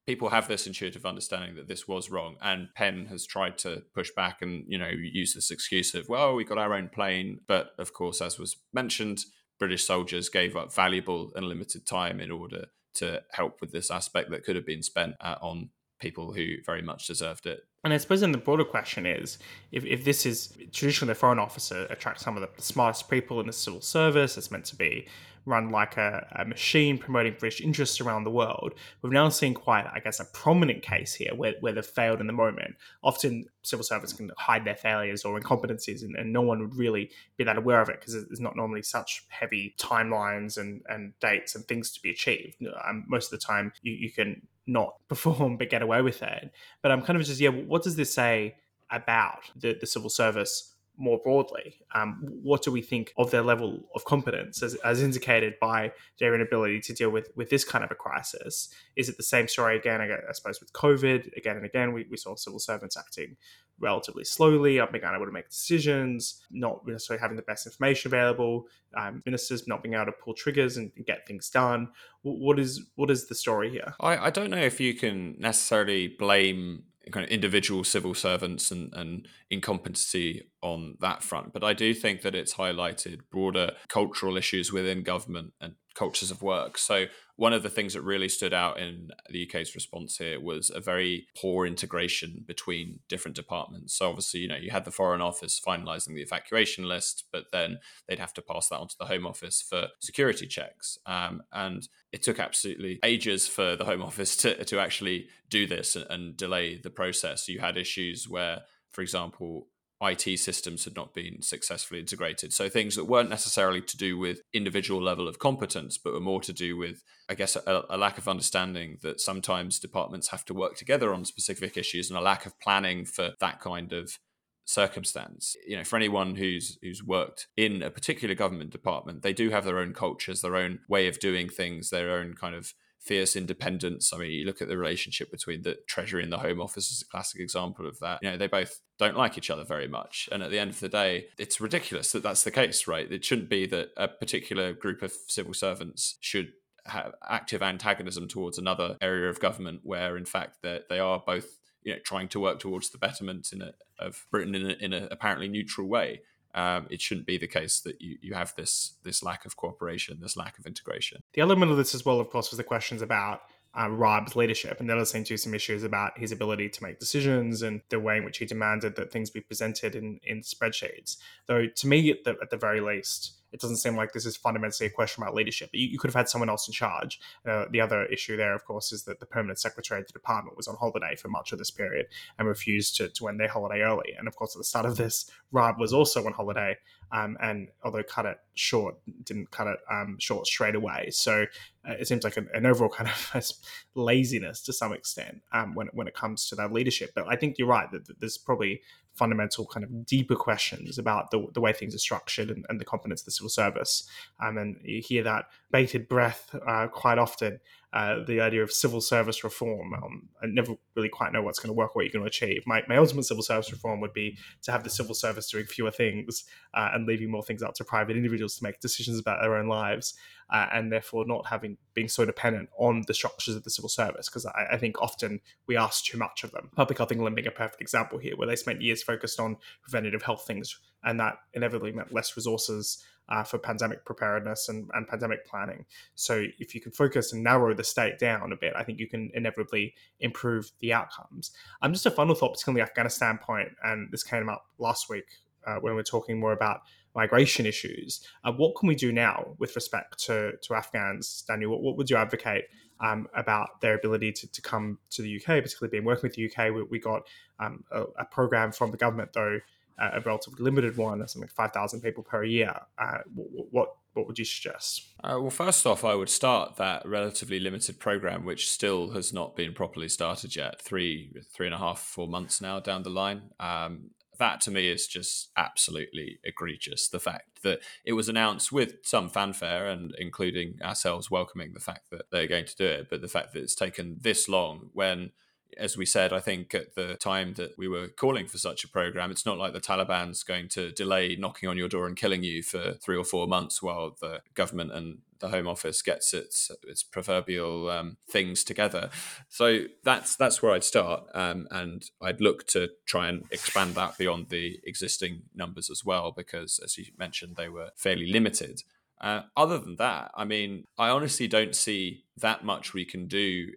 people 0.05 0.29
have 0.29 0.47
this 0.47 0.67
intuitive 0.67 1.05
understanding 1.05 1.55
that 1.55 1.67
this 1.67 1.87
was 1.87 2.09
wrong 2.09 2.35
and 2.41 2.67
Pen 2.75 3.05
has 3.07 3.25
tried 3.25 3.57
to 3.59 3.83
push 3.93 4.11
back 4.15 4.41
and 4.41 4.65
you 4.67 4.77
know 4.77 4.89
use 4.89 5.33
this 5.33 5.51
excuse 5.51 5.93
of 5.93 6.09
well 6.09 6.35
we 6.35 6.43
got 6.43 6.57
our 6.57 6.73
own 6.73 6.89
plane 6.89 7.39
but 7.47 7.71
of 7.79 7.93
course 7.93 8.21
as 8.21 8.37
was 8.37 8.57
mentioned 8.73 9.19
british 9.59 9.85
soldiers 9.85 10.29
gave 10.29 10.55
up 10.55 10.73
valuable 10.73 11.31
and 11.35 11.45
limited 11.45 11.85
time 11.85 12.19
in 12.19 12.31
order 12.31 12.65
to 12.93 13.21
help 13.31 13.61
with 13.61 13.71
this 13.71 13.89
aspect 13.89 14.29
that 14.29 14.43
could 14.43 14.55
have 14.55 14.65
been 14.65 14.83
spent 14.83 15.15
uh, 15.21 15.35
on 15.41 15.69
people 15.99 16.33
who 16.33 16.55
very 16.65 16.81
much 16.81 17.07
deserved 17.07 17.45
it 17.45 17.63
and 17.83 17.93
I 17.93 17.97
suppose 17.97 18.21
then 18.21 18.31
the 18.31 18.37
broader 18.37 18.63
question 18.63 19.05
is 19.05 19.37
if, 19.71 19.83
if 19.85 20.05
this 20.05 20.25
is 20.25 20.53
traditionally 20.71 21.11
the 21.11 21.19
foreign 21.19 21.39
officer 21.39 21.85
attracts 21.89 22.23
some 22.23 22.37
of 22.37 22.41
the 22.41 22.61
smartest 22.61 23.09
people 23.09 23.41
in 23.41 23.47
the 23.47 23.53
civil 23.53 23.81
service, 23.81 24.37
it's 24.37 24.51
meant 24.51 24.65
to 24.65 24.75
be 24.75 25.05
run 25.45 25.69
like 25.69 25.97
a, 25.97 26.25
a, 26.37 26.45
machine 26.45 26.97
promoting 26.97 27.35
British 27.37 27.59
interests 27.59 27.99
around 27.99 28.23
the 28.23 28.31
world. 28.31 28.73
We've 29.01 29.11
now 29.11 29.27
seen 29.27 29.53
quite, 29.53 29.85
I 29.93 29.99
guess, 29.99 30.21
a 30.21 30.25
prominent 30.25 30.81
case 30.81 31.13
here 31.13 31.35
where, 31.35 31.55
where 31.59 31.73
they've 31.73 31.85
failed 31.85 32.21
in 32.21 32.27
the 32.27 32.33
moment. 32.33 32.75
Often 33.03 33.47
civil 33.61 33.83
servants 33.83 34.13
can 34.13 34.31
hide 34.37 34.63
their 34.63 34.77
failures 34.77 35.25
or 35.25 35.37
incompetencies 35.37 36.03
and, 36.03 36.15
and 36.15 36.31
no 36.31 36.41
one 36.41 36.61
would 36.61 36.77
really 36.77 37.11
be 37.35 37.43
that 37.43 37.57
aware 37.57 37.81
of 37.81 37.89
it 37.89 37.99
because 37.99 38.13
there's 38.13 38.39
not 38.39 38.55
normally 38.55 38.83
such 38.83 39.25
heavy 39.27 39.75
timelines 39.77 40.57
and, 40.57 40.81
and 40.87 41.11
dates 41.19 41.55
and 41.55 41.65
things 41.65 41.91
to 41.91 42.01
be 42.01 42.11
achieved. 42.11 42.55
Um, 42.87 43.03
most 43.09 43.33
of 43.33 43.37
the 43.37 43.45
time 43.45 43.73
you, 43.81 43.91
you 43.91 44.11
can 44.13 44.47
not 44.65 44.95
perform 45.07 45.57
but 45.57 45.69
get 45.69 45.81
away 45.81 46.01
with 46.01 46.21
it. 46.21 46.51
But 46.81 46.91
I'm 46.91 47.01
kind 47.01 47.19
of 47.19 47.25
just, 47.25 47.39
yeah, 47.39 47.49
what 47.49 47.83
does 47.83 47.95
this 47.95 48.13
say 48.13 48.55
about 48.91 49.39
the, 49.55 49.75
the 49.79 49.87
civil 49.87 50.09
service 50.09 50.72
more 50.97 51.19
broadly. 51.23 51.79
Um, 51.95 52.19
what 52.41 52.61
do 52.61 52.71
we 52.71 52.81
think 52.81 53.13
of 53.17 53.31
their 53.31 53.41
level 53.41 53.83
of 53.95 54.05
competence, 54.05 54.61
as, 54.61 54.75
as, 54.75 55.01
indicated 55.01 55.55
by 55.59 55.91
their 56.19 56.35
inability 56.35 56.79
to 56.81 56.93
deal 56.93 57.09
with, 57.09 57.29
with 57.35 57.49
this 57.49 57.63
kind 57.63 57.83
of 57.83 57.91
a 57.91 57.95
crisis? 57.95 58.69
Is 58.95 59.09
it 59.09 59.17
the 59.17 59.23
same 59.23 59.47
story 59.47 59.77
again, 59.77 60.01
I, 60.01 60.31
suppose, 60.33 60.59
with 60.59 60.71
COVID? 60.73 61.35
Again 61.35 61.57
and 61.57 61.65
again, 61.65 61.93
we, 61.93 62.05
we 62.09 62.17
saw 62.17 62.35
civil 62.35 62.59
servants 62.59 62.95
acting 62.97 63.37
relatively 63.79 64.23
slowly, 64.23 64.77
not 64.77 64.91
being 64.91 65.03
able 65.03 65.25
to 65.25 65.31
make 65.31 65.49
decisions, 65.49 66.41
not 66.51 66.85
necessarily 66.87 67.21
having 67.21 67.37
the 67.37 67.43
best 67.43 67.65
information 67.65 68.09
available, 68.09 68.67
um, 68.95 69.23
ministers 69.25 69.67
not 69.67 69.81
being 69.81 69.95
able 69.95 70.05
to 70.05 70.11
pull 70.11 70.33
triggers 70.33 70.77
and 70.77 70.91
get 71.05 71.27
things 71.27 71.49
done. 71.49 71.89
What 72.21 72.59
is 72.59 72.89
what 72.95 73.09
is 73.09 73.27
the 73.27 73.35
story 73.35 73.71
here? 73.71 73.93
I, 73.99 74.27
I 74.27 74.29
don't 74.29 74.51
know 74.51 74.57
if 74.57 74.79
you 74.79 74.93
can 74.93 75.35
necessarily 75.39 76.07
blame 76.07 76.83
kind 77.11 77.25
of 77.25 77.31
individual 77.31 77.83
civil 77.83 78.13
servants 78.13 78.71
and, 78.71 78.93
and 78.93 79.27
incompetency 79.49 80.43
on 80.61 80.95
that 81.01 81.23
front. 81.23 81.53
But 81.53 81.63
I 81.63 81.73
do 81.73 81.93
think 81.93 82.21
that 82.21 82.35
it's 82.35 82.55
highlighted 82.55 83.21
broader 83.31 83.71
cultural 83.87 84.37
issues 84.37 84.71
within 84.71 85.03
government 85.03 85.53
and 85.59 85.73
cultures 85.95 86.31
of 86.31 86.41
work. 86.41 86.77
So 86.77 87.05
one 87.35 87.53
of 87.53 87.63
the 87.63 87.69
things 87.69 87.93
that 87.93 88.01
really 88.01 88.29
stood 88.29 88.53
out 88.53 88.79
in 88.79 89.09
the 89.29 89.47
UK's 89.47 89.73
response 89.73 90.17
here 90.17 90.39
was 90.39 90.69
a 90.69 90.79
very 90.79 91.27
poor 91.35 91.65
integration 91.65 92.43
between 92.45 92.99
different 93.09 93.35
departments. 93.35 93.95
So 93.97 94.07
obviously, 94.09 94.41
you 94.41 94.47
know, 94.47 94.55
you 94.55 94.69
had 94.69 94.85
the 94.85 94.91
Foreign 94.91 95.21
Office 95.21 95.59
finalising 95.65 96.13
the 96.13 96.21
evacuation 96.21 96.87
list, 96.87 97.25
but 97.31 97.45
then 97.51 97.79
they'd 98.07 98.19
have 98.19 98.35
to 98.35 98.41
pass 98.41 98.69
that 98.69 98.79
on 98.79 98.87
to 98.87 98.95
the 98.99 99.07
Home 99.07 99.25
Office 99.25 99.63
for 99.67 99.87
security 99.99 100.45
checks. 100.45 100.99
Um, 101.07 101.41
and 101.51 101.87
it 102.11 102.21
took 102.21 102.39
absolutely 102.39 102.99
ages 103.03 103.47
for 103.47 103.75
the 103.75 103.85
Home 103.85 104.03
Office 104.03 104.35
to, 104.37 104.63
to 104.65 104.79
actually 104.79 105.27
do 105.49 105.65
this 105.65 105.95
and, 105.95 106.05
and 106.09 106.37
delay 106.37 106.77
the 106.77 106.91
process. 106.91 107.47
You 107.47 107.59
had 107.59 107.77
issues 107.77 108.29
where, 108.29 108.61
for 108.91 109.01
example, 109.01 109.67
IT 110.03 110.39
systems 110.39 110.83
had 110.83 110.95
not 110.95 111.13
been 111.13 111.41
successfully 111.41 111.99
integrated. 111.99 112.53
So 112.53 112.69
things 112.69 112.95
that 112.95 113.05
weren't 113.05 113.29
necessarily 113.29 113.81
to 113.81 113.97
do 113.97 114.17
with 114.17 114.41
individual 114.53 115.01
level 115.01 115.27
of 115.27 115.39
competence, 115.39 115.97
but 115.97 116.13
were 116.13 116.19
more 116.19 116.41
to 116.41 116.53
do 116.53 116.77
with, 116.77 117.03
I 117.29 117.35
guess, 117.35 117.55
a, 117.55 117.83
a, 117.89 117.97
lack 117.97 118.17
of 118.17 118.27
understanding 118.27 118.97
that 119.01 119.21
sometimes 119.21 119.79
departments 119.79 120.29
have 120.29 120.45
to 120.45 120.53
work 120.53 120.75
together 120.75 121.13
on 121.13 121.25
specific 121.25 121.77
issues 121.77 122.09
and 122.09 122.17
a 122.17 122.21
lack 122.21 122.45
of 122.45 122.59
planning 122.59 123.05
for 123.05 123.31
that 123.39 123.59
kind 123.59 123.93
of 123.93 124.17
circumstance. 124.65 125.55
You 125.67 125.77
know, 125.77 125.83
for 125.83 125.95
anyone 125.95 126.35
who's 126.35 126.77
who's 126.81 127.03
worked 127.03 127.47
in 127.57 127.81
a 127.81 127.89
particular 127.89 128.35
government 128.35 128.71
department, 128.71 129.21
they 129.21 129.33
do 129.33 129.49
have 129.49 129.65
their 129.65 129.79
own 129.79 129.93
cultures, 129.93 130.41
their 130.41 130.55
own 130.55 130.79
way 130.87 131.07
of 131.07 131.19
doing 131.19 131.49
things, 131.49 131.89
their 131.89 132.11
own 132.11 132.33
kind 132.33 132.55
of 132.55 132.73
fierce 133.03 133.35
independence. 133.35 134.13
I 134.13 134.17
mean, 134.17 134.31
you 134.31 134.45
look 134.45 134.61
at 134.61 134.67
the 134.67 134.77
relationship 134.77 135.29
between 135.29 135.63
the 135.63 135.77
Treasury 135.87 136.23
and 136.23 136.31
the 136.31 136.39
Home 136.39 136.61
Office 136.61 136.91
as 136.91 137.01
a 137.01 137.09
classic 137.09 137.41
example 137.41 137.85
of 137.85 137.99
that. 137.99 138.19
You 138.21 138.31
know, 138.31 138.37
they 138.37 138.47
both 138.47 138.79
don't 138.97 139.17
like 139.17 139.37
each 139.37 139.49
other 139.49 139.63
very 139.63 139.87
much. 139.87 140.29
And 140.31 140.41
at 140.41 140.51
the 140.51 140.59
end 140.59 140.71
of 140.71 140.79
the 140.79 140.89
day, 140.89 141.25
it's 141.37 141.59
ridiculous 141.59 142.11
that 142.13 142.23
that's 142.23 142.43
the 142.43 142.51
case, 142.51 142.87
right? 142.87 143.11
It 143.11 143.25
shouldn't 143.25 143.49
be 143.49 143.65
that 143.67 143.89
a 143.97 144.07
particular 144.07 144.73
group 144.73 145.01
of 145.01 145.13
civil 145.27 145.53
servants 145.53 146.17
should 146.21 146.53
have 146.85 147.13
active 147.29 147.61
antagonism 147.61 148.27
towards 148.27 148.57
another 148.57 148.97
area 149.01 149.29
of 149.29 149.39
government 149.39 149.81
where, 149.83 150.17
in 150.17 150.25
fact, 150.25 150.57
they 150.63 150.99
are 150.99 151.21
both 151.25 151.59
you 151.83 151.93
know 151.93 151.99
trying 152.03 152.27
to 152.29 152.39
work 152.39 152.59
towards 152.59 152.89
the 152.89 152.97
betterment 152.97 153.49
in 153.51 153.61
a, 153.61 153.73
of 153.99 154.25
Britain 154.31 154.55
in, 154.55 154.69
a, 154.69 154.73
in 154.79 154.93
an 154.93 155.07
apparently 155.11 155.47
neutral 155.47 155.87
way 155.87 156.21
um, 156.53 156.87
it 156.89 157.01
shouldn't 157.01 157.27
be 157.27 157.37
the 157.37 157.47
case 157.47 157.79
that 157.81 158.01
you, 158.01 158.17
you 158.21 158.33
have 158.33 158.53
this 158.55 158.95
this 159.03 159.23
lack 159.23 159.45
of 159.45 159.55
cooperation, 159.55 160.19
this 160.21 160.37
lack 160.37 160.57
of 160.59 160.65
integration. 160.65 161.23
The 161.33 161.41
element 161.41 161.71
of 161.71 161.77
this 161.77 161.95
as 161.95 162.05
well, 162.05 162.19
of 162.19 162.29
course, 162.29 162.51
was 162.51 162.57
the 162.57 162.63
questions 162.63 163.01
about 163.01 163.41
um, 163.75 163.97
Raab's 163.97 164.35
leadership, 164.35 164.79
and 164.79 164.89
there 164.89 164.97
does 164.97 165.11
seem 165.11 165.23
to 165.23 165.37
some 165.37 165.53
issues 165.53 165.83
about 165.83 166.17
his 166.17 166.31
ability 166.31 166.69
to 166.69 166.83
make 166.83 166.99
decisions 166.99 167.63
and 167.63 167.81
the 167.89 167.99
way 167.99 168.17
in 168.17 168.25
which 168.25 168.37
he 168.37 168.45
demanded 168.45 168.95
that 168.95 169.11
things 169.11 169.29
be 169.29 169.41
presented 169.41 169.95
in, 169.95 170.19
in 170.23 170.41
spreadsheets. 170.41 171.17
Though, 171.47 171.67
to 171.67 171.87
me, 171.87 172.11
at 172.11 172.23
the, 172.23 172.35
at 172.41 172.51
the 172.51 172.57
very 172.57 172.81
least, 172.81 173.39
it 173.53 173.59
doesn't 173.59 173.77
seem 173.77 173.95
like 173.95 174.11
this 174.11 174.25
is 174.25 174.35
fundamentally 174.35 174.87
a 174.87 174.89
question 174.89 175.23
about 175.23 175.35
leadership. 175.35 175.69
You, 175.73 175.87
you 175.87 175.99
could 175.99 176.09
have 176.09 176.15
had 176.15 176.27
someone 176.27 176.49
else 176.49 176.67
in 176.67 176.73
charge. 176.73 177.19
Uh, 177.47 177.65
the 177.71 177.79
other 177.79 178.05
issue 178.05 178.35
there, 178.35 178.55
of 178.55 178.65
course, 178.65 178.91
is 178.91 179.03
that 179.03 179.19
the 179.19 179.25
permanent 179.25 179.59
secretary 179.59 180.01
of 180.01 180.07
the 180.07 180.13
department 180.13 180.57
was 180.57 180.67
on 180.67 180.75
holiday 180.75 181.15
for 181.15 181.27
much 181.27 181.51
of 181.51 181.59
this 181.59 181.71
period 181.71 182.07
and 182.39 182.47
refused 182.47 182.97
to, 182.97 183.09
to 183.09 183.27
end 183.27 183.39
their 183.39 183.47
holiday 183.47 183.81
early. 183.81 184.13
And 184.17 184.27
of 184.27 184.35
course, 184.35 184.55
at 184.55 184.59
the 184.59 184.63
start 184.63 184.85
of 184.85 184.97
this, 184.97 185.29
Raab 185.51 185.79
was 185.79 185.93
also 185.93 186.25
on 186.25 186.33
holiday 186.33 186.77
um, 187.13 187.37
and 187.39 187.69
although 187.83 188.01
cut 188.01 188.25
it 188.25 188.37
short, 188.55 188.95
didn't 189.23 189.51
cut 189.51 189.67
it 189.67 189.77
um, 189.89 190.17
short 190.19 190.47
straight 190.47 190.73
away. 190.73 191.09
So 191.11 191.45
uh, 191.87 191.93
it 191.99 192.07
seems 192.07 192.23
like 192.23 192.37
an, 192.37 192.49
an, 192.55 192.65
overall 192.65 192.89
kind 192.97 193.07
of 193.07 193.51
laziness 193.93 194.61
to 194.63 194.73
some 194.73 194.93
extent 194.93 195.41
um, 195.51 195.75
when, 195.75 195.87
when 195.93 196.07
it 196.07 196.15
comes 196.15 196.49
to 196.49 196.55
that 196.55 196.73
leadership. 196.73 197.11
But 197.13 197.27
I 197.29 197.35
think 197.35 197.59
you're 197.59 197.67
right 197.67 197.89
that, 197.91 198.07
that 198.07 198.19
there's 198.19 198.37
probably 198.37 198.81
fundamental 199.13 199.67
kind 199.67 199.83
of 199.83 200.07
deeper 200.07 200.35
questions 200.35 200.97
about 200.97 201.29
the, 201.29 201.45
the 201.53 201.61
way 201.61 201.71
things 201.71 201.93
are 201.93 201.99
structured 201.99 202.49
and, 202.49 202.65
and 202.67 202.81
the 202.81 202.85
competence 202.85 203.21
of 203.21 203.25
the 203.25 203.31
civil 203.31 203.49
service. 203.49 204.09
Um, 204.43 204.57
and 204.57 204.77
you 204.83 204.99
hear 205.05 205.21
that 205.21 205.45
bated 205.71 206.09
breath 206.09 206.55
uh, 206.67 206.87
quite 206.87 207.19
often 207.19 207.59
uh, 207.93 208.23
the 208.25 208.41
idea 208.41 208.63
of 208.63 208.71
civil 208.71 208.99
service 208.99 209.43
reform. 209.43 209.93
Um, 209.93 210.29
I 210.41 210.47
never 210.47 210.73
really 210.95 211.09
quite 211.09 211.31
know 211.31 211.43
what's 211.43 211.59
going 211.59 211.69
to 211.69 211.73
work, 211.73 211.91
or 211.91 211.99
what 211.99 212.05
you're 212.05 212.11
going 212.11 212.23
to 212.23 212.27
achieve. 212.27 212.63
My, 212.65 212.81
my 212.87 212.97
ultimate 212.97 213.23
civil 213.23 213.43
service 213.43 213.71
reform 213.71 214.01
would 214.01 214.13
be 214.13 214.37
to 214.63 214.71
have 214.71 214.83
the 214.83 214.89
civil 214.89 215.13
service 215.13 215.51
doing 215.51 215.65
fewer 215.65 215.91
things 215.91 216.43
uh, 216.73 216.89
and 216.93 217.05
leaving 217.05 217.29
more 217.29 217.43
things 217.43 217.61
up 217.61 217.75
to 217.75 217.83
private 217.83 218.17
individuals 218.17 218.55
to 218.57 218.63
make 218.63 218.79
decisions 218.79 219.19
about 219.19 219.41
their 219.41 219.55
own 219.55 219.67
lives, 219.67 220.15
uh, 220.51 220.65
and 220.73 220.91
therefore 220.91 221.25
not 221.27 221.45
having 221.45 221.77
being 221.93 222.07
so 222.07 222.25
dependent 222.25 222.69
on 222.79 223.03
the 223.05 223.13
structures 223.13 223.55
of 223.55 223.63
the 223.63 223.69
civil 223.69 223.89
service. 223.89 224.27
Because 224.27 224.47
I, 224.47 224.69
I, 224.71 224.77
think 224.77 224.99
often 224.99 225.39
we 225.67 225.77
ask 225.77 226.03
too 226.03 226.17
much 226.17 226.43
of 226.43 226.51
them. 226.51 226.71
Public 226.75 226.97
Health 226.97 227.11
England 227.11 227.35
being 227.35 227.47
a 227.47 227.51
perfect 227.51 227.81
example 227.81 228.17
here, 228.17 228.35
where 228.35 228.47
they 228.47 228.55
spent 228.55 228.81
years 228.81 229.03
focused 229.03 229.39
on 229.39 229.57
preventative 229.83 230.23
health 230.23 230.45
things, 230.47 230.79
and 231.03 231.19
that 231.19 231.35
inevitably 231.53 231.91
meant 231.91 232.11
less 232.11 232.35
resources 232.35 233.03
uh, 233.29 233.43
for 233.43 233.57
pandemic 233.57 234.05
preparedness 234.05 234.69
and, 234.69 234.89
and 234.93 235.07
pandemic 235.07 235.45
planning. 235.45 235.85
So 236.15 236.43
if 236.59 236.75
you 236.75 236.81
can 236.81 236.91
focus 236.91 237.33
and 237.33 237.43
narrow 237.43 237.73
the 237.73 237.83
state 237.83 238.19
down 238.19 238.51
a 238.51 238.55
bit, 238.55 238.73
I 238.75 238.83
think 238.83 238.99
you 238.99 239.07
can 239.07 239.31
inevitably 239.33 239.93
improve 240.19 240.71
the 240.79 240.93
outcomes. 240.93 241.51
Um, 241.81 241.93
just 241.93 242.05
a 242.05 242.11
final 242.11 242.35
thought, 242.35 242.53
particularly 242.53 242.81
Afghanistan 242.81 243.39
point, 243.41 243.69
and 243.83 244.11
this 244.11 244.23
came 244.23 244.49
up 244.49 244.65
last 244.77 245.09
week 245.09 245.25
uh, 245.65 245.75
when 245.75 245.95
we 245.95 246.01
are 246.01 246.03
talking 246.03 246.39
more 246.39 246.53
about 246.53 246.81
migration 247.15 247.65
issues. 247.65 248.27
Uh, 248.43 248.51
what 248.51 248.75
can 248.75 248.87
we 248.87 248.95
do 248.95 249.11
now 249.11 249.55
with 249.59 249.75
respect 249.75 250.17
to, 250.25 250.53
to 250.61 250.73
Afghans, 250.73 251.43
Daniel? 251.47 251.71
What, 251.71 251.81
what 251.81 251.97
would 251.97 252.09
you 252.09 252.17
advocate 252.17 252.65
um, 252.99 253.27
about 253.35 253.81
their 253.81 253.95
ability 253.95 254.31
to, 254.31 254.51
to 254.51 254.61
come 254.61 254.97
to 255.11 255.21
the 255.21 255.35
UK, 255.37 255.63
particularly 255.63 255.91
being 255.91 256.05
working 256.05 256.23
with 256.23 256.35
the 256.35 256.45
UK? 256.45 256.73
We, 256.73 256.83
we 256.83 256.99
got 256.99 257.23
um, 257.59 257.83
a, 257.91 258.03
a, 258.19 258.25
program 258.25 258.71
from 258.71 258.91
the 258.91 258.97
government, 258.97 259.31
though, 259.33 259.59
a 259.97 260.21
relatively 260.21 260.63
limited 260.63 260.97
one, 260.97 261.19
something 261.27 261.41
like 261.41 261.51
5,000 261.51 262.01
people 262.01 262.23
per 262.23 262.43
year. 262.43 262.73
Uh, 262.97 263.19
what, 263.33 263.95
what 264.13 264.27
would 264.27 264.39
you 264.39 264.45
suggest? 264.45 265.09
Uh, 265.23 265.37
well, 265.39 265.49
first 265.49 265.85
off, 265.85 266.03
I 266.03 266.15
would 266.15 266.29
start 266.29 266.75
that 266.77 267.05
relatively 267.05 267.59
limited 267.59 267.99
program, 267.99 268.45
which 268.45 268.69
still 268.69 269.11
has 269.11 269.33
not 269.33 269.55
been 269.55 269.73
properly 269.73 270.09
started 270.09 270.55
yet. 270.55 270.81
Three, 270.81 271.31
three 271.53 271.67
and 271.67 271.75
a 271.75 271.79
half, 271.79 271.99
four 271.99 272.27
months 272.27 272.61
now 272.61 272.79
down 272.79 273.03
the 273.03 273.09
line. 273.09 273.49
Um, 273.59 274.11
that 274.39 274.61
to 274.61 274.71
me 274.71 274.89
is 274.89 275.07
just 275.07 275.51
absolutely 275.55 276.39
egregious. 276.43 277.07
The 277.07 277.19
fact 277.19 277.61
that 277.63 277.79
it 278.05 278.13
was 278.13 278.29
announced 278.29 278.71
with 278.71 278.95
some 279.03 279.29
fanfare 279.29 279.87
and 279.87 280.13
including 280.17 280.79
ourselves 280.81 281.31
welcoming 281.31 281.73
the 281.73 281.79
fact 281.79 282.09
that 282.11 282.31
they're 282.31 282.47
going 282.47 282.65
to 282.65 282.75
do 282.75 282.85
it, 282.85 283.07
but 283.09 283.21
the 283.21 283.27
fact 283.27 283.53
that 283.53 283.61
it's 283.61 283.75
taken 283.75 284.17
this 284.21 284.49
long 284.49 284.89
when 284.93 285.31
as 285.77 285.97
we 285.97 286.05
said, 286.05 286.33
I 286.33 286.39
think 286.39 286.73
at 286.73 286.95
the 286.95 287.15
time 287.15 287.53
that 287.55 287.77
we 287.77 287.87
were 287.87 288.07
calling 288.07 288.47
for 288.47 288.57
such 288.57 288.83
a 288.83 288.87
program, 288.87 289.31
it's 289.31 289.45
not 289.45 289.57
like 289.57 289.73
the 289.73 289.79
Taliban's 289.79 290.43
going 290.43 290.69
to 290.69 290.91
delay 290.91 291.35
knocking 291.35 291.69
on 291.69 291.77
your 291.77 291.89
door 291.89 292.07
and 292.07 292.15
killing 292.15 292.43
you 292.43 292.63
for 292.63 292.93
three 292.93 293.17
or 293.17 293.23
four 293.23 293.47
months 293.47 293.81
while 293.81 294.15
the 294.19 294.41
government 294.53 294.91
and 294.91 295.19
the 295.39 295.49
Home 295.49 295.67
Office 295.67 296.01
gets 296.01 296.33
its 296.33 296.71
its 296.87 297.03
proverbial 297.03 297.89
um, 297.89 298.17
things 298.29 298.63
together. 298.63 299.09
So 299.49 299.85
that's 300.03 300.35
that's 300.37 300.61
where 300.61 300.71
I'd 300.71 300.85
start, 300.85 301.25
um, 301.33 301.67
and 301.69 302.03
I'd 302.21 302.39
look 302.39 302.65
to 302.67 302.89
try 303.05 303.27
and 303.27 303.43
expand 303.51 303.95
that 303.95 304.17
beyond 304.17 304.49
the 304.49 304.79
existing 304.85 305.43
numbers 305.53 305.89
as 305.89 306.05
well, 306.05 306.31
because 306.31 306.79
as 306.83 306.97
you 306.97 307.05
mentioned, 307.17 307.57
they 307.57 307.67
were 307.67 307.89
fairly 307.97 308.31
limited. 308.31 308.83
Uh, 309.19 309.43
other 309.55 309.77
than 309.77 309.95
that, 309.97 310.31
I 310.35 310.43
mean, 310.43 310.85
I 310.97 311.09
honestly 311.09 311.47
don't 311.47 311.75
see 311.75 312.25
that 312.37 312.65
much 312.65 312.93
we 312.93 313.05
can 313.05 313.27
do 313.27 313.67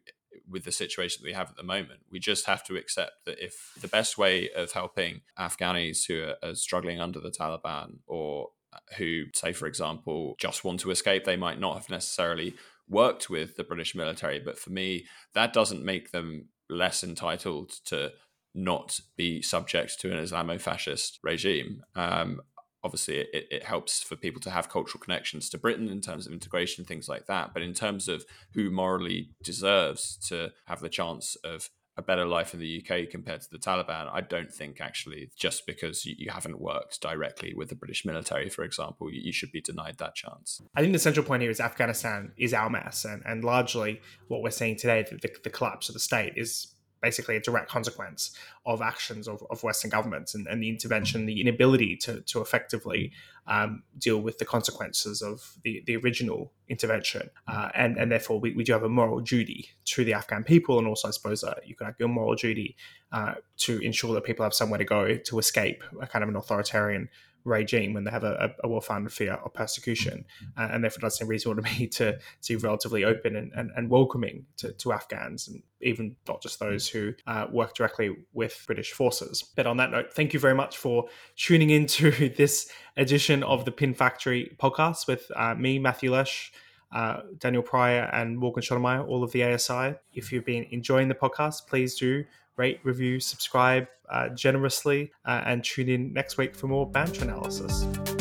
with 0.49 0.65
the 0.65 0.73
situation 0.73 1.23
that 1.23 1.29
we 1.29 1.35
have 1.35 1.51
at 1.51 1.57
the 1.57 1.63
moment. 1.63 2.01
We 2.11 2.19
just 2.19 2.47
have 2.47 2.65
to 2.65 2.77
accept 2.77 3.25
that 3.25 3.43
if 3.45 3.73
the 3.81 3.89
best 3.89 4.17
way 4.17 4.51
of 4.51 4.73
helping 4.73 5.23
Afghanis 5.39 6.07
who 6.07 6.23
are, 6.23 6.37
are 6.43 6.55
struggling 6.55 7.01
under 7.01 7.21
the 7.21 7.31
Taliban 7.31 7.99
or 8.07 8.49
uh, 8.73 8.79
who, 8.97 9.25
say, 9.35 9.53
for 9.53 9.67
example, 9.67 10.37
just 10.39 10.65
want 10.65 10.81
to 10.81 10.91
escape, 10.91 11.25
they 11.25 11.37
might 11.37 11.61
not 11.61 11.77
have 11.77 11.91
necessarily 11.91 12.55
worked 12.89 13.29
with 13.29 13.57
the 13.57 13.65
British 13.65 13.95
military. 13.95 14.41
But 14.41 14.59
for 14.59 14.71
me, 14.71 15.07
that 15.35 15.53
doesn't 15.53 15.85
make 15.85 16.13
them 16.13 16.49
less 16.69 17.03
entitled 17.03 17.71
to 17.87 18.13
not 18.55 18.99
be 19.17 19.43
subject 19.43 20.01
to 20.01 20.11
an 20.11 20.23
Islamo 20.23 20.61
fascist 20.61 21.19
regime. 21.23 21.83
Um, 21.95 22.41
obviously 22.87 23.19
it, 23.19 23.49
it 23.51 23.65
helps 23.65 24.03
for 24.03 24.15
people 24.15 24.41
to 24.41 24.51
have 24.51 24.69
cultural 24.69 25.03
connections 25.03 25.51
to 25.51 25.59
Britain 25.59 25.89
in 25.89 26.01
terms 26.01 26.27
of 26.27 26.33
integration, 26.33 26.85
things 26.85 27.09
like 27.09 27.27
that. 27.27 27.53
But 27.53 27.63
in 27.63 27.75
terms 27.75 28.09
of 28.09 28.25
who 28.55 28.71
morally 28.71 29.31
deserves 29.43 30.17
to 30.29 30.53
have 30.67 30.81
the 30.81 30.89
chance 30.89 31.37
of 31.45 31.69
a 31.99 32.03
better 32.03 32.27
life 32.27 32.55
in 32.55 32.61
the 32.61 32.85
UK 32.85 33.11
compared 33.11 33.41
to 33.41 33.51
the 33.51 33.59
Taliban, 33.59 34.09
I 34.13 34.21
don't 34.21 34.53
think 34.53 34.81
actually 34.81 35.31
just 35.35 35.67
because 35.67 36.07
you, 36.07 36.15
you 36.17 36.31
haven't 36.31 36.61
worked 36.61 37.01
directly 37.01 37.55
with 37.57 37.71
the 37.71 37.75
British 37.75 38.05
military, 38.05 38.49
for 38.51 38.63
example, 38.63 39.11
you, 39.11 39.21
you, 39.25 39.33
should 39.33 39.51
be 39.51 39.63
denied 39.63 39.97
that 39.99 40.15
chance. 40.15 40.61
I 40.77 40.83
think 40.83 40.93
the 40.93 40.99
central 40.99 41.27
point 41.27 41.43
here 41.43 41.51
is 41.51 41.59
Afghanistan 41.59 42.33
is 42.37 42.53
our 42.53 42.71
mess, 42.71 43.05
and, 43.05 43.23
and 43.25 43.43
largely 43.43 44.01
what 44.29 44.43
we're 44.43 44.51
seeing 44.51 44.77
today, 44.77 45.07
the, 45.11 45.31
the 45.43 45.51
collapse 45.51 45.89
of 45.89 45.95
the 45.95 46.01
state, 46.01 46.35
is 46.37 46.76
basically 47.01 47.37
a 47.37 47.41
direct 47.41 47.69
consequence 47.69 48.37
of 48.65 48.83
actions 48.83 49.29
of, 49.29 49.43
of 49.51 49.63
Western 49.63 49.91
governments 49.91 50.35
and, 50.35 50.47
and, 50.47 50.63
the 50.63 50.69
intervention, 50.69 51.27
the 51.27 51.41
inability 51.41 51.97
to, 51.97 52.21
to 52.23 52.41
effectively 52.41 53.13
um, 53.47 53.83
deal 53.99 54.19
with 54.19 54.39
the 54.39 54.45
consequences 54.45 55.23
of 55.23 55.57
the, 55.63 55.83
the 55.87 55.97
original 55.97 56.53
intervention. 56.69 57.31
Uh, 57.47 57.69
and, 57.75 57.97
and 57.97 58.11
therefore, 58.11 58.41
we, 58.41 58.53
we 58.55 58.65
do 58.65 58.73
have 58.73 58.83
a 58.83 58.89
moral 58.89 59.21
duty 59.21 59.71
to 59.85 60.05
the 60.05 60.15
Afghan 60.15 60.43
people, 60.43 60.79
and 60.79 60.89
also, 60.89 61.09
I 61.09 61.11
suppose, 61.13 61.45
uh, 61.45 61.55
you 61.65 61.75
could 61.75 61.87
argue 61.87 62.07
a 62.07 62.09
moral 62.09 62.35
duty 62.35 62.77
uh, 63.13 63.35
to 63.59 63.79
ensure 63.81 64.15
that 64.15 64.25
people 64.25 64.45
have 64.45 64.55
somewhere 64.55 64.79
to 64.79 64.85
go 64.85 65.17
to 65.17 65.39
escape 65.39 65.85
a 66.01 66.07
kind 66.07 66.23
of 66.23 66.29
an 66.29 66.37
authoritarian 66.37 67.09
regime 67.47 67.95
when 67.95 68.05
they 68.05 68.11
have 68.11 68.25
a, 68.25 68.55
a 68.63 68.69
well-founded 68.69 69.13
fear 69.13 69.35
of 69.35 69.55
persecution, 69.55 70.25
uh, 70.57 70.69
and 70.71 70.83
therefore 70.83 71.01
does 71.01 71.17
seem 71.17 71.29
reasonable 71.29 71.63
to 71.63 71.71
me 71.71 71.87
to, 71.87 72.19
to 72.43 72.49
be 72.49 72.57
relatively 72.57 73.05
open 73.05 73.37
and, 73.37 73.53
and, 73.55 73.71
and 73.77 73.89
welcoming 73.89 74.45
to, 74.59 74.73
to, 74.73 74.93
Afghans, 74.93 75.49
and 75.49 75.63
even 75.81 76.17
not 76.27 76.43
just 76.43 76.59
those 76.59 76.89
who 76.89 77.15
uh, 77.27 77.47
work 77.51 77.75
directly 77.75 78.17
with 78.33 78.63
British 78.67 78.93
forces. 78.93 79.43
But 79.43 79.67
on 79.67 79.77
that 79.79 79.91
note, 79.91 80.13
thank 80.13 80.35
you 80.35 80.41
very 80.41 80.55
much 80.55 80.77
for 80.77 81.07
tuning 81.37 81.71
into 81.71 82.11
this 82.37 82.71
edition 82.97 83.43
of 83.43 83.65
the 83.65 83.73
Pin 83.73 83.95
Factory 83.95 84.57
podcast 84.59 85.07
with 85.07 85.31
uh, 85.37 85.55
me, 85.55 85.79
Matthew 85.79 86.13
Lesh. 86.13 86.53
Uh, 86.93 87.21
Daniel 87.39 87.65
Pryor 87.65 88.09
and 88.13 88.39
Morgan 88.39 88.63
Schondelmeier, 88.63 89.07
all 89.07 89.25
of 89.25 89.33
the 89.33 89.43
ASI. 89.43 89.97
If 90.15 90.31
you've 90.31 90.45
been 90.45 90.67
enjoying 90.71 91.09
the 91.09 91.17
podcast, 91.17 91.67
please 91.67 91.97
do 91.97 92.25
rate, 92.57 92.81
review, 92.83 93.21
subscribe 93.21 93.87
uh, 94.11 94.29
generously, 94.31 95.13
uh, 95.25 95.43
and 95.45 95.65
tune 95.65 95.89
in 95.89 96.13
next 96.13 96.39
week 96.39 96.55
for 96.55 96.67
more 96.69 96.89
banter 96.89 97.25
analysis. 97.25 98.16